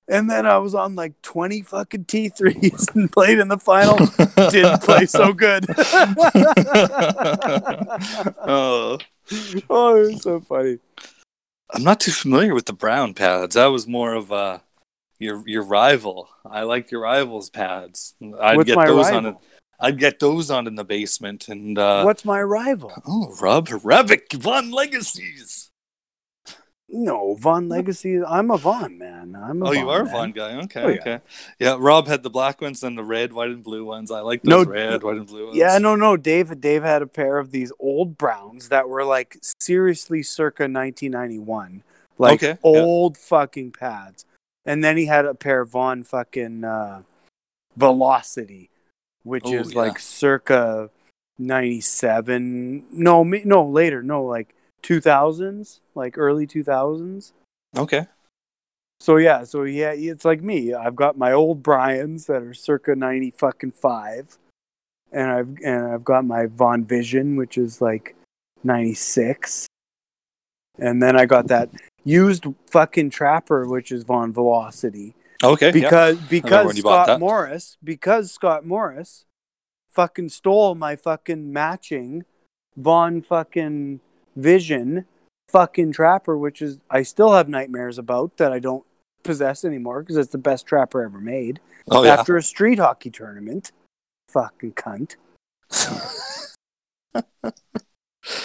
And 0.07 0.31
then 0.31 0.47
I 0.47 0.59
was 0.59 0.75
on 0.75 0.95
like 0.95 1.21
20 1.23 1.63
fucking 1.63 2.05
T3s 2.05 2.95
and 2.95 3.11
played 3.11 3.39
in 3.39 3.49
the 3.49 3.59
final. 3.59 3.97
Didn't 4.51 4.83
play 4.83 5.07
so 5.07 5.33
good. 5.33 5.65
oh, 8.47 8.99
oh, 9.71 9.97
it 9.97 10.13
was 10.13 10.23
so 10.23 10.41
funny. 10.41 10.79
I'm 11.71 11.83
not 11.83 12.01
too 12.01 12.13
familiar 12.13 12.55
with 12.55 12.67
the 12.67 12.75
brown 12.75 13.15
pads. 13.15 13.57
I 13.57 13.67
was 13.69 13.89
more 13.89 14.15
of 14.15 14.31
uh, 14.31 14.59
your 15.25 15.43
your 15.47 15.63
rival. 15.65 16.29
I 16.49 16.63
like 16.63 16.91
your 16.91 17.01
rival's 17.01 17.51
pads. 17.51 18.15
I'd 18.41 18.57
What's 18.57 18.67
get 18.69 18.87
those 18.87 19.07
rival? 19.07 19.17
on. 19.17 19.27
In, 19.27 19.37
I'd 19.81 19.99
get 19.99 20.21
those 20.21 20.51
on 20.51 20.67
in 20.69 20.77
the 20.77 20.85
basement 20.85 21.49
and. 21.49 21.77
Uh, 21.79 22.03
What's 22.05 22.25
my 22.25 22.41
rival? 22.43 22.93
Oh, 23.09 23.35
Rob 23.41 23.67
Rebick, 23.69 24.33
Vaughn 24.35 24.71
Legacies. 24.71 25.71
No, 26.89 27.35
Vaughn 27.35 27.69
Legacy. 27.69 28.23
I'm 28.23 28.51
a 28.53 28.59
Vaughn 28.59 28.99
man. 28.99 29.35
I'm 29.35 29.63
a 29.63 29.69
Oh, 29.69 29.73
you 29.73 29.89
are 29.91 30.03
a 30.03 30.05
man. 30.05 30.13
Vaughn 30.13 30.33
guy. 30.33 30.57
Okay, 30.65 30.83
Oh, 30.83 30.89
yeah. 30.89 31.01
okay. 31.01 31.19
Yeah, 31.59 31.77
Rob 31.81 32.07
had 32.07 32.23
the 32.23 32.31
black 32.31 32.61
ones, 32.61 32.83
and 32.85 32.97
the 32.97 33.03
red, 33.03 33.33
white, 33.33 33.49
and 33.51 33.65
blue 33.65 33.85
ones. 33.85 34.11
I 34.13 34.21
like 34.21 34.45
No, 34.45 34.59
those 34.59 34.67
red, 34.69 35.03
white, 35.03 35.17
and 35.17 35.27
blue 35.27 35.47
ones. 35.47 35.57
Yeah, 35.57 35.79
no, 35.79 35.97
no. 35.97 36.17
Dave, 36.17 36.61
Dave 36.61 36.83
had 36.85 37.03
a 37.03 37.07
pair 37.09 37.39
of 37.39 37.51
these 37.51 37.73
old 37.81 38.17
Browns 38.17 38.69
that 38.69 38.89
were 38.89 39.05
like 39.05 39.39
seriously 39.59 40.23
circa 40.23 40.65
1991, 40.65 41.83
like 42.19 42.35
Okay, 42.45 42.49
yeah. 42.51 42.57
old 42.63 43.17
fucking 43.17 43.73
pads. 43.73 44.25
And 44.67 44.83
then 44.83 44.97
he 44.97 45.07
had 45.07 45.27
a 45.27 45.35
pair 45.35 45.61
of 45.61 45.71
Vaughn 45.71 46.03
fucking 46.03 46.65
uh, 46.65 47.03
Velocity, 47.77 48.71
which 49.23 49.45
Oh, 49.47 49.55
is 49.55 49.73
yeah. 49.75 49.81
like 49.81 49.99
circa 49.99 50.91
97. 51.39 52.85
No, 52.91 53.25
me, 53.25 53.43
no, 53.45 53.65
later. 53.67 54.03
No, 54.03 54.25
like 54.25 54.55
2000s, 54.83 55.81
like 55.95 56.17
early 56.17 56.47
2000s. 56.47 57.33
Okay. 57.77 58.07
So 59.01 59.17
yeah, 59.17 59.45
so 59.45 59.65
yeah, 59.65 59.93
it's 59.93 60.25
like 60.25 60.43
me. 60.43 60.73
I've 60.73 60.97
got 60.97 61.19
my 61.19 61.33
old 61.33 61.63
Brian's 61.63 62.27
that 62.27 62.43
are 62.43 62.55
circa 62.55 62.95
ninety 62.95 63.31
fucking 63.33 63.73
five, 63.73 64.39
and 65.13 65.31
I've 65.31 65.59
and 65.63 65.87
I've 65.89 66.05
got 66.05 66.25
my 66.25 66.47
Vaughn 66.47 66.87
Vision, 66.87 67.37
which 67.37 67.59
is 67.59 67.83
like 67.83 68.17
ninety 68.63 68.95
six, 68.95 69.67
and 70.79 71.03
then 71.03 71.19
I 71.19 71.27
got 71.27 71.49
that 71.49 71.69
used 72.05 72.47
fucking 72.71 73.11
Trapper, 73.11 73.67
which 73.67 73.91
is 73.91 74.05
Vaughn 74.05 74.33
Velocity, 74.33 75.15
Okay. 75.43 75.71
because 75.73 76.17
when 76.19 76.27
because 76.29 76.79
Scott. 76.79 77.21
Morris 77.21 77.77
because 77.83 78.31
Scott 78.33 78.67
Morris 78.67 79.25
fucking 79.91 80.29
stole 80.29 80.75
my 80.75 80.97
fucking 80.97 81.53
matching 81.53 82.25
Vaughn 82.77 83.23
fucking 83.23 84.01
Vision 84.37 85.05
fucking 85.49 85.93
Trapper, 85.93 86.37
which 86.37 86.61
is 86.63 86.79
I 86.91 87.03
still 87.03 87.33
have 87.33 87.49
nightmares 87.49 87.99
about 87.99 88.37
that 88.39 88.53
I 88.53 88.59
don't 88.59 88.85
possess 89.23 89.65
anymore 89.65 90.03
because 90.03 90.17
it's 90.17 90.33
the 90.33 90.39
best 90.39 90.67
Trapper 90.67 91.03
ever 91.03 91.21
made 91.21 91.61
Oh 91.91 92.03
yeah. 92.05 92.15
after 92.15 92.37
a 92.37 92.43
street 92.43 92.79
hockey 92.79 93.11
tournament. 93.11 93.73
Fucking 94.29 94.73
cunt. 94.73 95.17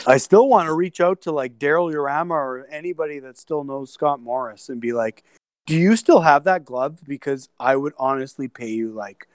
I 0.07 0.17
still 0.17 0.47
want 0.47 0.67
to 0.67 0.73
reach 0.73 0.99
out 1.01 1.21
to 1.23 1.31
like 1.31 1.59
Daryl 1.59 1.93
Urama 1.93 2.31
or 2.31 2.67
anybody 2.71 3.19
that 3.19 3.37
still 3.37 3.63
knows 3.63 3.91
Scott 3.91 4.19
Morris 4.21 4.69
and 4.69 4.79
be 4.81 4.93
like, 4.93 5.23
"Do 5.67 5.75
you 5.75 5.95
still 5.95 6.21
have 6.21 6.43
that 6.45 6.65
glove? 6.65 6.99
Because 7.05 7.49
I 7.59 7.75
would 7.75 7.93
honestly 7.97 8.47
pay 8.47 8.69
you 8.69 8.91
like 8.91 9.27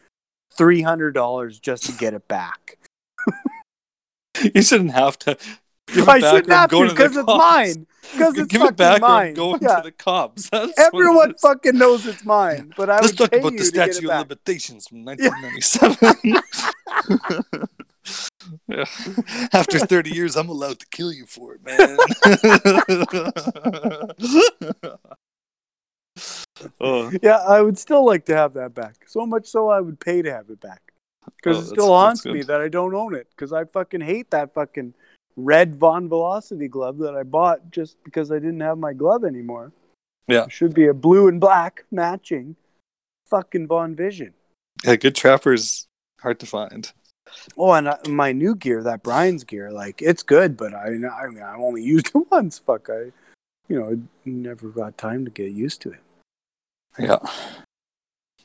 three 0.56 0.82
hundred 0.82 1.12
dollars 1.12 1.58
just 1.58 1.84
to 1.84 1.92
get 1.92 2.14
it 2.14 2.26
back. 2.28 2.78
you 4.54 4.62
shouldn't 4.62 4.92
have 4.92 5.18
to. 5.20 5.36
Give 5.92 6.08
I 6.08 6.18
shouldn't 6.18 6.48
have 6.50 6.70
to 6.70 6.88
because 6.88 7.14
it's 7.16 7.26
cops. 7.26 7.38
mine. 7.38 7.86
Because 8.12 8.38
it's 8.38 8.48
Give 8.48 8.62
fucking 8.62 8.74
it 8.74 8.76
back 8.76 9.00
mine. 9.02 9.32
or 9.32 9.34
go 9.34 9.58
Yeah. 9.60 9.76
into 9.76 9.82
the 9.84 9.92
cops. 9.92 10.48
That's 10.50 10.72
Everyone 10.78 11.34
fucking 11.34 11.76
knows 11.76 12.06
it's 12.06 12.24
mine, 12.24 12.72
but 12.76 12.88
I 12.88 13.00
Let's 13.00 13.08
would 13.08 13.18
talk 13.18 13.30
pay 13.32 13.38
about 13.40 13.52
you 13.52 13.58
the 13.58 13.64
to 13.64 13.68
statute 13.68 14.04
of 14.10 14.28
limitations 14.28 14.88
from 14.88 15.04
1997. 15.04 16.18
Yeah. 16.24 16.40
After 19.52 19.78
30 19.86 20.10
years, 20.10 20.36
I'm 20.36 20.48
allowed 20.48 20.78
to 20.80 20.86
kill 20.90 21.12
you 21.12 21.26
for 21.26 21.54
it, 21.54 21.64
man. 21.64 21.96
oh, 26.80 27.10
Yeah, 27.22 27.38
I 27.38 27.60
would 27.62 27.78
still 27.78 28.04
like 28.04 28.24
to 28.26 28.36
have 28.36 28.54
that 28.54 28.74
back. 28.74 28.94
So 29.06 29.26
much 29.26 29.46
so 29.46 29.68
I 29.68 29.80
would 29.80 29.98
pay 30.00 30.22
to 30.22 30.32
have 30.32 30.50
it 30.50 30.60
back. 30.60 30.80
Because 31.36 31.56
Oh, 31.56 31.60
it 31.60 31.66
still 31.66 31.88
haunts 31.88 32.24
me 32.24 32.42
that 32.42 32.60
I 32.60 32.68
don't 32.68 32.94
own 32.94 33.14
it. 33.14 33.28
Because 33.30 33.52
I 33.52 33.64
fucking 33.64 34.00
hate 34.02 34.30
that 34.30 34.52
fucking 34.54 34.94
red 35.36 35.76
Vaughn 35.76 36.08
Velocity 36.08 36.68
glove 36.68 36.98
that 36.98 37.14
I 37.16 37.22
bought 37.22 37.70
just 37.70 37.96
because 38.04 38.30
I 38.30 38.38
didn't 38.38 38.60
have 38.60 38.78
my 38.78 38.92
glove 38.92 39.24
anymore. 39.24 39.72
Yeah. 40.28 40.44
It 40.44 40.52
should 40.52 40.74
be 40.74 40.86
a 40.86 40.94
blue 40.94 41.28
and 41.28 41.40
black 41.40 41.84
matching 41.90 42.56
fucking 43.28 43.66
Vaughn 43.66 43.94
Vision. 43.96 44.34
yeah, 44.84 44.96
good 44.96 45.14
trappers 45.16 45.86
hard 46.20 46.38
to 46.40 46.46
find. 46.46 46.92
Oh, 47.56 47.72
and 47.72 47.88
uh, 47.88 47.96
my 48.08 48.32
new 48.32 48.54
gear, 48.54 48.82
that 48.82 49.02
Brian's 49.02 49.44
gear, 49.44 49.70
like 49.70 50.00
it's 50.02 50.22
good, 50.22 50.56
but 50.56 50.74
I, 50.74 50.86
I 50.86 50.90
mean, 51.28 51.42
I 51.42 51.54
only 51.56 51.82
used 51.94 52.08
it 52.14 52.22
once. 52.30 52.58
Fuck, 52.58 52.88
I, 52.90 53.12
you 53.68 53.80
know, 53.80 54.00
never 54.24 54.68
got 54.68 54.98
time 54.98 55.24
to 55.24 55.30
get 55.30 55.52
used 55.52 55.80
to 55.82 55.90
it. 55.92 56.00
Yeah. 56.98 57.18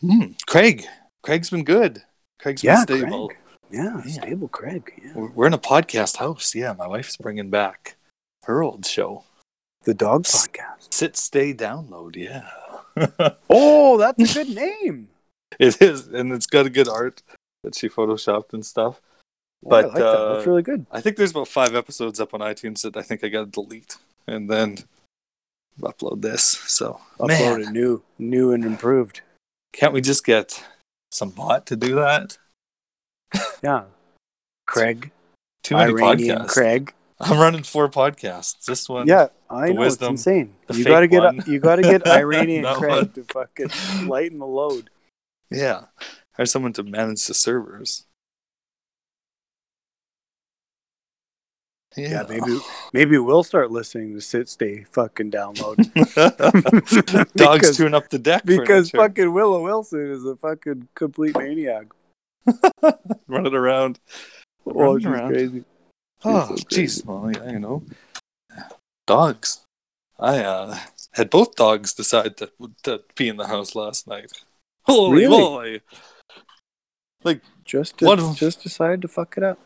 Hmm. 0.01 0.31
Craig. 0.47 0.85
Craig's 1.23 1.49
been 1.49 1.63
good. 1.63 2.03
Craig's 2.39 2.63
Yeah, 2.63 2.85
been 2.85 2.99
stable. 3.01 3.27
Craig. 3.27 3.39
Yeah, 3.71 4.01
Yeah. 4.05 4.11
stable 4.11 4.47
Craig. 4.47 4.91
Yeah. 5.03 5.11
We're 5.15 5.29
we're 5.31 5.47
in 5.47 5.53
a 5.53 5.59
podcast 5.59 6.17
house. 6.17 6.55
Yeah, 6.55 6.73
my 6.73 6.87
wife's 6.87 7.17
bringing 7.17 7.49
back 7.49 7.95
her 8.45 8.63
old 8.63 8.85
show. 8.85 9.23
The 9.83 9.93
dog 9.93 10.23
podcast. 10.23 10.91
Sit, 10.93 11.15
stay, 11.17 11.53
download. 11.53 12.15
Yeah, 12.15 12.49
Oh, 13.49 13.97
that's 13.97 14.35
a 14.35 14.43
good 14.45 14.55
name. 14.55 15.09
it 15.59 15.81
is, 15.81 16.07
and 16.07 16.31
it's 16.31 16.45
got 16.47 16.65
a 16.65 16.69
good 16.69 16.87
art 16.87 17.21
that 17.63 17.75
she 17.75 17.89
photoshopped 17.89 18.53
and 18.53 18.65
stuff. 18.65 19.01
Oh, 19.65 19.67
I 19.67 19.69
But, 19.69 19.85
like 19.87 19.93
that. 19.97 20.05
uh, 20.07 20.33
That's 20.35 20.47
really 20.47 20.61
good. 20.63 20.85
I 20.91 21.01
think 21.01 21.17
there's 21.17 21.31
about 21.31 21.47
five 21.47 21.75
episodes 21.75 22.19
up 22.19 22.33
on 22.33 22.39
iTunes 22.39 22.81
that 22.83 22.95
I 22.95 23.01
think 23.01 23.23
I 23.23 23.29
got 23.29 23.41
to 23.45 23.45
delete 23.51 23.97
and 24.27 24.49
then 24.49 24.77
upload 25.81 26.21
this. 26.21 26.43
So, 26.43 26.99
Upload 27.19 27.67
it 27.67 27.71
new, 27.71 28.03
new 28.17 28.51
and 28.53 28.63
improved. 28.63 29.21
can't 29.73 29.93
we 29.93 30.01
just 30.01 30.25
get 30.25 30.63
some 31.11 31.29
bot 31.31 31.65
to 31.67 31.75
do 31.75 31.95
that? 31.95 32.37
Yeah. 33.63 33.83
Craig, 34.65 35.11
Too 35.63 35.75
many 35.75 35.91
Iranian 35.91 36.39
podcasts. 36.39 36.47
Craig. 36.47 36.93
I'm 37.19 37.37
running 37.37 37.63
four 37.63 37.89
podcasts. 37.89 38.63
This 38.65 38.87
one, 38.87 39.05
Yeah, 39.07 39.27
I 39.49 39.67
the 39.67 39.73
know 39.73 39.81
wisdom, 39.81 40.13
it's 40.13 40.25
insane. 40.25 40.55
You 40.73 40.85
gotta 40.85 41.07
get 41.07 41.21
one. 41.23 41.43
you 41.47 41.59
gotta 41.59 41.81
get 41.81 42.07
Iranian 42.07 42.63
Craig 42.75 42.91
one. 42.91 43.09
to 43.11 43.23
fucking 43.25 44.07
lighten 44.07 44.39
the 44.39 44.47
load. 44.47 44.89
yeah. 45.51 45.85
Hire 46.39 46.45
someone 46.45 46.71
to 46.71 46.83
manage 46.83 47.25
the 47.25 47.33
servers. 47.33 48.05
Yeah, 51.97 52.23
maybe 52.29 52.57
maybe 52.93 53.17
we'll 53.17 53.43
start 53.43 53.71
listening 53.71 54.13
to 54.13 54.21
Sit 54.21 54.47
Stay 54.47 54.85
fucking 54.85 55.31
download 55.31 55.75
Dogs 57.35 57.59
Because- 57.59 57.75
tune 57.75 57.93
up 57.93 58.07
the 58.07 58.19
deck 58.19 58.45
because 58.45 58.91
furniture, 58.91 59.09
fucking 59.09 59.33
Willow 59.33 59.61
Wilson 59.63 60.09
is 60.09 60.23
a 60.23 60.37
fucking 60.37 60.87
complete 60.95 61.35
maniac. 61.37 61.87
running 63.27 63.53
around. 63.53 63.99
Oh, 64.65 64.71
Running 64.93 64.99
she's 64.99 65.05
around. 65.07 65.29
crazy. 65.31 65.63
Oh, 66.23 66.55
so 66.55 66.63
jeez. 66.73 67.05
Well, 67.05 67.31
yeah, 67.33 67.51
you 67.51 67.59
know, 67.59 67.83
dogs. 69.05 69.59
I 70.17 70.39
uh, 70.39 70.77
had 71.11 71.29
both 71.29 71.55
dogs 71.55 71.93
decide 71.93 72.37
to, 72.37 72.49
to 72.83 73.01
be 73.17 73.27
in 73.27 73.35
the 73.35 73.47
house 73.47 73.75
last 73.75 74.07
night. 74.07 74.31
Holy 74.83 75.17
Really? 75.23 75.37
moly! 75.37 75.81
Like 77.23 77.41
just 77.65 77.97
to, 77.99 78.05
One 78.05 78.19
of 78.19 78.25
'em- 78.25 78.35
just 78.35 78.63
decided 78.63 79.01
to 79.01 79.07
fuck 79.07 79.35
it 79.37 79.43
up. 79.43 79.59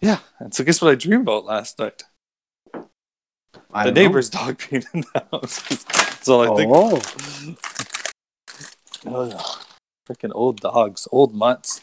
Yeah, 0.00 0.18
and 0.38 0.54
so 0.54 0.64
guess 0.64 0.80
what 0.80 0.90
I 0.90 0.94
dreamed 0.94 1.22
about 1.22 1.44
last 1.44 1.78
night? 1.78 2.04
I 3.72 3.84
the 3.84 3.90
don't 3.90 3.94
know. 3.94 4.02
neighbor's 4.08 4.30
dog 4.30 4.58
peeing 4.58 4.86
in 4.94 5.04
the 5.12 5.24
house. 5.32 5.62
That's 5.84 6.28
all 6.28 6.52
I 6.52 6.56
think. 6.56 6.72
Oh, 6.74 7.00
Oh, 9.06 9.62
freaking 10.06 10.30
old 10.34 10.60
dogs, 10.60 11.08
old 11.10 11.34
mutts. 11.34 11.80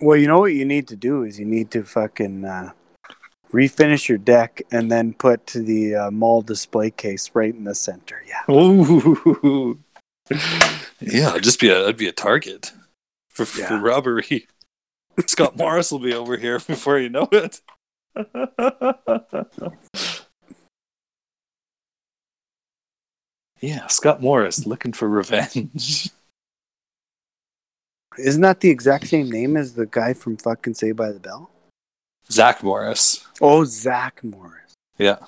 well, 0.00 0.16
you 0.18 0.26
know 0.28 0.38
what 0.40 0.52
you 0.52 0.66
need 0.66 0.86
to 0.88 0.96
do 0.96 1.22
is 1.22 1.38
you 1.40 1.46
need 1.46 1.70
to 1.70 1.82
fucking 1.82 2.44
uh, 2.44 2.72
refinish 3.52 4.06
your 4.08 4.18
deck 4.18 4.60
and 4.70 4.92
then 4.92 5.14
put 5.14 5.46
the 5.46 5.94
uh, 5.94 6.10
mall 6.10 6.42
display 6.42 6.90
case 6.90 7.30
right 7.32 7.54
in 7.54 7.64
the 7.64 7.74
center. 7.74 8.22
Yeah. 8.28 8.54
Ooh. 8.54 9.78
yeah, 11.00 11.30
I'd 11.32 11.42
just 11.42 11.58
be 11.60 11.70
a 11.70 11.86
I'd 11.88 11.96
be 11.96 12.08
a 12.08 12.12
target 12.12 12.72
for, 13.34 13.46
Yeah. 13.58 13.68
for 13.68 13.78
robbery. 13.78 14.46
Scott 15.26 15.56
Morris 15.56 15.92
will 15.92 15.98
be 16.00 16.14
over 16.14 16.36
here 16.36 16.58
before 16.66 16.98
you 16.98 17.08
know 17.10 17.28
it. 17.30 17.60
yeah, 23.60 23.86
Scott 23.88 24.20
Morris 24.20 24.66
looking 24.66 24.92
for 24.92 25.08
revenge. 25.08 26.10
Isn't 28.18 28.42
that 28.42 28.60
the 28.60 28.70
exact 28.70 29.08
same 29.08 29.30
name 29.30 29.56
as 29.56 29.74
the 29.74 29.86
guy 29.86 30.14
from 30.14 30.36
fucking 30.36 30.74
Saved 30.74 30.96
by 30.96 31.10
the 31.10 31.18
Bell? 31.18 31.50
Zach 32.30 32.62
Morris. 32.62 33.26
Oh, 33.40 33.64
Zach 33.64 34.22
Morris. 34.22 34.72
Yeah. 34.98 35.18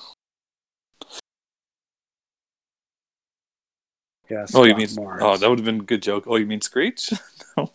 Yeah. 4.29 4.47
oh, 4.55 4.65
you 4.65 4.75
mean 4.75 4.89
oh, 4.93 5.03
Morris. 5.03 5.23
oh 5.25 5.37
that 5.37 5.49
would 5.49 5.59
have 5.59 5.65
been 5.67 5.81
a 5.81 5.85
good 5.85 6.03
joke. 6.03 6.25
Oh, 6.27 6.37
you 6.37 6.47
mean 6.47 6.61
Screech? 6.61 7.13
no. 7.57 7.71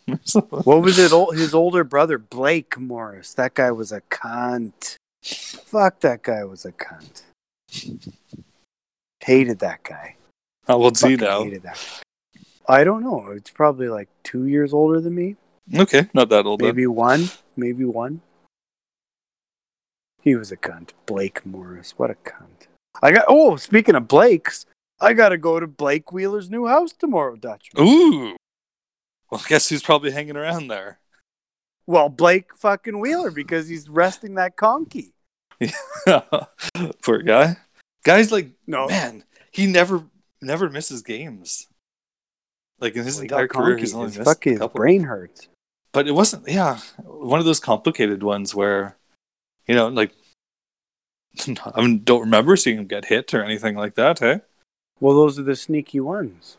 What 0.49 0.81
was 0.81 0.99
it? 0.99 1.11
ol- 1.13 1.31
His 1.31 1.53
older 1.53 1.83
brother, 1.83 2.17
Blake 2.17 2.77
Morris. 2.77 3.33
That 3.33 3.53
guy 3.53 3.71
was 3.71 3.91
a 3.91 4.01
cunt. 4.01 4.97
Fuck, 5.23 6.01
that 6.01 6.23
guy 6.23 6.43
was 6.43 6.65
a 6.65 6.71
cunt. 6.73 7.21
Hated 9.21 9.59
that 9.59 9.83
guy. 9.83 10.15
How 10.67 10.77
old's 10.81 11.01
he 11.01 11.15
Fucking 11.15 11.25
now? 11.27 11.43
hated 11.43 11.63
that. 11.63 11.79
I 12.67 12.83
don't 12.83 13.03
know. 13.03 13.27
It's 13.31 13.49
probably 13.49 13.87
like 13.87 14.09
two 14.23 14.45
years 14.45 14.73
older 14.73 14.99
than 14.99 15.15
me. 15.15 15.35
Okay, 15.73 16.07
not 16.13 16.29
that 16.29 16.45
old. 16.45 16.59
then. 16.59 16.67
Maybe 16.67 16.87
one. 16.87 17.29
Maybe 17.55 17.85
one. 17.85 18.21
He 20.21 20.35
was 20.35 20.51
a 20.51 20.57
cunt. 20.57 20.89
Blake 21.05 21.45
Morris. 21.45 21.93
What 21.97 22.11
a 22.11 22.15
cunt. 22.15 22.67
I 23.01 23.11
got. 23.11 23.25
Oh, 23.27 23.55
speaking 23.55 23.95
of 23.95 24.07
Blake's, 24.07 24.65
I 25.01 25.13
got 25.13 25.29
to 25.29 25.37
go 25.37 25.59
to 25.59 25.67
Blake 25.67 26.11
Wheeler's 26.11 26.49
new 26.49 26.67
house 26.67 26.93
tomorrow, 26.93 27.35
Dutchman. 27.35 27.83
Ooh. 27.87 28.35
Well, 29.31 29.41
guess 29.47 29.69
who's 29.69 29.81
probably 29.83 30.11
hanging 30.11 30.37
around 30.37 30.67
there? 30.67 30.99
Well, 31.87 32.09
Blake 32.09 32.55
fucking 32.55 32.99
Wheeler 32.99 33.31
because 33.31 33.67
he's 33.67 33.89
resting 33.89 34.35
that 34.35 34.55
conky. 34.55 35.13
Poor 37.01 37.21
guy. 37.23 37.57
Guy's 38.03 38.31
like, 38.31 38.49
No, 38.67 38.87
man, 38.87 39.23
he 39.51 39.67
never 39.67 40.03
never 40.41 40.69
misses 40.69 41.01
games. 41.01 41.67
Like 42.79 42.95
in 42.95 43.03
his 43.03 43.15
Well, 43.15 43.23
entire 43.23 43.47
career, 43.47 43.77
he's 43.77 43.93
only 43.93 44.07
His 44.07 44.17
missed 44.19 44.27
a 44.27 44.33
fucking 44.33 44.57
couple. 44.59 44.77
brain 44.79 45.03
hurts. 45.03 45.47
But 45.93 46.07
it 46.07 46.11
wasn't, 46.13 46.47
yeah, 46.47 46.79
one 47.03 47.39
of 47.39 47.45
those 47.45 47.59
complicated 47.59 48.23
ones 48.23 48.55
where, 48.55 48.97
you 49.67 49.75
know, 49.75 49.87
like, 49.89 50.13
I 51.47 51.99
don't 52.03 52.21
remember 52.21 52.55
seeing 52.55 52.77
him 52.77 52.87
get 52.87 53.05
hit 53.05 53.33
or 53.33 53.43
anything 53.43 53.75
like 53.75 53.95
that. 53.95 54.19
Hey, 54.19 54.41
Well, 55.01 55.15
those 55.15 55.37
are 55.37 55.43
the 55.43 55.55
sneaky 55.57 55.99
ones. 55.99 56.55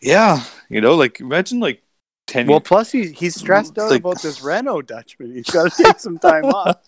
yeah, 0.00 0.42
you 0.68 0.80
know, 0.80 0.96
like 0.96 1.20
imagine 1.20 1.60
like 1.60 1.82
ten. 2.26 2.46
Well, 2.48 2.58
plus 2.60 2.90
he's 2.90 3.10
he's 3.16 3.36
stressed 3.36 3.78
out 3.78 3.90
Like- 3.90 4.00
about 4.00 4.20
this 4.22 4.42
Renault 4.42 4.82
Dutchman. 4.82 5.32
He's 5.34 5.46
got 5.50 5.70
to 5.70 5.82
take 5.84 6.00
some 6.00 6.18
time 6.18 6.44
off. 6.46 6.78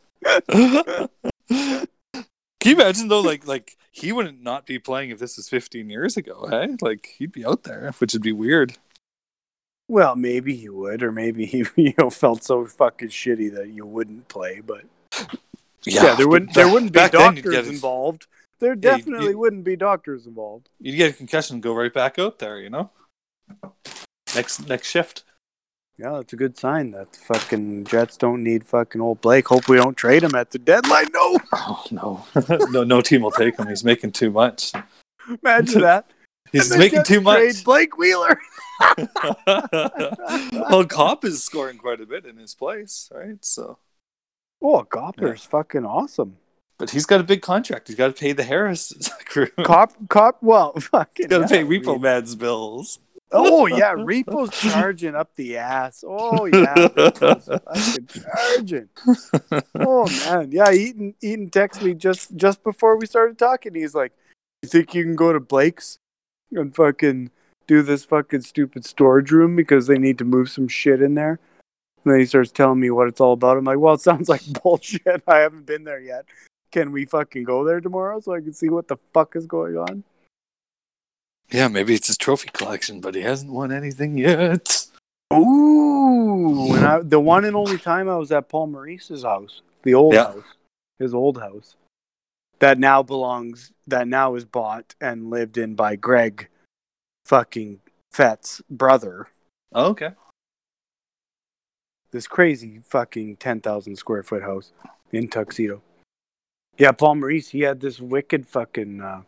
Can 1.49 1.89
you 2.71 2.73
imagine 2.75 3.09
though, 3.09 3.21
like 3.21 3.47
like 3.47 3.77
he 3.93 4.11
wouldn't 4.13 4.43
not 4.43 4.67
be 4.67 4.79
playing 4.79 5.11
if 5.11 5.19
this 5.19 5.37
was 5.37 5.49
15 5.49 5.91
years 5.91 6.17
ago, 6.17 6.47
hey? 6.51 6.77
Like 6.81 7.15
he'd 7.19 7.33
be 7.33 7.45
out 7.45 7.65
there, 7.65 7.93
which 7.99 8.13
would 8.15 8.23
be 8.23 8.33
weird. 8.33 8.79
Well, 9.87 10.17
maybe 10.17 10.57
he 10.57 10.71
would, 10.71 11.03
or 11.03 11.13
maybe 11.13 11.45
he 11.45 11.65
you 11.77 11.93
know 11.99 12.09
felt 12.11 12.43
so 12.43 12.65
fucking 12.65 13.09
shitty 13.09 13.55
that 13.55 13.69
you 13.69 13.85
wouldn't 13.85 14.29
play. 14.29 14.61
But 14.65 14.85
yeah, 15.85 16.15
there 16.15 16.27
wouldn't 16.29 16.55
there 16.55 16.69
wouldn't 16.73 16.93
be 16.93 16.99
back 16.99 17.13
then 17.13 17.37
you'd 17.37 17.45
doctors 17.45 17.69
involved. 17.69 18.27
There 18.61 18.71
Yeah, 18.71 18.75
you- 18.75 18.81
definitely 18.81 19.31
you- 19.31 19.39
wouldn't 19.39 19.65
be 19.65 19.77
doctors 19.77 20.27
involved. 20.27 20.69
You'd 20.79 20.97
get 20.97 21.11
a 21.11 21.17
concussion, 21.17 21.57
and 21.57 21.63
go 21.63 21.75
right 21.75 21.93
back 21.93 22.19
out 22.19 22.39
there, 22.39 22.59
you 22.61 22.71
know. 22.71 22.91
Next 24.35 24.67
next 24.69 24.89
shift. 24.89 25.25
Yeah, 25.97 26.13
that's 26.15 26.33
a 26.33 26.37
good 26.37 26.57
sign 26.59 26.91
that 26.91 27.13
the 27.13 27.19
fucking 27.21 27.85
Jets 27.85 28.17
don't 28.17 28.43
need 28.43 28.65
fucking 28.65 29.01
old 29.01 29.21
Blake. 29.21 29.47
Hope 29.47 29.69
we 29.69 29.77
don't 29.77 29.97
trade 29.97 30.25
him 30.25 30.35
at 30.35 30.51
the 30.51 30.59
deadline. 30.59 31.07
No, 31.13 31.39
Oh 31.53 31.85
no, 31.93 32.27
no, 32.71 32.83
no 32.83 33.01
team 33.01 33.23
will 33.23 33.31
take 33.31 33.57
him. 33.59 33.69
He's 33.69 33.85
making 33.85 34.11
too 34.13 34.31
much. 34.31 34.73
imagine 35.43 35.83
that. 35.83 36.11
He's 36.53 36.71
making 36.77 36.99
Jets 36.99 37.09
too 37.09 37.21
much. 37.21 37.39
trade 37.39 37.57
Blake 37.65 37.97
Wheeler. 37.97 38.39
well, 39.47 40.85
Copp 40.89 41.25
is 41.25 41.43
scoring 41.45 41.79
quite 41.79 42.01
a 42.01 42.07
bit 42.07 42.27
in 42.27 42.37
his 42.39 42.55
place, 42.55 43.09
right? 43.13 43.43
So, 43.45 43.79
Oh, 44.63 44.83
Gopper's 44.83 45.45
fucking 45.45 45.85
awesome. 45.85 46.39
But 46.79 46.91
he's 46.91 47.07
got 47.07 47.21
a 47.21 47.25
big 47.25 47.43
contract. 47.43 47.89
He's 47.89 47.97
got 47.97 48.09
to 48.09 48.13
pay 48.13 48.33
the 48.33 48.45
Harris 48.45 48.93
crew. 49.27 49.49
Cop, 49.65 49.93
cop. 50.09 50.39
Well, 50.43 50.73
fucking. 50.81 51.29
got 51.29 51.49
to 51.49 51.49
pay 51.49 51.65
Repo 51.65 52.01
Man's 52.01 52.35
bills. 52.35 52.99
Oh 53.37 53.67
yeah, 53.67 53.95
Repo's 53.95 54.57
charging 54.57 55.17
up 55.17 55.35
the 55.35 55.57
ass. 55.57 56.05
Oh 56.07 56.45
yeah, 56.45 56.75
Repo's 56.75 57.47
fucking 57.75 58.23
charging. 58.23 58.89
Oh 59.75 60.07
man, 60.25 60.53
yeah. 60.53 60.71
Eaton 60.71 61.15
Eaton 61.21 61.51
texted 61.51 61.83
me 61.83 61.95
just 61.95 62.37
just 62.37 62.63
before 62.63 62.97
we 62.97 63.07
started 63.07 63.37
talking. 63.37 63.75
He's 63.75 63.95
like, 63.95 64.13
"You 64.63 64.69
think 64.69 64.95
you 64.95 65.03
can 65.03 65.17
go 65.17 65.33
to 65.33 65.41
Blake's 65.41 65.99
and 66.53 66.75
fucking 66.77 67.31
do 67.67 67.83
this 67.83 68.05
fucking 68.05 68.43
stupid 68.43 68.85
storage 68.85 69.33
room 69.33 69.57
because 69.57 69.89
they 69.89 69.99
need 69.99 70.19
to 70.19 70.25
move 70.25 70.49
some 70.49 70.69
shit 70.69 71.03
in 71.03 71.15
there?" 71.15 71.41
And 72.05 72.13
then 72.13 72.21
he 72.21 72.27
starts 72.27 72.53
telling 72.53 72.79
me 72.79 72.91
what 72.91 73.09
it's 73.09 73.21
all 73.21 73.33
about. 73.33 73.57
I'm 73.57 73.65
like, 73.65 73.79
"Well, 73.79 73.95
it 73.95 74.01
sounds 74.01 74.29
like 74.29 74.43
bullshit. 74.63 75.25
I 75.27 75.39
haven't 75.39 75.67
been 75.67 75.83
there 75.83 76.01
yet. 76.01 76.27
Can 76.75 76.91
we 76.91 77.05
fucking 77.05 77.45
go 77.45 77.63
there 77.63 77.81
tomorrow 77.81 78.19
so 78.19 78.35
I 78.35 78.41
can 78.41 78.53
see 78.53 78.69
what 78.69 78.89
the 78.89 78.97
fuck 79.13 79.37
is 79.37 79.47
going 79.47 79.79
on?" 79.79 80.03
Yeah, 81.53 81.69
maybe 81.69 81.95
it's 81.95 82.09
his 82.09 82.19
trophy 82.19 82.51
collection, 82.53 83.01
but 83.01 83.15
he 83.15 83.21
hasn't 83.21 83.53
won 83.53 83.71
anything 83.71 84.19
yet. 84.19 84.89
Ooh, 85.33 86.67
when 86.71 86.83
I 86.85 86.99
the 86.99 87.21
one 87.21 87.45
and 87.45 87.55
only 87.55 87.79
time 87.79 88.09
I 88.09 88.17
was 88.17 88.33
at 88.33 88.49
Paul 88.49 88.67
Maurice's 88.67 89.23
house, 89.23 89.63
the 89.85 89.95
old 89.95 90.15
Yeah. 90.15 90.33
house, 90.33 90.57
his 90.99 91.15
old 91.15 91.39
house, 91.39 91.77
that 92.59 92.77
now 92.81 93.05
belongs, 93.05 93.73
that 93.87 94.09
now 94.09 94.35
is 94.35 94.45
bought 94.45 94.97
and 95.01 95.31
lived 95.31 95.57
in 95.57 95.77
by 95.77 95.95
Greg, 95.95 96.49
fucking 97.25 97.83
Fett's 98.13 98.63
brother. 98.69 99.29
Oh, 99.73 99.91
okay. 99.91 100.15
This 102.11 102.27
crazy 102.27 102.81
fucking 102.81 103.37
ten 103.37 103.61
thousand 103.61 103.95
square 103.95 104.25
foot 104.25 104.43
house 104.43 104.73
in 105.13 105.29
Tuxedo. 105.29 105.81
Yeah, 106.77 106.93
Paul 106.93 107.17
Maurice, 107.17 107.51
he 107.51 107.61
had 107.61 107.81
this 107.81 108.01
wicked 108.01 108.47
fucking 108.47 109.01
uh, 109.01 109.23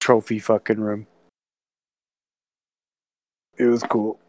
trophy 0.00 0.38
fucking 0.38 0.80
room. 0.80 1.06
It 3.56 3.64
was 3.64 3.82
cool. 3.82 4.20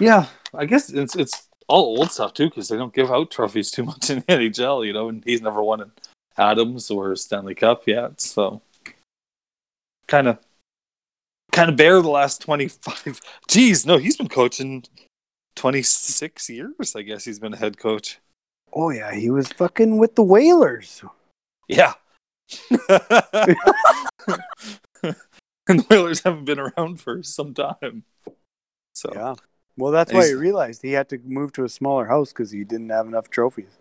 Yeah, 0.00 0.26
I 0.54 0.64
guess 0.64 0.90
it's 0.90 1.14
it's 1.14 1.48
all 1.68 1.98
old 1.98 2.10
stuff 2.10 2.34
too 2.34 2.48
because 2.48 2.68
they 2.68 2.76
don't 2.76 2.94
give 2.94 3.10
out 3.10 3.30
trophies 3.30 3.70
too 3.70 3.84
much 3.84 4.10
in 4.10 4.18
the 4.26 4.32
NHL, 4.32 4.84
you 4.86 4.92
know, 4.92 5.08
and 5.08 5.22
he's 5.24 5.42
never 5.42 5.62
won 5.62 5.80
an 5.80 5.92
Adams 6.36 6.90
or 6.90 7.14
Stanley 7.14 7.54
Cup 7.54 7.86
yet, 7.86 8.20
so 8.20 8.62
kind 10.08 10.28
of 10.28 10.38
kind 11.52 11.70
of 11.70 11.76
bare 11.76 12.02
the 12.02 12.08
last 12.08 12.40
25 12.42 13.20
geez 13.48 13.86
no 13.86 13.98
he's 13.98 14.16
been 14.16 14.28
coaching 14.28 14.82
26 15.56 16.48
years 16.50 16.96
i 16.96 17.02
guess 17.02 17.24
he's 17.24 17.38
been 17.38 17.54
a 17.54 17.56
head 17.56 17.78
coach 17.78 18.18
Oh 18.72 18.90
yeah, 18.90 19.14
he 19.14 19.30
was 19.30 19.48
fucking 19.48 19.98
with 19.98 20.14
the 20.14 20.22
Whalers. 20.22 21.02
yeah 21.68 21.94
and 22.70 22.90
the 25.68 25.86
Whalers 25.88 26.20
haven't 26.20 26.44
been 26.44 26.58
around 26.58 27.00
for 27.00 27.22
some 27.22 27.54
time 27.54 28.04
so 28.92 29.10
Yeah. 29.14 29.34
Well, 29.76 29.90
that's 29.90 30.12
why 30.12 30.26
he 30.26 30.34
realized 30.34 30.82
he 30.82 30.92
had 30.92 31.08
to 31.08 31.18
move 31.24 31.52
to 31.54 31.64
a 31.64 31.68
smaller 31.68 32.06
house 32.06 32.30
because 32.30 32.50
he 32.50 32.62
didn't 32.62 32.90
have 32.90 33.06
enough 33.06 33.30
trophies. 33.30 33.78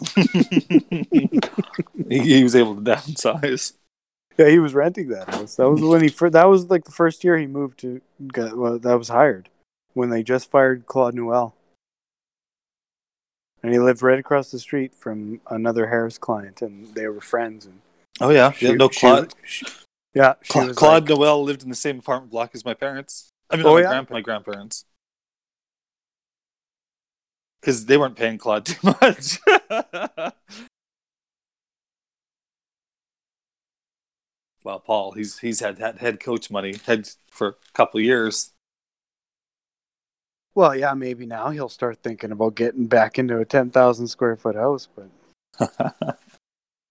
he, 0.14 1.40
he 2.08 2.42
was 2.42 2.56
able 2.56 2.74
to 2.74 2.80
downsize 2.80 3.74
Yeah, 4.38 4.48
he 4.48 4.58
was 4.58 4.74
renting 4.74 5.08
that 5.08 5.28
house. 5.28 5.56
That 5.56 5.68
was 5.68 5.82
when 5.82 6.02
he 6.02 6.08
fir- 6.08 6.30
that 6.30 6.48
was 6.48 6.70
like 6.70 6.84
the 6.84 6.90
first 6.90 7.22
year 7.22 7.36
he 7.36 7.46
moved 7.46 7.80
to. 7.80 8.00
Got, 8.28 8.56
well, 8.56 8.78
that 8.78 8.98
was 8.98 9.08
hired 9.08 9.50
when 9.92 10.10
they 10.10 10.22
just 10.22 10.50
fired 10.50 10.86
Claude 10.86 11.14
Noel, 11.14 11.54
and 13.66 13.74
he 13.74 13.80
lived 13.80 14.00
right 14.00 14.18
across 14.18 14.52
the 14.52 14.58
street 14.60 14.94
from 14.94 15.40
another 15.50 15.88
Harris 15.88 16.18
client, 16.18 16.62
and 16.62 16.94
they 16.94 17.08
were 17.08 17.20
friends. 17.20 17.66
And 17.66 17.80
oh 18.20 18.30
yeah, 18.30 18.52
she- 18.52 18.66
yeah 18.68 18.72
no 18.74 18.88
claude 18.88 19.34
she- 19.44 19.66
yeah, 20.14 20.34
she 20.42 20.52
Cla- 20.52 20.72
Claude 20.74 21.08
like- 21.10 21.18
Noel 21.18 21.42
lived 21.42 21.62
in 21.64 21.68
the 21.68 21.74
same 21.74 21.98
apartment 21.98 22.30
block 22.30 22.52
as 22.54 22.64
my 22.64 22.74
parents. 22.74 23.30
I 23.50 23.56
mean, 23.56 23.66
Oh, 23.66 23.74
my, 23.74 23.80
yeah? 23.80 23.88
grandpa- 23.88 24.14
my 24.14 24.20
grandparents. 24.20 24.84
Because 27.60 27.86
they 27.86 27.96
weren't 27.96 28.16
paying 28.16 28.38
Claude 28.38 28.64
too 28.66 28.78
much. 29.02 29.38
well, 34.64 34.80
Paul, 34.80 35.12
he's 35.12 35.38
he's 35.38 35.60
had, 35.60 35.78
head 35.78 36.20
coach 36.20 36.50
money 36.50 36.74
head 36.86 37.08
for 37.30 37.48
a 37.48 37.54
couple 37.74 37.98
of 37.98 38.04
years. 38.04 38.52
Well, 40.56 40.74
yeah, 40.74 40.94
maybe 40.94 41.26
now 41.26 41.50
he'll 41.50 41.68
start 41.68 41.98
thinking 42.02 42.32
about 42.32 42.54
getting 42.54 42.86
back 42.86 43.18
into 43.18 43.38
a 43.38 43.44
ten 43.44 43.70
thousand 43.70 44.08
square 44.08 44.36
foot 44.36 44.56
house. 44.56 44.88
But 44.96 46.18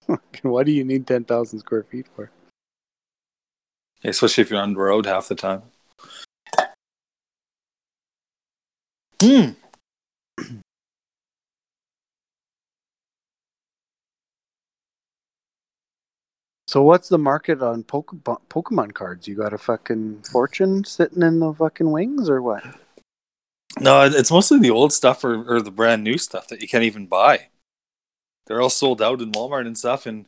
what 0.43 0.68
do 0.68 0.72
you 0.72 0.84
need 0.84 1.07
ten 1.07 1.26
thousand 1.26 1.59
square 1.59 1.84
feet 1.84 2.05
for? 2.16 2.30
Especially 4.03 4.43
if 4.43 4.51
you're 4.51 4.61
on 4.61 4.74
the 4.74 4.80
road 4.80 5.07
half 5.07 5.28
the 5.28 5.36
time. 5.36 5.63
Hmm. 9.22 9.49
So 16.68 16.82
what's 16.82 17.07
the 17.07 17.20
market 17.20 17.61
on 17.61 17.84
Pokemon 17.84 18.93
cards? 18.95 19.30
You 19.30 19.36
got 19.36 19.53
a 19.53 19.57
fucking 19.57 20.24
fortune 20.30 20.84
sitting 20.84 21.22
in 21.22 21.39
the 21.39 21.53
fucking 21.53 21.89
wings, 21.89 22.28
or 22.28 22.41
what? 22.41 22.66
No, 23.80 24.03
it's 24.03 24.32
mostly 24.32 24.59
the 24.59 24.71
old 24.71 24.93
stuff 24.93 25.23
or, 25.23 25.43
or 25.55 25.61
the 25.61 25.71
brand 25.71 26.03
new 26.03 26.17
stuff 26.17 26.47
that 26.47 26.61
you 26.61 26.67
can't 26.67 26.84
even 26.84 27.07
buy. 27.07 27.47
They're 28.47 28.61
all 28.61 28.69
sold 28.69 29.01
out 29.01 29.21
in 29.21 29.32
Walmart 29.32 29.67
and 29.67 29.78
stuff, 29.78 30.05
and 30.05 30.26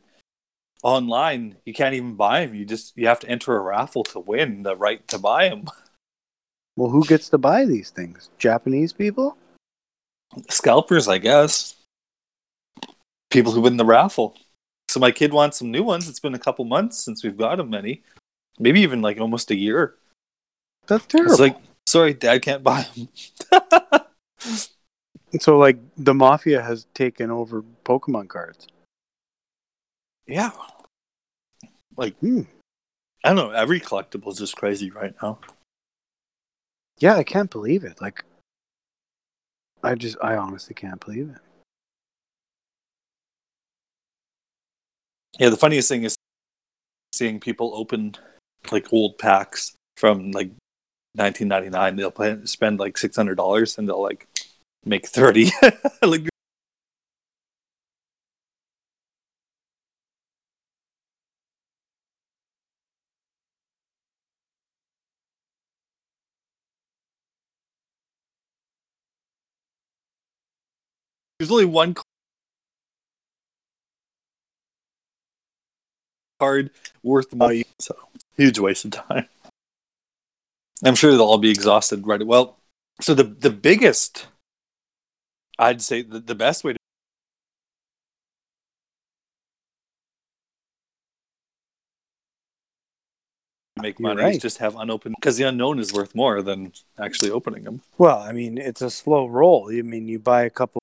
online 0.82 1.56
you 1.64 1.72
can't 1.72 1.94
even 1.94 2.14
buy 2.14 2.44
them. 2.44 2.54
You 2.54 2.64
just 2.64 2.96
you 2.96 3.06
have 3.06 3.20
to 3.20 3.28
enter 3.28 3.56
a 3.56 3.60
raffle 3.60 4.04
to 4.04 4.20
win 4.20 4.62
the 4.62 4.76
right 4.76 5.06
to 5.08 5.18
buy 5.18 5.48
them. 5.48 5.64
Well, 6.76 6.90
who 6.90 7.04
gets 7.04 7.28
to 7.30 7.38
buy 7.38 7.64
these 7.64 7.90
things? 7.90 8.30
Japanese 8.38 8.92
people? 8.92 9.36
Scalpers, 10.48 11.08
I 11.08 11.18
guess. 11.18 11.74
People 13.30 13.50
who 13.50 13.62
win 13.62 13.76
the 13.76 13.84
raffle. 13.84 14.36
So 14.88 15.00
my 15.00 15.10
kid 15.10 15.32
wants 15.32 15.58
some 15.58 15.72
new 15.72 15.82
ones. 15.82 16.08
It's 16.08 16.20
been 16.20 16.36
a 16.36 16.38
couple 16.38 16.64
months 16.64 17.02
since 17.02 17.24
we've 17.24 17.36
got 17.36 17.58
him 17.58 17.70
many, 17.70 18.04
maybe 18.60 18.80
even 18.82 19.02
like 19.02 19.18
almost 19.18 19.50
a 19.50 19.56
year. 19.56 19.96
That's 20.86 21.04
terrible. 21.06 21.32
It's 21.32 21.40
like, 21.40 21.56
sorry, 21.88 22.12
Dad 22.14 22.42
can't 22.42 22.62
buy 22.62 22.86
them. 22.94 23.08
so, 25.40 25.58
like, 25.58 25.78
the 25.96 26.14
mafia 26.14 26.62
has 26.62 26.86
taken 26.94 27.30
over 27.30 27.64
Pokemon 27.84 28.28
cards. 28.28 28.66
yeah, 30.26 30.50
like 31.96 32.16
Hmm. 32.18 32.42
I 33.24 33.28
don't 33.30 33.36
know. 33.36 33.50
Every 33.50 33.80
collectible 33.80 34.30
is 34.30 34.38
just 34.38 34.56
crazy 34.56 34.90
right 34.90 35.14
now. 35.20 35.40
Yeah, 37.00 37.16
I 37.16 37.24
can't 37.24 37.50
believe 37.50 37.82
it. 37.84 38.00
Like, 38.00 38.24
I 39.82 39.94
just, 39.94 40.16
I 40.22 40.36
honestly 40.36 40.74
can't 40.74 41.04
believe 41.04 41.30
it. 41.30 41.40
Yeah, 45.38 45.48
the 45.50 45.56
funniest 45.56 45.88
thing 45.88 46.04
is 46.04 46.16
seeing 47.12 47.40
people 47.40 47.72
open 47.74 48.14
like 48.70 48.92
old 48.92 49.18
packs 49.18 49.74
from 49.96 50.30
like 50.32 50.50
1999. 51.14 51.96
They'll 51.96 52.10
pay, 52.10 52.38
spend 52.44 52.78
like 52.78 52.98
six 52.98 53.16
hundred 53.16 53.36
dollars 53.36 53.78
and 53.78 53.88
they'll 53.88 54.02
like 54.02 54.26
make 54.84 55.06
thirty. 55.06 55.50
like 56.02 56.28
there's 71.38 71.50
only 71.50 71.64
one 71.64 71.94
card 76.40 76.70
worth 77.02 77.34
more. 77.34 77.52
So 77.78 77.96
huge 78.36 78.58
waste 78.58 78.84
of 78.84 78.92
time. 78.92 79.28
I'm 80.84 80.94
sure 80.94 81.10
they'll 81.12 81.22
all 81.22 81.38
be 81.38 81.50
exhausted 81.50 82.06
right. 82.06 82.24
Well, 82.24 82.58
so 83.00 83.14
the 83.14 83.24
the 83.24 83.50
biggest, 83.50 84.28
I'd 85.58 85.82
say 85.82 86.02
the, 86.02 86.20
the 86.20 86.34
best 86.34 86.64
way 86.64 86.72
to 86.72 86.78
make 93.80 94.00
money 94.00 94.22
is 94.30 94.38
just 94.38 94.58
have 94.58 94.76
unopened 94.76 95.14
because 95.20 95.36
the 95.36 95.44
unknown 95.44 95.78
is 95.78 95.92
worth 95.92 96.14
more 96.14 96.42
than 96.42 96.72
actually 96.98 97.30
opening 97.30 97.64
them. 97.64 97.82
Well, 97.96 98.18
I 98.18 98.32
mean, 98.32 98.58
it's 98.58 98.82
a 98.82 98.90
slow 98.90 99.26
roll. 99.26 99.70
I 99.72 99.82
mean, 99.82 100.08
you 100.08 100.18
buy 100.18 100.42
a 100.42 100.50
couple. 100.50 100.77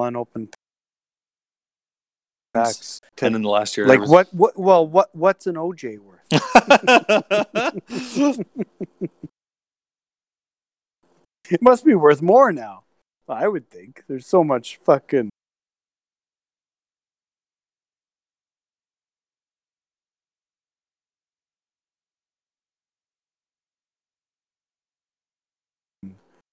Unopened 0.00 0.54
packs. 2.54 3.00
to- 3.16 3.26
And 3.26 3.36
in 3.36 3.42
the 3.42 3.48
last 3.50 3.76
year, 3.76 3.86
like 3.86 4.00
was- 4.00 4.10
what? 4.10 4.32
What? 4.34 4.58
Well, 4.58 4.86
what? 4.86 5.14
What's 5.14 5.46
an 5.46 5.56
OJ 5.56 5.98
worth? 5.98 6.20
It 11.50 11.60
must 11.60 11.84
be 11.84 11.94
worth 11.94 12.22
more 12.22 12.52
now. 12.52 12.84
I 13.28 13.48
would 13.48 13.68
think. 13.68 14.04
There's 14.08 14.26
so 14.26 14.44
much 14.44 14.76
fucking. 14.84 15.30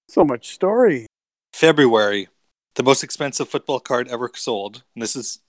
So 0.08 0.24
much 0.24 0.52
story. 0.52 1.06
February, 1.52 2.28
the 2.74 2.82
most 2.82 3.02
expensive 3.02 3.48
football 3.48 3.80
card 3.80 4.08
ever 4.08 4.30
sold. 4.34 4.82
And 4.94 5.02
this 5.02 5.16
is 5.16 5.40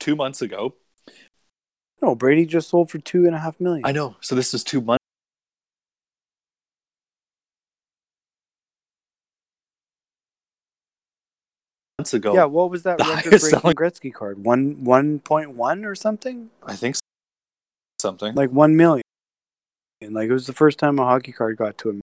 two 0.00 0.16
months 0.16 0.42
ago. 0.42 0.74
No, 2.00 2.14
Brady 2.14 2.46
just 2.46 2.68
sold 2.68 2.90
for 2.90 2.98
two 2.98 3.26
and 3.26 3.34
a 3.34 3.38
half 3.38 3.60
million. 3.60 3.86
I 3.86 3.92
know. 3.92 4.16
So 4.20 4.34
this 4.34 4.54
is 4.54 4.64
two 4.64 4.80
months. 4.80 5.02
months 11.98 12.14
ago. 12.14 12.34
Yeah, 12.34 12.44
what 12.44 12.70
was 12.70 12.82
that 12.82 12.98
The 12.98 13.04
record 13.04 13.30
highest 13.30 13.44
breaking 13.44 13.60
selling- 13.60 13.76
Gretzky 13.76 14.12
card? 14.12 14.44
One 14.44 14.82
one 14.84 15.20
point 15.20 15.54
one 15.54 15.84
or 15.84 15.94
something? 15.94 16.50
I 16.64 16.74
think 16.74 16.96
something. 18.00 18.34
Like 18.34 18.50
one 18.50 18.76
million. 18.76 19.02
And 20.00 20.14
like 20.14 20.28
it 20.28 20.32
was 20.32 20.46
the 20.46 20.52
first 20.52 20.78
time 20.78 20.98
a 20.98 21.04
hockey 21.04 21.30
card 21.32 21.56
got 21.56 21.78
to 21.78 21.90
him. 21.90 22.00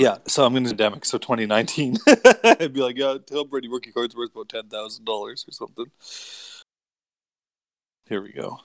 Yeah, 0.00 0.16
so 0.26 0.46
I'm 0.46 0.56
in 0.56 0.62
the 0.62 0.70
pandemic, 0.70 1.04
so 1.04 1.18
2019. 1.18 1.98
I'd 2.44 2.72
be 2.72 2.80
like, 2.80 2.96
yeah, 2.96 3.18
tell 3.26 3.44
Brady 3.44 3.68
rookie 3.68 3.92
cards 3.92 4.16
worth 4.16 4.30
about 4.30 4.48
ten 4.48 4.66
thousand 4.66 5.04
dollars 5.04 5.44
or 5.46 5.52
something. 5.52 5.90
Here 8.08 8.22
we 8.22 8.32
go. 8.32 8.60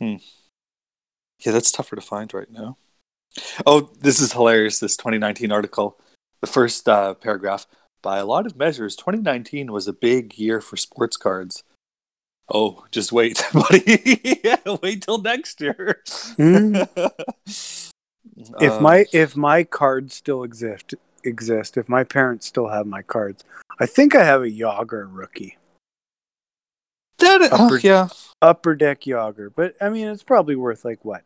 Hmm. 0.00 0.16
Yeah, 1.38 1.52
that's 1.52 1.70
tougher 1.70 1.94
to 1.94 2.02
find 2.02 2.34
right 2.34 2.50
now. 2.50 2.76
Oh, 3.64 3.92
this 4.00 4.18
is 4.18 4.32
hilarious. 4.32 4.80
This 4.80 4.96
2019 4.96 5.52
article, 5.52 6.00
the 6.40 6.48
first 6.48 6.88
uh, 6.88 7.14
paragraph. 7.14 7.68
By 8.02 8.18
a 8.18 8.26
lot 8.26 8.46
of 8.46 8.56
measures, 8.56 8.96
2019 8.96 9.70
was 9.70 9.86
a 9.86 9.92
big 9.92 10.36
year 10.38 10.60
for 10.60 10.76
sports 10.76 11.16
cards. 11.16 11.62
Oh, 12.52 12.84
just 12.90 13.12
wait, 13.12 13.44
buddy. 13.52 14.40
yeah, 14.42 14.76
wait 14.82 15.02
till 15.02 15.18
next 15.18 15.60
year. 15.60 16.02
Hmm? 16.36 16.82
If 18.60 18.72
Um, 18.72 18.82
my 18.82 19.06
if 19.12 19.36
my 19.36 19.64
cards 19.64 20.14
still 20.14 20.42
exist 20.42 20.94
exist, 21.24 21.76
if 21.76 21.88
my 21.88 22.04
parents 22.04 22.46
still 22.46 22.68
have 22.68 22.86
my 22.86 23.02
cards, 23.02 23.44
I 23.78 23.86
think 23.86 24.14
I 24.14 24.24
have 24.24 24.42
a 24.42 24.46
Jagr 24.46 25.08
rookie. 25.10 25.58
Did 27.18 27.42
it? 27.42 27.52
Upper- 27.52 27.74
Oh, 27.74 27.80
yeah. 27.82 28.08
Upper 28.40 28.74
deck 28.76 29.02
Jagr. 29.02 29.50
But 29.54 29.74
I 29.80 29.88
mean 29.88 30.06
it's 30.06 30.22
probably 30.22 30.54
worth 30.56 30.84
like 30.84 31.04
what? 31.04 31.22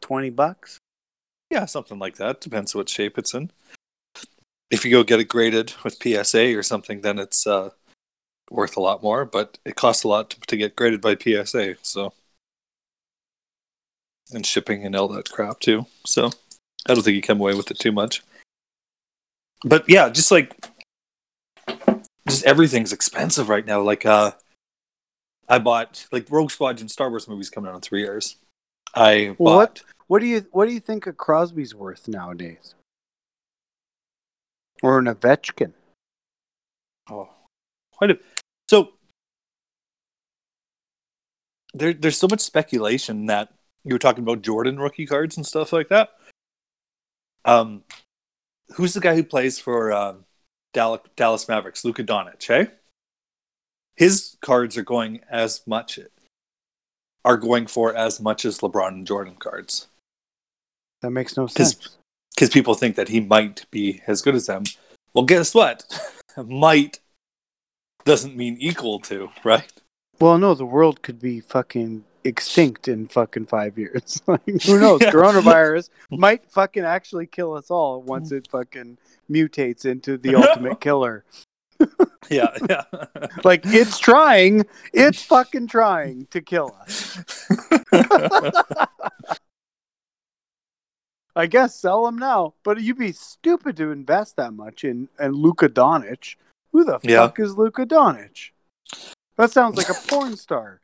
Twenty 0.00 0.30
bucks? 0.30 0.78
Yeah, 1.50 1.66
something 1.66 1.98
like 1.98 2.16
that. 2.16 2.40
Depends 2.40 2.74
what 2.74 2.88
shape 2.88 3.18
it's 3.18 3.34
in. 3.34 3.50
If 4.70 4.84
you 4.84 4.90
go 4.90 5.04
get 5.04 5.20
it 5.20 5.28
graded 5.28 5.74
with 5.84 6.02
PSA 6.02 6.56
or 6.56 6.62
something, 6.64 7.02
then 7.02 7.20
it's 7.20 7.46
uh, 7.46 7.70
worth 8.50 8.76
a 8.76 8.80
lot 8.80 9.00
more, 9.02 9.24
but 9.24 9.58
it 9.64 9.76
costs 9.76 10.02
a 10.02 10.08
lot 10.08 10.30
to, 10.30 10.40
to 10.40 10.56
get 10.56 10.74
graded 10.74 11.00
by 11.00 11.14
PSA, 11.16 11.76
so. 11.82 12.12
And 14.32 14.44
shipping 14.44 14.84
and 14.84 14.96
all 14.96 15.06
that 15.08 15.30
crap, 15.30 15.60
too. 15.60 15.86
So, 16.04 16.30
I 16.88 16.94
don't 16.94 17.02
think 17.02 17.16
you 17.16 17.22
come 17.22 17.40
away 17.40 17.54
with 17.54 17.70
it 17.70 17.78
too 17.78 17.92
much. 17.92 18.22
But 19.64 19.88
yeah, 19.88 20.08
just 20.08 20.30
like. 20.30 20.54
Just 22.28 22.44
everything's 22.44 22.92
expensive 22.92 23.48
right 23.48 23.64
now. 23.64 23.80
Like, 23.80 24.04
uh, 24.04 24.32
I 25.48 25.60
bought, 25.60 26.08
like, 26.10 26.26
Rogue 26.28 26.50
Squadron 26.50 26.88
Star 26.88 27.08
Wars 27.08 27.28
movies 27.28 27.50
coming 27.50 27.70
out 27.70 27.76
in 27.76 27.80
three 27.80 28.00
years. 28.00 28.36
I 28.94 29.36
bought. 29.38 29.38
What? 29.38 29.82
What 30.08 30.20
do 30.20 30.26
you 30.26 30.46
what 30.52 30.66
do 30.66 30.72
you 30.72 30.80
think 30.80 31.06
a 31.06 31.12
Crosby's 31.12 31.74
worth 31.74 32.06
nowadays? 32.06 32.74
Or 34.82 34.98
an 34.98 35.06
Ovechkin? 35.06 35.72
Oh, 37.10 37.28
quite 37.92 38.10
a. 38.12 38.18
So 38.68 38.92
there, 41.74 41.92
there's 41.92 42.18
so 42.18 42.28
much 42.28 42.40
speculation 42.40 43.26
that 43.26 43.52
you 43.84 43.94
were 43.94 43.98
talking 43.98 44.22
about 44.22 44.42
Jordan 44.42 44.78
rookie 44.78 45.06
cards 45.06 45.36
and 45.36 45.46
stuff 45.46 45.72
like 45.72 45.88
that. 45.88 46.10
Um, 47.46 47.84
who's 48.74 48.92
the 48.92 49.00
guy 49.00 49.14
who 49.14 49.24
plays 49.24 49.58
for 49.58 49.92
um, 49.92 50.24
Dallas, 50.74 51.48
Mavericks? 51.48 51.84
Luka 51.84 52.04
Doncic, 52.04 52.46
hey? 52.46 52.68
His 53.94 54.36
cards 54.42 54.76
are 54.76 54.82
going 54.82 55.20
as 55.30 55.66
much 55.66 55.98
are 57.24 57.36
going 57.36 57.66
for 57.66 57.94
as 57.94 58.20
much 58.20 58.44
as 58.44 58.58
LeBron 58.58 58.88
and 58.88 59.06
Jordan 59.06 59.34
cards 59.36 59.88
That 61.02 61.10
makes 61.10 61.36
no 61.36 61.48
sense. 61.48 61.96
because 62.34 62.50
people 62.50 62.74
think 62.74 62.94
that 62.96 63.08
he 63.08 63.20
might 63.20 63.66
be 63.70 64.00
as 64.06 64.22
good 64.22 64.36
as 64.36 64.46
them. 64.46 64.62
Well, 65.12 65.24
guess 65.24 65.54
what? 65.54 65.84
might 66.46 67.00
doesn't 68.04 68.36
mean 68.36 68.56
equal 68.60 69.00
to, 69.00 69.30
right? 69.42 69.72
Well, 70.20 70.38
no, 70.38 70.54
the 70.54 70.64
world 70.64 71.02
could 71.02 71.18
be 71.20 71.40
fucking 71.40 72.04
extinct 72.26 72.88
in 72.88 73.06
fucking 73.08 73.46
five 73.46 73.78
years. 73.78 74.20
like, 74.26 74.42
who 74.64 74.78
knows? 74.80 75.00
Yeah. 75.00 75.10
Coronavirus 75.10 75.90
might 76.10 76.50
fucking 76.50 76.84
actually 76.84 77.26
kill 77.26 77.54
us 77.54 77.70
all 77.70 78.02
once 78.02 78.32
it 78.32 78.48
fucking 78.50 78.98
mutates 79.30 79.84
into 79.84 80.16
the 80.18 80.34
ultimate 80.42 80.80
killer. 80.80 81.24
Yeah, 82.30 82.56
yeah. 82.70 82.84
Like 83.44 83.62
it's 83.66 83.98
trying, 83.98 84.64
it's 84.92 85.22
fucking 85.22 85.66
trying 85.68 86.26
to 86.30 86.40
kill 86.40 86.74
us. 86.80 87.18
I 91.34 91.46
guess 91.46 91.74
sell 91.78 92.06
them 92.06 92.16
now, 92.18 92.54
but 92.64 92.80
you'd 92.80 92.98
be 92.98 93.12
stupid 93.12 93.76
to 93.76 93.90
invest 93.90 94.36
that 94.36 94.54
much 94.54 94.84
in 94.84 95.08
in 95.20 95.32
Luka 95.32 95.68
Doncic. 95.68 96.36
Who 96.72 96.84
the 96.84 96.98
Yeah. 97.02 97.26
fuck 97.26 97.38
is 97.40 97.56
Luka 97.56 97.84
Doncic? 97.84 98.50
That 99.36 99.50
sounds 99.50 99.76
like 99.76 99.90
a 99.90 99.94
porn 100.08 100.36
star. 100.36 100.80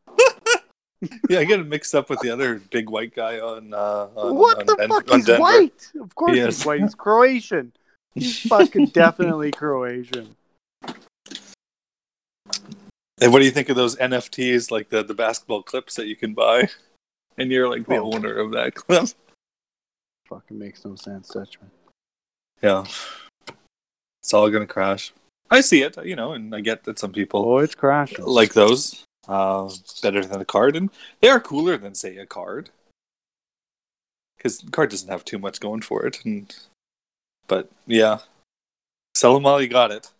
yeah, 1.28 1.40
I 1.40 1.44
get 1.44 1.60
it 1.60 1.66
mixed 1.66 1.94
up 1.94 2.08
with 2.10 2.20
the 2.20 2.30
other 2.30 2.60
big 2.70 2.88
white 2.88 3.14
guy 3.14 3.38
on. 3.40 3.74
Uh, 3.74 4.08
on 4.16 4.34
what 4.36 4.58
on 4.60 4.66
the 4.66 4.76
Den- 4.76 4.88
fuck? 4.88 5.10
He's 5.10 5.24
Denver. 5.26 5.40
white. 5.40 5.90
Of 6.00 6.14
course 6.14 6.32
He 6.36 6.40
he's 6.40 6.64
white. 6.64 6.80
He's 6.80 6.94
Croatian. 6.94 7.72
He's 8.14 8.40
fucking 8.48 8.86
definitely 8.86 9.50
Croatian. 9.50 10.36
And 13.20 13.32
what 13.32 13.38
do 13.38 13.44
you 13.44 13.50
think 13.50 13.68
of 13.68 13.76
those 13.76 13.96
NFTs, 13.96 14.70
like 14.70 14.88
the 14.88 15.02
the 15.02 15.14
basketball 15.14 15.62
clips 15.62 15.94
that 15.96 16.06
you 16.06 16.16
can 16.16 16.34
buy? 16.34 16.68
And 17.38 17.50
you're 17.50 17.68
like 17.68 17.86
the 17.86 17.96
Oh. 17.96 18.12
owner 18.12 18.34
of 18.34 18.52
that 18.52 18.74
clip. 18.74 19.08
Fucking 20.28 20.58
makes 20.58 20.84
no 20.84 20.94
sense, 20.96 21.28
Dutchman. 21.28 21.70
Yeah, 22.62 22.84
it's 24.22 24.34
all 24.34 24.50
gonna 24.50 24.66
crash. 24.66 25.12
I 25.50 25.60
see 25.60 25.82
it, 25.82 25.96
you 26.04 26.16
know, 26.16 26.32
and 26.32 26.54
I 26.54 26.60
get 26.60 26.84
that 26.84 26.98
some 26.98 27.12
people 27.12 27.44
Oh, 27.44 27.58
it's 27.58 27.74
crashing. 27.74 28.24
like 28.24 28.54
those 28.54 29.04
uh, 29.28 29.70
better 30.02 30.24
than 30.24 30.40
a 30.40 30.44
card, 30.44 30.76
and 30.76 30.90
they 31.20 31.28
are 31.28 31.40
cooler 31.40 31.76
than 31.76 31.94
say 31.94 32.16
a 32.16 32.26
card 32.26 32.70
because 34.36 34.58
the 34.58 34.70
card 34.70 34.90
doesn't 34.90 35.08
have 35.08 35.24
too 35.24 35.38
much 35.38 35.60
going 35.60 35.82
for 35.82 36.04
it. 36.04 36.24
And 36.24 36.54
but 37.46 37.70
yeah, 37.86 38.18
sell 39.14 39.34
them 39.34 39.44
while 39.44 39.62
you 39.62 39.68
got 39.68 39.90
it. 39.90 40.10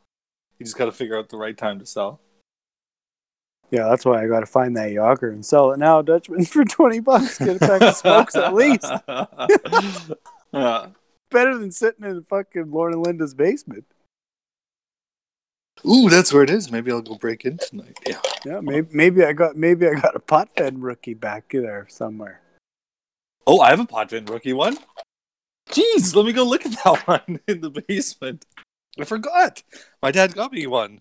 You 0.58 0.64
just 0.64 0.78
got 0.78 0.84
to 0.86 0.92
figure 0.92 1.18
out 1.18 1.28
the 1.28 1.36
right 1.36 1.56
time 1.56 1.78
to 1.80 1.86
sell. 1.86 2.20
Yeah, 3.70 3.88
that's 3.88 4.04
why 4.04 4.22
I 4.22 4.28
got 4.28 4.40
to 4.40 4.46
find 4.46 4.76
that 4.76 4.90
Jagr 4.90 5.32
and 5.32 5.44
sell 5.44 5.72
it 5.72 5.78
now, 5.78 6.02
Dutchman, 6.02 6.44
for 6.46 6.64
twenty 6.64 7.00
bucks. 7.00 7.38
Get 7.38 7.56
a 7.56 7.58
pack 7.58 7.82
of 7.82 7.96
smokes 7.96 8.36
at 8.36 8.54
least. 8.54 8.84
yeah. 10.52 10.86
Better 11.30 11.56
than 11.56 11.72
sitting 11.72 12.04
in 12.04 12.22
fucking 12.24 12.70
Lauren 12.70 12.94
and 12.94 13.06
Linda's 13.06 13.32
basement. 13.32 13.86
Ooh, 15.86 16.08
that's 16.08 16.32
where 16.32 16.42
it 16.42 16.50
is. 16.50 16.70
Maybe 16.70 16.92
I'll 16.92 17.02
go 17.02 17.16
break 17.16 17.44
in 17.44 17.58
tonight. 17.58 17.98
Yeah. 18.06 18.20
Yeah, 18.44 18.60
maybe 18.60 18.88
maybe 18.92 19.24
I 19.24 19.32
got 19.32 19.56
maybe 19.56 19.86
I 19.88 19.94
got 19.94 20.14
a 20.16 20.20
Potvin 20.20 20.80
rookie 20.82 21.14
back 21.14 21.50
there 21.52 21.86
somewhere. 21.88 22.40
Oh, 23.46 23.60
I 23.60 23.70
have 23.70 23.80
a 23.80 23.84
Potvin 23.86 24.24
rookie 24.26 24.52
one. 24.52 24.76
Jeez, 25.70 26.14
let 26.14 26.26
me 26.26 26.32
go 26.32 26.44
look 26.44 26.66
at 26.66 26.72
that 26.84 27.02
one 27.06 27.40
in 27.48 27.60
the 27.60 27.70
basement. 27.70 28.44
I 29.00 29.04
forgot. 29.04 29.62
My 30.02 30.10
dad 30.10 30.34
got 30.34 30.52
me 30.52 30.66
one 30.66 31.00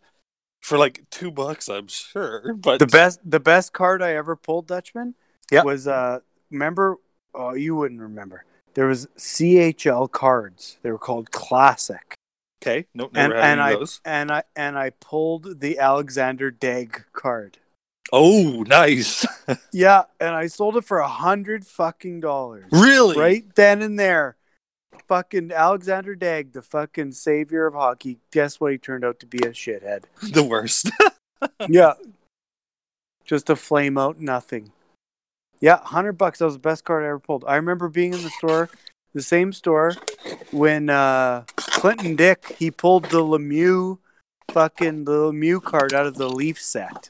for 0.61 0.77
like 0.77 1.03
two 1.11 1.31
bucks, 1.31 1.67
I'm 1.67 1.87
sure. 1.87 2.53
But 2.53 2.79
The 2.79 2.87
best 2.87 3.19
the 3.29 3.39
best 3.39 3.73
card 3.73 4.01
I 4.01 4.13
ever 4.13 4.35
pulled, 4.35 4.67
Dutchman, 4.67 5.15
Yeah. 5.51 5.63
was 5.63 5.87
uh 5.87 6.19
remember 6.49 6.97
oh 7.33 7.53
you 7.53 7.75
wouldn't 7.75 8.01
remember. 8.01 8.45
There 8.73 8.87
was 8.87 9.07
CHL 9.17 10.11
cards. 10.11 10.77
They 10.81 10.91
were 10.91 10.97
called 10.97 11.31
classic. 11.31 12.15
Okay, 12.61 12.85
nope, 12.93 13.11
And 13.15 13.31
never 13.31 13.41
had 13.41 13.51
and 13.51 13.59
any 13.59 13.69
I 13.69 13.71
of 13.73 13.79
those. 13.79 14.01
and 14.05 14.31
I 14.31 14.43
and 14.55 14.77
I 14.77 14.91
pulled 14.91 15.59
the 15.61 15.79
Alexandre 15.79 16.51
Daigle 16.51 17.03
card. 17.13 17.57
Oh, 18.13 18.63
nice. 18.67 19.25
Yeah, 19.73 20.03
and 20.19 20.29
I 20.35 20.47
sold 20.47 20.77
it 20.77 20.85
for 20.85 20.99
a 20.99 21.07
hundred 21.07 21.65
fucking 21.65 22.19
dollars. 22.21 22.65
really? 22.71 23.17
Right 23.17 23.43
then 23.55 23.81
and 23.81 23.97
there. 23.99 24.35
Fucking 25.07 25.51
Alexandre 25.51 26.15
Daigle, 26.15 26.53
the 26.53 26.61
fucking 26.61 27.11
savior 27.13 27.65
of 27.65 27.73
hockey. 27.73 28.19
Guess 28.31 28.59
what? 28.61 28.71
He 28.71 28.77
turned 28.77 29.03
out 29.03 29.19
to 29.21 29.25
be 29.25 29.39
a 29.39 29.49
shithead. 29.51 30.03
The 30.21 30.43
worst. 30.43 30.89
yeah. 31.67 31.93
Just 33.25 33.49
a 33.49 33.55
flame 33.55 33.97
out 33.97 34.19
nothing. 34.19 34.71
Yeah, 35.59 35.79
hundred 35.83 36.13
bucks. 36.13 36.39
That 36.39 36.45
was 36.45 36.55
the 36.55 36.59
best 36.59 36.83
card 36.85 37.03
I 37.03 37.07
ever 37.07 37.19
pulled. 37.19 37.43
I 37.47 37.55
remember 37.55 37.87
being 37.89 38.13
in 38.13 38.23
the 38.23 38.29
store, 38.29 38.69
the 39.13 39.21
same 39.21 39.51
store, 39.53 39.93
when 40.51 40.89
uh 40.89 41.43
Clinton 41.81 42.15
Dick 42.15 42.55
he 42.59 42.69
pulled 42.69 43.05
the 43.05 43.23
Lemieux 43.23 43.97
fucking 44.51 45.05
the 45.05 45.31
Lemieux 45.31 45.59
card 45.63 45.95
out 45.95 46.05
of 46.05 46.13
the 46.15 46.29
Leaf 46.29 46.61
set. 46.61 47.09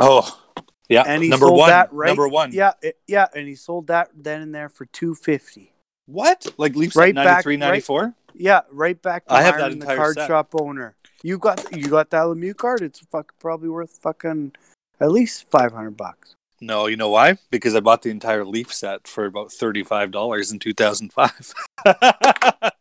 oh, 0.00 0.42
yeah. 0.88 1.04
And 1.06 1.22
he 1.22 1.28
number 1.28 1.46
sold 1.46 1.58
one. 1.60 1.70
that 1.70 1.92
right- 1.92 2.08
Number 2.08 2.26
one. 2.26 2.50
Yeah, 2.52 2.72
it, 2.82 2.98
yeah, 3.06 3.28
and 3.32 3.46
he 3.46 3.54
sold 3.54 3.86
that 3.86 4.10
then 4.12 4.42
and 4.42 4.52
there 4.52 4.68
for 4.68 4.86
two 4.86 5.14
fifty. 5.14 5.72
What? 6.06 6.48
Like 6.58 6.74
Leafs 6.74 6.96
Right 6.96 7.14
right 7.14 7.14
back- 7.14 7.46
93, 7.46 7.56
94? 7.58 8.14
yeah, 8.34 8.60
right 8.72 9.00
back 9.00 9.24
to 9.26 9.34
I 9.34 9.42
have 9.42 9.54
that 9.54 9.60
Myron, 9.60 9.78
the 9.78 9.84
entire 9.84 9.96
card 9.96 10.14
set. 10.16 10.26
shop 10.26 10.52
owner. 10.60 10.96
You 11.22 11.38
got 11.38 11.70
you 11.76 11.86
got 11.88 12.10
that 12.10 12.22
Lemieux 12.24 12.56
card. 12.56 12.82
It's 12.82 12.98
fuck, 13.12 13.34
probably 13.38 13.68
worth 13.68 13.98
fucking 14.02 14.52
at 15.00 15.12
least 15.12 15.48
five 15.48 15.72
hundred 15.72 15.96
bucks. 15.96 16.34
No, 16.60 16.86
you 16.88 16.96
know 16.96 17.10
why? 17.10 17.36
Because 17.52 17.76
I 17.76 17.80
bought 17.80 18.02
the 18.02 18.10
entire 18.10 18.44
Leaf 18.44 18.72
set 18.74 19.06
for 19.06 19.26
about 19.26 19.52
thirty-five 19.52 20.10
dollars 20.10 20.50
in 20.50 20.58
two 20.58 20.74
thousand 20.74 21.12
five. 21.12 21.54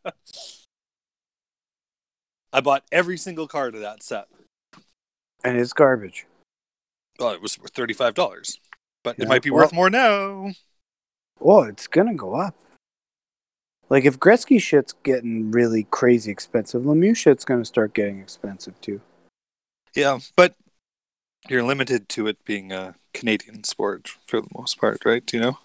I 2.55 2.61
bought 2.61 2.85
every 2.89 3.17
single 3.17 3.49
card 3.49 3.75
of 3.75 3.81
that 3.81 4.01
set. 4.01 4.27
And 5.43 5.57
it's 5.57 5.73
garbage. 5.73 6.25
Well, 7.19 7.31
it 7.31 7.41
was 7.41 7.55
thirty-five 7.55 8.13
dollars, 8.13 8.59
but 9.03 9.17
Yeah, 9.19 9.25
it 9.25 9.27
might 9.27 9.43
be 9.43 9.49
well- 9.49 9.63
worth 9.65 9.73
more 9.73 9.89
now. 9.89 10.53
Oh, 11.41 11.63
it's 11.63 11.87
gonna 11.87 12.15
go 12.15 12.35
up. 12.35 12.55
Like 13.89 14.05
if 14.05 14.17
Gretzky 14.17 14.61
shit's 14.61 14.93
getting 15.03 15.51
really 15.51 15.83
crazy 15.83 16.31
expensive, 16.31 16.83
Lemieux 16.83 17.15
shit's 17.15 17.43
gonna 17.43 17.65
start 17.65 17.93
getting 17.93 18.19
expensive 18.21 18.79
too. 18.79 19.01
Yeah, 19.93 20.19
but 20.37 20.55
you're 21.49 21.61
limited 21.61 22.07
to 22.09 22.27
it 22.27 22.43
being 22.45 22.71
a 22.71 22.95
Canadian 23.13 23.65
sport 23.65 24.07
for 24.25 24.39
the 24.39 24.47
most 24.57 24.79
part, 24.79 25.03
right? 25.03 25.31
You 25.33 25.39
know. 25.41 25.57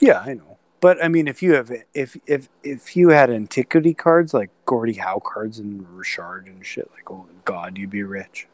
Yeah, 0.00 0.20
I 0.20 0.32
know. 0.34 0.53
But 0.84 1.02
I 1.02 1.08
mean, 1.08 1.28
if 1.28 1.42
you 1.42 1.54
have 1.54 1.72
if 1.94 2.14
if 2.26 2.50
if 2.62 2.94
you 2.94 3.08
had 3.08 3.30
antiquity 3.30 3.94
cards 3.94 4.34
like 4.34 4.50
Gordie 4.66 4.92
Howe 4.92 5.18
cards 5.18 5.58
and 5.58 5.88
Richard 5.88 6.46
and 6.46 6.62
shit, 6.62 6.90
like 6.92 7.10
oh 7.10 7.24
god, 7.46 7.78
you'd 7.78 7.88
be 7.88 8.02
rich. 8.02 8.48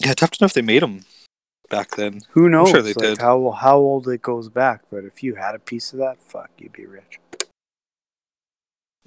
Yeah, 0.00 0.14
tough 0.14 0.32
to 0.32 0.38
know 0.42 0.46
if 0.46 0.54
they 0.54 0.60
made 0.60 0.82
them 0.82 1.04
back 1.70 1.92
then. 1.92 2.22
Who 2.30 2.48
knows? 2.48 2.70
sure 2.70 2.82
they 2.82 2.94
like 2.94 2.96
did. 2.96 3.18
How 3.18 3.52
how 3.52 3.76
old 3.76 4.08
it 4.08 4.22
goes 4.22 4.48
back, 4.48 4.80
but 4.90 5.04
if 5.04 5.22
you 5.22 5.36
had 5.36 5.54
a 5.54 5.60
piece 5.60 5.92
of 5.92 6.00
that, 6.00 6.20
fuck, 6.20 6.50
you'd 6.58 6.72
be 6.72 6.84
rich. 6.84 7.20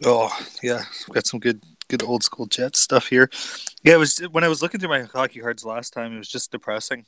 Oh 0.06 0.32
yeah, 0.64 0.84
got 1.12 1.28
some 1.28 1.42
good 1.42 1.62
good 1.90 2.04
old 2.04 2.24
school 2.24 2.46
Jets 2.46 2.80
stuff 2.80 3.08
here. 3.08 3.30
Yeah, 3.84 3.96
it 3.96 4.00
was 4.00 4.20
when 4.32 4.46
I 4.46 4.48
was 4.48 4.62
looking 4.62 4.80
through 4.80 4.88
my 4.88 5.02
hockey 5.02 5.42
cards 5.42 5.66
last 5.66 5.92
time. 5.92 6.16
It 6.16 6.20
was 6.20 6.30
just 6.30 6.54
depressing. 6.54 7.06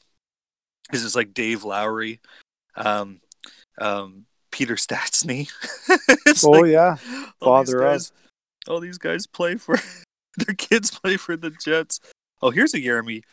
Because 0.87 1.05
it's 1.05 1.15
like 1.15 1.33
Dave 1.33 1.63
Lowry, 1.63 2.19
um, 2.75 3.21
um, 3.79 4.25
Peter 4.51 4.75
Stastny. 4.75 5.49
Oh 6.43 6.51
like 6.51 6.71
yeah, 6.71 6.95
all 7.41 7.63
father 7.63 7.81
of. 7.81 7.91
guys, 7.93 8.11
all 8.67 8.79
these 8.79 8.97
guys 8.97 9.27
play 9.27 9.55
for 9.55 9.77
their 10.37 10.55
kids 10.55 10.91
play 10.91 11.17
for 11.17 11.35
the 11.35 11.49
Jets. 11.49 11.99
Oh, 12.41 12.51
here's 12.51 12.73
a 12.73 12.79
Jeremy. 12.79 13.23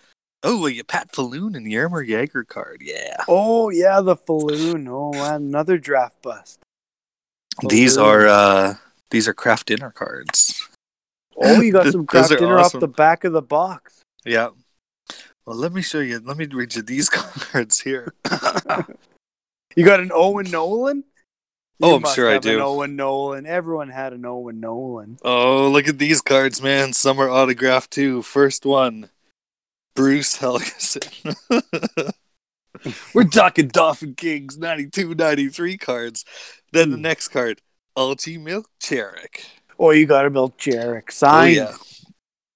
Oh, 0.43 0.67
a 0.69 0.83
Pat 0.83 1.15
Falloon 1.15 1.55
and 1.55 1.67
Jaromir 1.67 2.07
Jagr 2.09 2.47
card. 2.47 2.79
Yeah, 2.85 3.17
Oh 3.29 3.71
yeah, 3.71 4.01
the 4.01 4.17
Falloon. 4.17 4.89
Oh, 4.89 5.13
another 5.15 5.79
draft 5.79 6.21
bust. 6.23 6.59
these 7.69 7.97
are 7.97 8.27
uh 8.27 8.75
these 9.11 9.29
are 9.29 9.35
Kraft 9.35 9.67
Dinner 9.69 9.91
cards. 9.91 10.69
Oh, 11.37 11.61
you 11.61 11.73
got 11.73 11.87
some 11.93 12.07
Kraft 12.07 12.31
Dinner 12.31 12.59
awesome. 12.59 12.79
off 12.79 12.81
the 12.81 12.89
back 12.89 13.25
of 13.25 13.33
the 13.33 13.43
box. 13.43 14.01
Yeah. 14.25 14.51
Well, 15.47 15.57
let 15.57 15.73
me 15.73 15.83
show 15.83 16.01
you. 16.01 16.19
Let 16.21 16.37
me 16.37 16.47
read 16.47 16.75
you 16.75 16.83
these 16.83 17.09
cards 17.09 17.81
here. 17.81 18.13
You 19.77 19.85
got 19.85 20.01
an 20.01 20.11
Owen 20.13 20.51
Nolan. 20.51 21.05
Oh, 21.81 21.97
I'm 21.97 22.03
must 22.03 22.17
sure 22.17 22.29
I 22.29 22.39
do. 22.39 22.61
Owen 22.61 22.97
Nolan. 22.97 23.47
Everyone 23.47 23.89
had 23.89 24.13
an 24.13 24.25
Owen 24.27 24.59
Nolan. 24.59 25.19
Oh, 25.25 25.69
look 25.69 25.87
at 25.87 25.99
these 25.99 26.21
cards, 26.21 26.61
man. 26.61 26.93
Some 26.93 27.21
are 27.21 27.31
autographed 27.31 27.93
too. 27.93 28.23
First 28.23 28.67
one, 28.67 29.11
Bruce 29.95 30.39
Helgeson. 30.39 31.35
We're 33.15 33.25
talking 33.25 33.69
Dauphin 33.69 34.15
Kings 34.15 34.57
92 34.59 35.15
93 35.15 35.79
cards. 35.79 36.25
Then 36.73 36.91
the 36.91 36.97
Hmm. 36.97 37.03
next 37.03 37.29
card, 37.29 37.61
Ulti 37.97 38.41
Milk 38.41 38.67
Cherrick. 38.81 39.45
Oh, 39.79 39.91
you 39.91 40.07
got 40.07 40.27
a 40.27 40.31
Bill 40.31 40.51
Jarek 40.51 41.23
Oh, 41.23 41.45
yeah. 41.45 41.75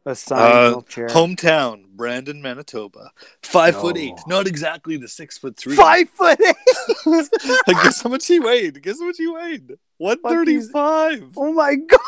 A 0.05 0.15
signed 0.17 0.43
Uh, 0.43 0.71
Bill 0.71 1.09
Hometown, 1.09 1.85
Brandon, 1.95 2.43
Manitoba. 2.43 3.13
Five 3.45 3.77
foot 3.81 3.97
eight. 3.97 4.19
Not 4.27 4.47
exactly 4.49 4.97
the 4.97 5.07
six 5.09 5.39
foot 5.39 5.57
three. 5.57 5.77
Five 5.77 6.09
foot 6.11 6.41
eight. 6.41 6.57
Guess 7.67 8.03
how 8.03 8.11
much 8.11 8.27
he 8.27 8.41
weighed? 8.41 8.83
Guess 8.83 8.99
how 8.99 9.07
much 9.07 9.17
he 9.19 9.29
weighed? 9.29 9.79
135. 9.99 11.35
oh 11.37 11.53
my 11.53 11.77
god. 11.77 12.01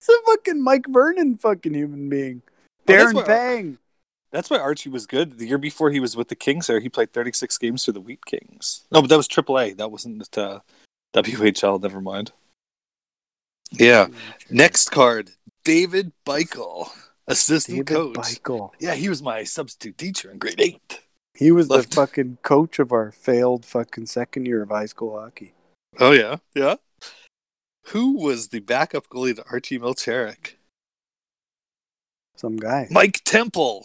It's 0.00 0.08
a 0.08 0.12
fucking 0.26 0.62
Mike 0.62 0.86
Vernon 0.88 1.36
fucking 1.36 1.74
human 1.74 2.08
being. 2.08 2.42
Oh, 2.46 2.50
that's 2.86 3.04
Darren 3.12 3.14
what- 3.14 3.26
Pang. 3.26 3.78
That's 4.32 4.48
why 4.48 4.58
Archie 4.58 4.88
was 4.90 5.06
good. 5.06 5.38
The 5.38 5.46
year 5.48 5.58
before 5.58 5.90
he 5.90 5.98
was 5.98 6.16
with 6.16 6.28
the 6.28 6.36
Kings 6.36 6.68
there, 6.68 6.78
he 6.78 6.88
played 6.88 7.12
36 7.12 7.58
games 7.58 7.84
for 7.84 7.90
the 7.90 8.00
Wheat 8.00 8.24
Kings. 8.24 8.84
No, 8.92 9.00
but 9.00 9.08
that 9.10 9.16
was 9.16 9.26
AAA. 9.26 9.76
That 9.76 9.90
wasn't 9.90 10.38
uh, 10.38 10.60
WHL. 11.12 11.82
Never 11.82 12.00
mind. 12.00 12.30
Yeah. 13.72 14.06
Next 14.48 14.90
card, 14.90 15.32
David 15.64 16.12
Beichel, 16.26 16.90
assistant 17.26 17.86
David 17.86 18.14
coach. 18.14 18.16
Beichel. 18.16 18.70
Yeah, 18.78 18.94
he 18.94 19.08
was 19.08 19.22
my 19.22 19.44
substitute 19.44 19.98
teacher 19.98 20.30
in 20.30 20.38
grade 20.38 20.60
eight. 20.60 21.00
He 21.34 21.50
was 21.52 21.70
Left. 21.70 21.90
the 21.90 21.96
fucking 21.96 22.38
coach 22.42 22.78
of 22.78 22.92
our 22.92 23.10
failed 23.12 23.64
fucking 23.64 24.06
second 24.06 24.46
year 24.46 24.62
of 24.62 24.68
high 24.70 24.86
school 24.86 25.18
hockey. 25.18 25.54
Oh, 25.98 26.12
yeah. 26.12 26.36
Yeah. 26.54 26.76
Who 27.86 28.18
was 28.18 28.48
the 28.48 28.60
backup 28.60 29.08
goalie 29.08 29.34
to 29.36 29.44
Archie 29.50 29.78
Milcherik? 29.78 30.56
Some 32.36 32.56
guy. 32.56 32.88
Mike 32.90 33.22
Temple 33.24 33.84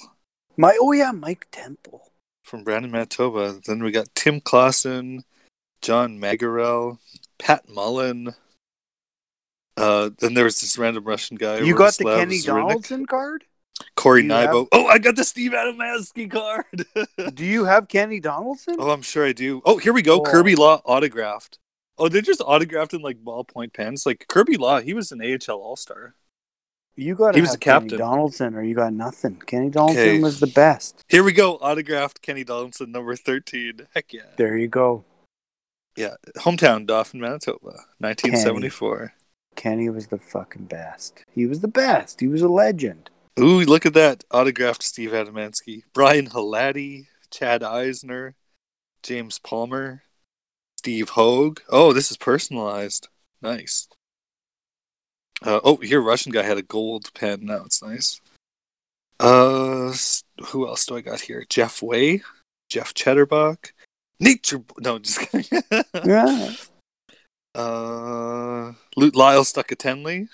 My 0.57 0.77
oh 0.79 0.91
yeah, 0.91 1.11
Mike 1.11 1.47
Temple. 1.51 2.11
from 2.43 2.63
Brandon, 2.63 2.91
Manitoba. 2.91 3.59
Then 3.65 3.83
we 3.83 3.91
got 3.91 4.13
Tim 4.15 4.39
Clausen, 4.41 5.23
John 5.81 6.19
Magarel, 6.19 6.99
Pat 7.39 7.67
Mullen. 7.69 8.35
Uh, 9.77 10.09
then 10.19 10.33
there 10.33 10.45
was 10.45 10.61
this 10.61 10.77
random 10.77 11.03
Russian 11.03 11.37
guy. 11.37 11.59
You 11.59 11.75
got 11.75 11.95
the 11.95 12.05
Kenny 12.05 12.41
Donaldson 12.41 13.05
card? 13.05 13.43
Corey 13.95 14.21
Do 14.23 14.29
have- 14.33 14.67
Oh, 14.71 14.85
I 14.87 14.99
got 14.99 15.17
the 15.17 15.25
Steve 15.25 15.51
Adamansky 15.51 16.31
card. 16.31 16.65
Do 17.35 17.45
you 17.45 17.65
have 17.65 17.87
Kenny 17.89 18.19
Donaldson? 18.21 18.77
oh, 18.79 18.91
I'm 18.91 19.01
sure 19.01 19.25
I 19.25 19.33
do. 19.33 19.61
Oh, 19.65 19.77
here 19.77 19.91
we 19.91 20.01
go. 20.01 20.19
Oh. 20.19 20.23
Kirby 20.23 20.55
Law 20.55 20.81
autographed. 20.85 21.59
Oh, 21.97 22.07
they're 22.07 22.21
just 22.21 22.41
autographed 22.41 22.93
in 22.93 23.01
like 23.01 23.23
ballpoint 23.23 23.73
pens. 23.73 24.05
Like 24.05 24.25
Kirby 24.29 24.55
Law, 24.57 24.79
he 24.79 24.93
was 24.93 25.11
an 25.11 25.21
AHL 25.21 25.55
All 25.57 25.75
Star. 25.75 26.15
You 26.97 27.15
got 27.15 27.35
He 27.35 27.41
was 27.41 27.53
a 27.53 27.57
captain. 27.57 27.89
Kenny 27.89 27.99
Donaldson, 27.99 28.55
or 28.55 28.63
you 28.63 28.75
got 28.75 28.93
nothing. 28.93 29.35
Kenny 29.45 29.69
Donaldson 29.69 30.01
Okay. 30.01 30.19
was 30.19 30.39
the 30.39 30.47
best. 30.47 31.03
Here 31.09 31.23
we 31.23 31.33
go. 31.33 31.55
Autographed 31.55 32.21
Kenny 32.21 32.45
Donaldson, 32.45 32.91
number 32.93 33.13
13. 33.17 33.87
Heck 33.93 34.13
yeah. 34.13 34.21
There 34.37 34.55
you 34.57 34.69
go. 34.69 35.03
Yeah. 35.97 36.15
Hometown, 36.37 36.85
Dauphin, 36.85 37.19
Manitoba, 37.19 37.79
1974. 37.99 38.97
Kenny 38.97 39.11
was 39.63 40.07
the 40.07 40.19
fucking 40.19 40.65
best. 40.65 41.23
He 41.31 41.45
was 41.45 41.61
the 41.61 41.67
best. 41.67 42.19
He 42.19 42.27
was 42.27 42.41
a 42.41 42.47
legend. 42.47 43.09
Ooh, 43.39 43.61
look 43.61 43.85
at 43.85 43.93
that. 43.93 44.23
Autographed 44.31 44.83
Steve 44.83 45.11
Adamansky. 45.11 45.83
Brian 45.93 46.29
Halati, 46.29 47.07
Chad 47.31 47.63
Eisner, 47.63 48.35
James 49.03 49.39
Palmer, 49.39 50.03
Steve 50.77 51.09
Hogue. 51.09 51.59
Oh, 51.69 51.93
this 51.93 52.11
is 52.11 52.17
personalized. 52.17 53.07
Nice. 53.41 53.87
Uh, 55.41 55.59
oh, 55.63 55.77
here, 55.77 56.01
Russian 56.01 56.31
guy 56.31 56.43
had 56.43 56.57
a 56.57 56.63
gold 56.63 57.13
pen. 57.13 57.39
Now 57.41 57.63
it's 57.65 57.83
nice. 57.83 58.21
Uh, 59.19 59.93
who 60.47 60.67
else 60.67 60.85
do 60.85 60.95
I 60.95 61.01
got 61.01 61.21
here? 61.21 61.45
Jeff 61.49 61.81
Way, 61.81 62.21
Jeff 62.69 62.93
Chatterbach, 62.93 63.71
Nature. 64.19 64.61
No, 64.79 64.99
just 64.99 65.19
kidding. 65.19 65.61
Yeah. 66.05 66.53
Uh, 67.55 68.73
Luke 68.95 69.15
Lyle 69.15 69.43
Stuckatenley, 69.43 70.27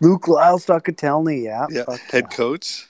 Luke 0.00 0.28
Lyle 0.28 0.58
Stuckatelny, 0.58 1.44
yeah. 1.44 1.66
yeah, 1.70 1.84
fuck 1.84 2.00
head 2.10 2.30
coach. 2.30 2.86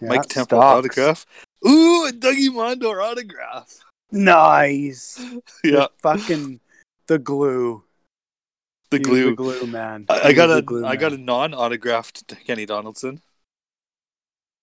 yeah. 0.00 0.08
Mike 0.08 0.22
Temple 0.28 0.58
Stocks. 0.60 0.78
autograph. 0.78 1.26
Ooh, 1.66 2.06
a 2.06 2.12
Dougie 2.12 2.50
Mondor 2.50 3.02
autograph. 3.02 3.78
Nice. 4.12 5.20
Yeah, 5.64 5.86
The 5.86 5.90
fucking 6.02 6.60
the 7.08 7.18
glue. 7.18 7.82
the 8.90 8.98
glue. 9.00 9.30
The 9.30 9.36
glue 9.36 9.66
man. 9.66 10.06
I, 10.08 10.20
I 10.28 10.32
got 10.32 10.56
a 10.56 10.62
glue 10.62 10.86
I 10.86 10.96
got 10.96 11.12
a 11.12 11.18
non-autographed 11.18 12.32
Kenny 12.46 12.64
Donaldson. 12.64 13.20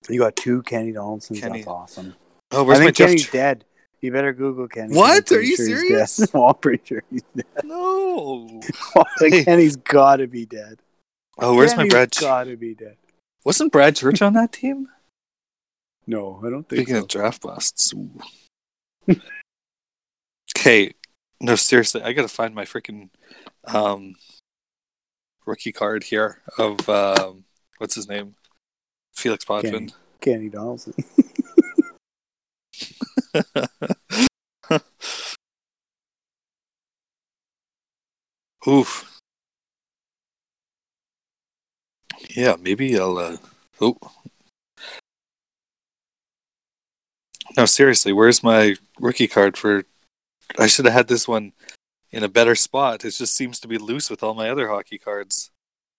You 0.09 0.20
got 0.20 0.36
two 0.36 0.61
Kenny 0.63 0.91
Donaldsons. 0.91 1.39
Kenny. 1.41 1.59
That's 1.59 1.68
awesome. 1.68 2.16
Oh, 2.51 2.63
where's 2.63 2.80
I 2.80 2.82
my 2.82 2.86
think 2.88 2.95
Jeff? 2.97 3.07
Kenny's 3.09 3.26
Tr- 3.26 3.32
dead. 3.32 3.66
You 4.02 4.12
better 4.12 4.34
Google 4.34 4.68
Kenny. 4.68 4.96
What? 4.96 5.32
Are 5.32 5.41
you 5.41 5.56
sure 5.56 5.66
he's 5.66 5.80
serious? 5.80 6.18
dead. 6.18 6.30
Oh, 6.34 6.48
I'm 6.48 6.56
pretty 6.56 6.84
sure 6.86 7.04
he's 7.10 7.24
dead. 7.36 7.46
no. 7.64 8.62
Like, 9.22 9.46
Kenny's 9.46 9.76
got 9.76 10.18
to 10.18 10.28
be 10.28 10.46
dead. 10.46 10.80
Oh, 11.39 11.56
where's 11.56 11.76
my 11.76 11.88
Brad? 11.88 12.12
Got 12.20 12.46
to 12.46 12.58
be 12.58 12.74
dead. 12.76 12.98
Wasn't 13.43 13.72
Brad 13.72 13.96
Church 13.96 14.22
on 14.22 14.34
that 14.34 14.52
team? 14.52 14.88
No, 16.08 16.41
I 16.46 16.50
don't 16.50 16.68
think 16.68 16.80
Speaking 16.82 16.96
so. 16.96 17.02
of 17.02 17.08
draft 17.08 17.41
busts. 17.41 17.93
Okay, 20.58 20.93
no, 21.41 21.56
seriously, 21.56 22.02
I 22.02 22.14
gotta 22.14 22.28
find 22.28 22.56
my 22.56 22.66
freaking 22.66 23.10
um, 23.66 24.16
rookie 25.46 25.72
card 25.72 26.04
here 26.04 26.41
of 26.58 26.88
um, 26.89 27.43
what's 27.78 27.96
his 27.96 28.08
name, 28.08 28.36
Felix 29.14 29.46
Potvin. 29.46 29.91
Kenny 30.22 30.50
Donaldson. 30.50 30.93
Oof. 38.68 39.20
Yeah, 42.36 42.56
maybe 42.60 43.00
I'll. 43.00 43.18
Uh... 43.18 43.38
Oh. 43.80 43.98
No, 47.58 47.66
seriously, 47.66 48.12
where's 48.12 48.44
my 48.44 48.76
rookie 49.00 49.28
card 49.28 49.58
for? 49.58 49.84
I 50.58 50.68
should 50.68 50.86
have 50.86 50.94
had 50.94 51.08
this 51.08 51.28
one 51.28 51.54
in 52.12 52.24
a 52.24 52.30
better 52.30 52.56
spot. 52.56 53.06
It 53.06 53.12
just 53.12 53.36
seems 53.36 53.60
to 53.60 53.68
be 53.68 53.78
loose 53.78 54.10
with 54.10 54.24
all 54.24 54.34
my 54.34 54.50
other 54.50 54.70
hockey 54.70 54.98
cards. 54.98 55.52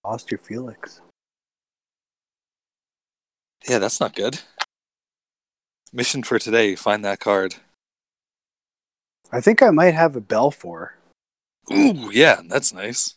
Lost 0.05 0.31
your 0.31 0.39
Felix. 0.39 1.01
Yeah, 3.69 3.79
that's 3.79 4.01
not 4.01 4.15
good. 4.15 4.41
Mission 5.97 6.23
for 6.23 6.39
today: 6.39 6.75
find 6.77 7.03
that 7.07 7.21
card. 7.21 7.57
I 9.33 9.41
think 9.41 9.63
I 9.63 9.71
might 9.71 9.95
have 9.95 10.15
a 10.15 10.21
Belfour. 10.21 10.91
Ooh, 11.73 12.11
yeah, 12.13 12.43
that's 12.47 12.75
nice. 12.75 13.15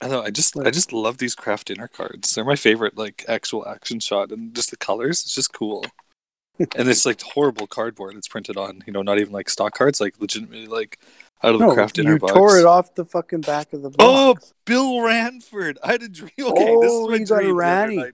I 0.00 0.06
know. 0.06 0.22
I 0.22 0.30
just, 0.30 0.56
I 0.56 0.70
just 0.70 0.92
love 0.92 1.18
these 1.18 1.34
Kraft 1.34 1.66
Dinner 1.66 1.88
cards. 1.88 2.32
They're 2.32 2.44
my 2.44 2.54
favorite, 2.54 2.96
like 2.96 3.24
actual 3.26 3.66
action 3.66 3.98
shot, 3.98 4.30
and 4.30 4.54
just 4.54 4.70
the 4.70 4.76
colors. 4.76 5.22
It's 5.22 5.34
just 5.34 5.52
cool. 5.52 5.84
and 6.58 6.88
it's 6.88 7.04
like 7.04 7.20
horrible 7.22 7.66
cardboard. 7.66 8.14
It's 8.14 8.28
printed 8.28 8.56
on, 8.56 8.84
you 8.86 8.92
know, 8.92 9.02
not 9.02 9.18
even 9.18 9.32
like 9.32 9.50
stock 9.50 9.74
cards, 9.74 10.00
like 10.00 10.14
legitimately 10.20 10.68
like 10.68 11.00
out 11.42 11.54
of 11.54 11.60
the 11.60 11.66
No, 11.66 11.74
Kraft 11.74 11.94
Dinner 11.96 12.12
you 12.14 12.18
box. 12.18 12.32
tore 12.32 12.58
it 12.58 12.66
off 12.66 12.94
the 12.94 13.04
fucking 13.04 13.40
back 13.42 13.72
of 13.72 13.82
the 13.82 13.90
box. 13.90 13.96
Oh. 14.00 14.34
Bill 14.66 15.00
Ranford. 15.02 15.78
I 15.82 15.92
had 15.92 16.02
a 16.02 16.08
dream. 16.08 16.30
Okay, 16.40 16.76
this 16.80 16.92
is 16.92 17.00
Oh, 17.00 17.08
my 17.08 17.16
you 17.16 17.22
a 17.22 17.26
dream. 17.42 17.56
Ranny. 17.56 18.04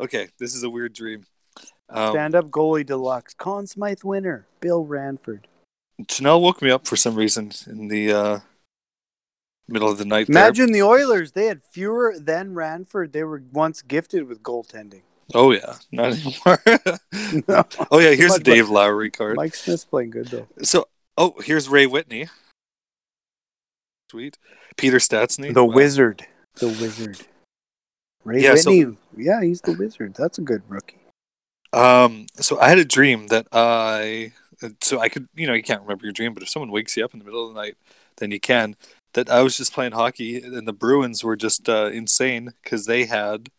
Okay, 0.00 0.28
this 0.38 0.54
is 0.54 0.62
a 0.62 0.70
weird 0.70 0.92
dream. 0.92 1.24
Um, 1.88 2.12
Stand 2.12 2.34
up 2.34 2.46
goalie 2.50 2.84
deluxe. 2.84 3.34
Conn 3.34 3.66
Smythe 3.66 4.02
winner. 4.04 4.46
Bill 4.60 4.84
Ranford. 4.84 5.46
Chanel 6.10 6.40
woke 6.40 6.60
me 6.60 6.70
up 6.70 6.86
for 6.86 6.96
some 6.96 7.14
reason 7.14 7.52
in 7.66 7.88
the 7.88 8.12
uh, 8.12 8.38
middle 9.68 9.90
of 9.90 9.98
the 9.98 10.04
night. 10.04 10.26
there. 10.26 10.42
Imagine 10.42 10.72
the 10.72 10.82
Oilers. 10.82 11.32
They 11.32 11.46
had 11.46 11.60
Fuhr 11.74 12.22
than 12.22 12.54
Ranford. 12.54 13.12
They 13.12 13.24
were 13.24 13.42
once 13.52 13.80
gifted 13.82 14.28
with 14.28 14.42
goaltending. 14.42 15.02
Oh 15.34 15.52
yeah, 15.52 15.74
not 15.92 16.12
anymore. 16.12 16.58
No. 17.48 17.64
oh 17.90 17.98
yeah, 17.98 18.14
here's 18.14 18.34
a 18.36 18.40
Dave 18.40 18.68
Lowry 18.68 19.10
card. 19.10 19.36
Mike 19.36 19.54
Smith's 19.54 19.84
playing 19.84 20.10
good 20.10 20.26
though. 20.28 20.46
So, 20.62 20.86
oh, 21.16 21.34
here's 21.44 21.68
Ray 21.68 21.86
Whitney. 21.86 22.28
Sweet. 24.10 24.38
Peter 24.76 24.98
Stastny. 24.98 25.52
The 25.52 25.64
Wow. 25.64 25.74
Wizard. 25.74 26.26
The 26.56 26.68
Wizard. 26.68 27.18
Ray 28.24 28.42
Yeah, 28.42 28.54
so- 28.56 28.96
yeah, 29.16 29.42
he's 29.42 29.60
the 29.60 29.72
Wizard. 29.72 30.14
That's 30.14 30.38
a 30.38 30.42
good 30.42 30.62
rookie. 30.68 31.00
Um, 31.72 32.26
so 32.36 32.58
I 32.60 32.68
had 32.68 32.78
a 32.78 32.84
dream 32.84 33.26
that 33.28 33.46
I, 33.52 34.32
so 34.80 34.98
I 35.00 35.08
could, 35.08 35.28
you 35.34 35.46
know, 35.46 35.52
you 35.54 35.62
can't 35.62 35.82
remember 35.82 36.04
your 36.06 36.12
dream, 36.12 36.32
but 36.34 36.42
if 36.42 36.48
someone 36.48 36.70
wakes 36.70 36.96
you 36.96 37.04
up 37.04 37.12
in 37.12 37.18
the 37.18 37.24
middle 37.24 37.46
of 37.48 37.54
the 37.54 37.60
night, 37.60 37.76
then 38.18 38.30
you 38.30 38.40
can. 38.40 38.76
That 39.14 39.30
I 39.30 39.42
was 39.42 39.56
just 39.56 39.72
playing 39.72 39.92
hockey, 39.92 40.42
and 40.42 40.68
the 40.68 40.72
Bruins 40.72 41.24
were 41.24 41.36
just 41.36 41.68
uh, 41.68 41.86
insane 41.92 42.52
because 42.62 42.84
they 42.86 43.06
had 43.06 43.50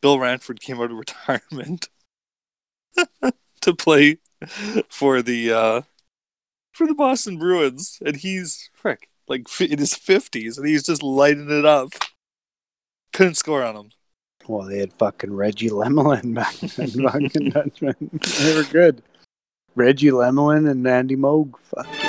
Bill 0.00 0.18
Ranford 0.18 0.60
came 0.60 0.80
out 0.80 0.90
of 0.90 0.96
retirement 0.98 1.88
to 3.60 3.74
play 3.74 4.18
for 4.88 5.20
the 5.22 5.52
uh, 5.52 5.82
for 6.76 6.86
the 6.86 6.94
Boston 6.94 7.38
Bruins, 7.38 7.98
and 8.04 8.16
he's 8.16 8.70
frick 8.74 9.08
like 9.28 9.46
in 9.60 9.78
his 9.78 9.94
fifties, 9.94 10.58
and 10.58 10.66
he's 10.66 10.84
just 10.84 11.02
lighting 11.02 11.50
it 11.50 11.64
up. 11.64 11.90
Couldn't 13.12 13.34
score 13.34 13.64
on 13.64 13.76
him. 13.76 13.90
Well, 14.46 14.68
they 14.68 14.78
had 14.78 14.92
fucking 14.92 15.34
Reggie 15.34 15.70
Lemelin 15.70 16.34
back 16.34 16.54
then. 16.56 17.50
Dutchman. 17.50 18.20
They 18.38 18.54
were 18.54 18.64
good. 18.64 19.02
Reggie 19.74 20.10
Lemelin 20.10 20.70
and 20.70 20.86
Andy 20.86 21.16
Moog. 21.16 21.58
Fuck. 21.58 22.05